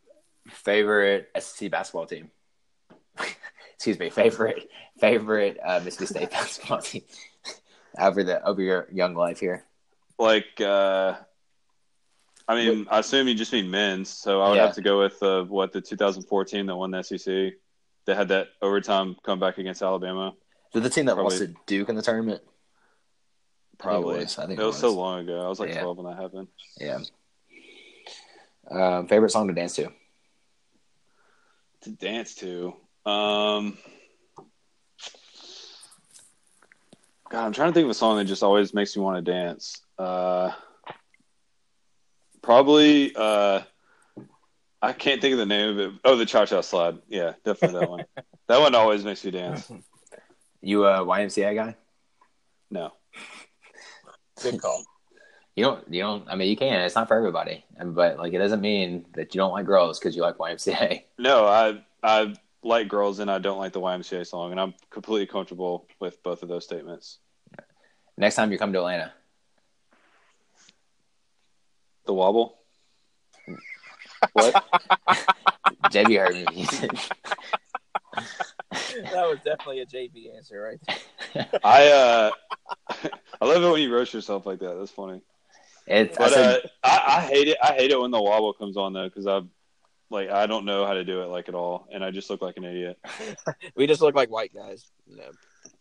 [0.50, 2.32] favorite SEC basketball team.
[3.76, 4.10] Excuse me.
[4.10, 4.70] Favorite
[5.00, 7.04] favorite uh, Mississippi State basketball team
[8.00, 9.66] over the over your young life here.
[10.18, 11.16] Like, uh,
[12.48, 14.66] I mean, I assume you just mean men's, so I would Yeah.
[14.66, 17.54] have to go with uh, what the 2014 that won the SEC.
[18.06, 20.34] That had that overtime comeback against Alabama.
[20.74, 22.42] So the team that lost to Duke in the tournament.
[23.78, 24.22] Probably.
[24.22, 24.96] I think it it was, so was.
[24.96, 25.42] long ago.
[25.44, 25.82] I was like Yeah.
[25.82, 26.48] 12 when that happened.
[26.78, 27.00] Yeah.
[28.70, 29.92] Um, favorite song to dance to.
[31.82, 32.76] To dance to.
[33.06, 33.78] Um,
[37.30, 39.32] God, I'm trying to think of a song that just always makes me want to
[39.32, 39.82] dance.
[39.98, 40.52] Uh,
[42.42, 43.62] probably uh,
[44.82, 46.00] I can't think of the name of it.
[46.04, 46.98] Oh, the Cha Cha Slide.
[47.08, 48.06] Yeah, definitely that one.
[48.48, 49.72] That one always makes me dance.
[50.62, 51.76] You uh, a YMCA guy?
[52.70, 52.94] No.
[54.42, 54.84] Good call.
[55.56, 55.94] You don't.
[55.94, 56.30] You don't.
[56.30, 56.82] I mean, you can.
[56.82, 57.66] It's not for everybody.
[57.84, 61.04] But like, it doesn't mean that you don't like girls because you like YMCA.
[61.18, 62.34] No, I I
[62.64, 66.44] like girls and I don't like the YMCA song, and I'm completely comfortable with both
[66.44, 67.20] of those statements.
[68.18, 69.14] Next time you come to Atlanta,
[72.06, 72.58] The wobble.
[74.34, 74.66] What?
[75.92, 76.68] JB heard me.
[78.90, 80.80] He said- that was definitely a JB answer, right?
[81.34, 81.48] There.
[81.64, 82.32] I uh,
[83.42, 84.76] I love it when you roast yourself like that.
[84.78, 85.22] That's funny.
[85.88, 87.58] it's, I But said, uh, I, I hate it.
[87.64, 89.42] I hate it when the wobble comes on though, because I
[90.10, 92.42] like I don't know how to do it like at all, and I just look
[92.42, 92.98] like an idiot.
[93.76, 94.86] We just look like white guys.
[95.08, 95.24] No.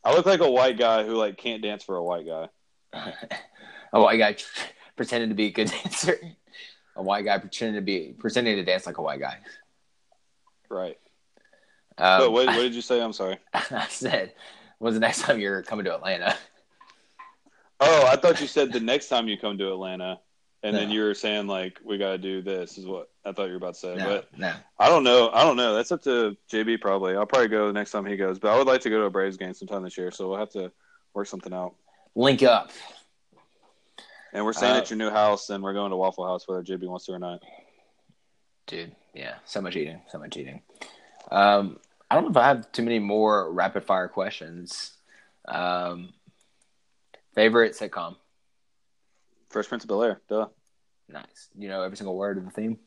[0.04, 2.48] I look like a white guy who like can't dance for a white guy.
[3.92, 4.36] a white guy
[4.96, 6.18] pretending to be a good dancer.
[6.96, 9.38] A white guy pretending to be pretending to dance like a white guy.
[10.68, 10.98] Right.
[11.98, 13.00] Um, but what, what did you say?
[13.00, 13.38] I'm sorry.
[13.54, 14.34] I said,
[14.78, 16.36] when's the next time you're coming to Atlanta?
[17.80, 20.18] Oh, I thought you said the next time you come to Atlanta,
[20.64, 22.76] and then you were saying like we got to do this.
[22.76, 23.94] Is what I thought you were about to say.
[23.94, 24.52] No, But no.
[24.80, 25.30] I don't know.
[25.32, 25.74] I don't know.
[25.74, 27.14] That's up to JB probably.
[27.16, 28.38] I'll probably go the next time he goes.
[28.40, 30.10] But I would like to go to a Braves game sometime this year.
[30.10, 30.72] So we'll have to
[31.14, 31.74] work something out.
[32.16, 32.72] Link up.
[34.32, 36.62] And we're staying Uh, at your new house, and we're going to Waffle House whether
[36.62, 37.40] JB wants to or not.
[38.66, 40.60] Dude, yeah, so much eating, so much eating.
[41.30, 41.78] Um,
[42.10, 44.92] I don't know if I have too many more rapid fire questions.
[45.46, 46.12] Um,
[47.34, 48.16] favorite sitcom?
[49.50, 50.20] Fresh Prince of Bel Air.
[50.28, 50.48] Duh.
[51.08, 51.48] Nice.
[51.56, 52.78] You know every single word of the theme.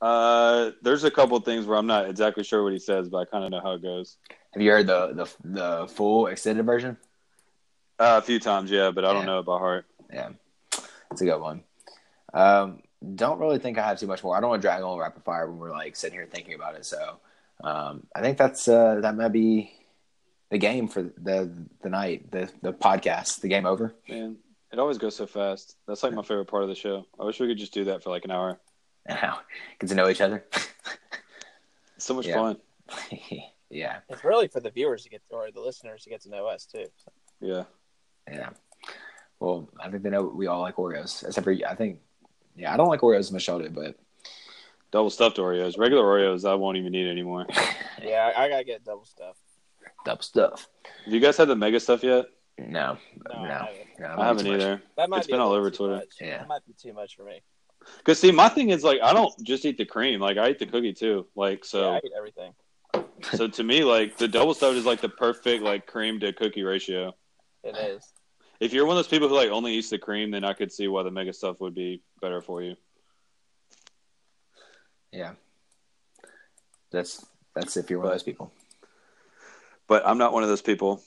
[0.00, 3.24] Uh, there's a couple things where I'm not exactly sure what he says, but I
[3.24, 4.18] kind of know how it goes.
[4.52, 6.96] Have you heard the the the full extended version?
[7.98, 9.86] Uh, a few times, yeah, but I don't know it by heart.
[10.12, 10.30] Yeah,
[11.10, 11.62] it's a good one.
[12.34, 12.82] Um,
[13.14, 14.36] don't really think I have too much more.
[14.36, 16.74] I don't want to drag on rapid fire when we're like sitting here thinking about
[16.74, 16.84] it.
[16.84, 17.18] So
[17.62, 19.72] um, I think that's uh, that might be
[20.50, 21.50] the game for the
[21.82, 23.94] the night, the the podcast, the game over.
[24.08, 24.36] Man,
[24.72, 25.76] it always goes so fast.
[25.86, 27.06] That's like my favorite part of the show.
[27.18, 28.58] I wish we could just do that for like an hour.
[29.06, 29.40] And how
[29.78, 30.44] get to know each other.
[31.98, 32.34] So much Yeah.
[32.34, 32.56] fun.
[33.70, 36.46] yeah, It's really for the viewers to get or the listeners to get to know
[36.46, 36.86] us too.
[37.40, 37.64] Yeah.
[38.30, 38.50] yeah.
[39.40, 42.00] Well, I think they know we all like Oreos, except for I think.
[42.54, 43.96] Yeah, I don't like Oreos as much as y'all do, but
[44.92, 45.78] Double stuffed Oreos.
[45.78, 47.46] Regular Oreos, I won't even eat anymore.
[48.02, 49.36] Yeah, I, I gotta get double stuff.
[50.04, 50.68] double stuff.
[51.06, 52.26] Have you guys had the mega stuff yet?
[52.58, 52.98] No,
[53.34, 53.98] No, no, I haven't.
[53.98, 54.82] no, I haven't either.
[54.98, 55.94] That might It's be been all over Twitter.
[55.96, 56.08] Much.
[56.20, 56.38] Yeah.
[56.38, 57.40] that might be too much for me.
[57.98, 60.20] Because see, my thing is like I don't just eat the cream.
[60.20, 61.26] Like I eat the cookie too.
[61.34, 62.52] Like so, yeah, I eat everything.
[63.32, 66.62] so to me, like the double stuffed is like the perfect like cream to cookie
[66.62, 67.14] ratio.
[67.64, 68.04] It is.
[68.60, 70.70] If you're one of those people who like only eats the cream, then I could
[70.70, 72.76] see why the mega stuff would be better for you.
[75.12, 75.32] Yeah,
[76.90, 77.24] that's
[77.54, 78.52] that's if you're one of those people.
[79.88, 81.02] But I'm not one of those people.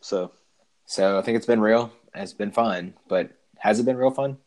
[0.00, 0.32] So
[0.86, 1.92] So I think it's been real.
[2.14, 4.38] It's been fun, but has it been real fun,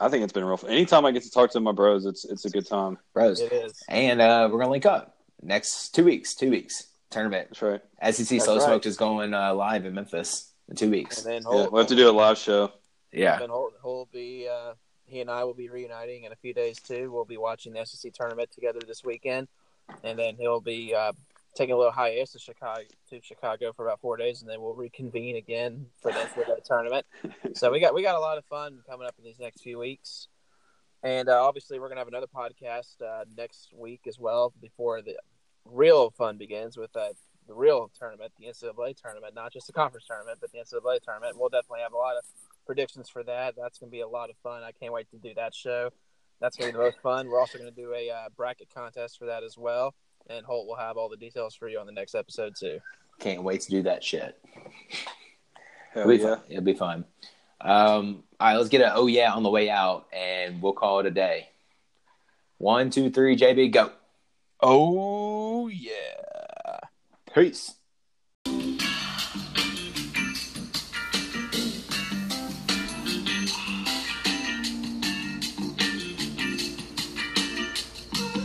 [0.00, 0.56] I think it's been real.
[0.56, 0.70] Fun.
[0.70, 2.98] Anytime I get to talk to my bros, it's it's a good time.
[3.12, 3.40] bros?
[3.40, 3.82] It is.
[3.88, 6.34] And uh, we're gonna link up next two weeks.
[6.34, 7.48] Two weeks tournament.
[7.50, 7.80] That's right.
[8.12, 8.64] SEC That's Slow right.
[8.64, 11.24] Smoked is going uh, live in Memphis in two weeks.
[11.24, 11.44] And weeks.
[11.44, 12.72] then Yeah, we'll have to do a live show.
[13.12, 14.74] Yeah, then Holt, Holt will be uh,
[15.08, 17.10] he and I will be reuniting in a few days too.
[17.10, 19.48] We'll be watching the SEC tournament together this weekend,
[20.04, 21.12] and then he'll be uh,
[21.54, 24.74] taking a little hiatus to Chicago to Chicago for about four days, and then we'll
[24.74, 27.06] reconvene again for the for the tournament.
[27.54, 29.78] So we got we got a lot of fun coming up in these next few
[29.78, 30.28] weeks,
[31.02, 35.16] and uh, obviously we're gonna have another podcast uh, next week as well before the
[35.64, 37.08] real fun begins with uh,
[37.46, 41.36] the real tournament, the NCAA tournament, not just the conference tournament, but the NCAA tournament.
[41.38, 42.24] We'll definitely have a lot of
[42.68, 43.54] predictions for that.
[43.56, 44.62] That's gonna be a lot of fun.
[44.62, 45.90] I can't wait to do that show.
[46.40, 47.26] That's gonna be the most fun.
[47.26, 49.94] We're also gonna do a uh, bracket contest for that as well,
[50.28, 52.78] and Holt will have all the details for you on the next episode too.
[53.18, 54.38] can't wait to do that shit.
[55.92, 56.34] Hell It'll be yeah.
[56.34, 56.44] fun.
[56.50, 57.04] It'll be fun.
[57.62, 61.00] Um, all right, let's get an oh yeah on the way out, and we'll call
[61.00, 61.48] it a day.
[62.58, 63.92] One, two, three, JB, go.
[64.60, 66.80] Oh yeah.
[67.34, 67.77] Peace.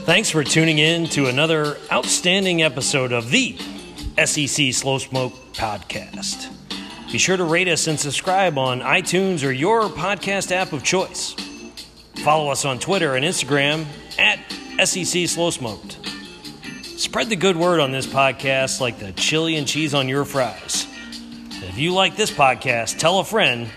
[0.05, 3.57] Thanks for tuning in to another outstanding episode of the
[4.25, 6.51] SEC Slow Smoke Podcast.
[7.09, 11.35] Be sure to rate us and subscribe on iTunes or your podcast app of choice.
[12.15, 13.85] Follow us on Twitter and Instagram
[14.19, 14.39] at
[14.85, 15.97] SEC Slow Smoked.
[16.84, 20.85] Spread the good word on this podcast like the chili and cheese on your fries.
[21.49, 23.69] If you like this podcast, tell a friend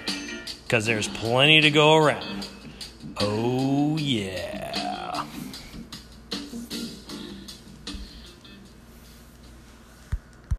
[0.65, 2.49] because there's plenty to go around.
[3.21, 4.56] Oh, yeah.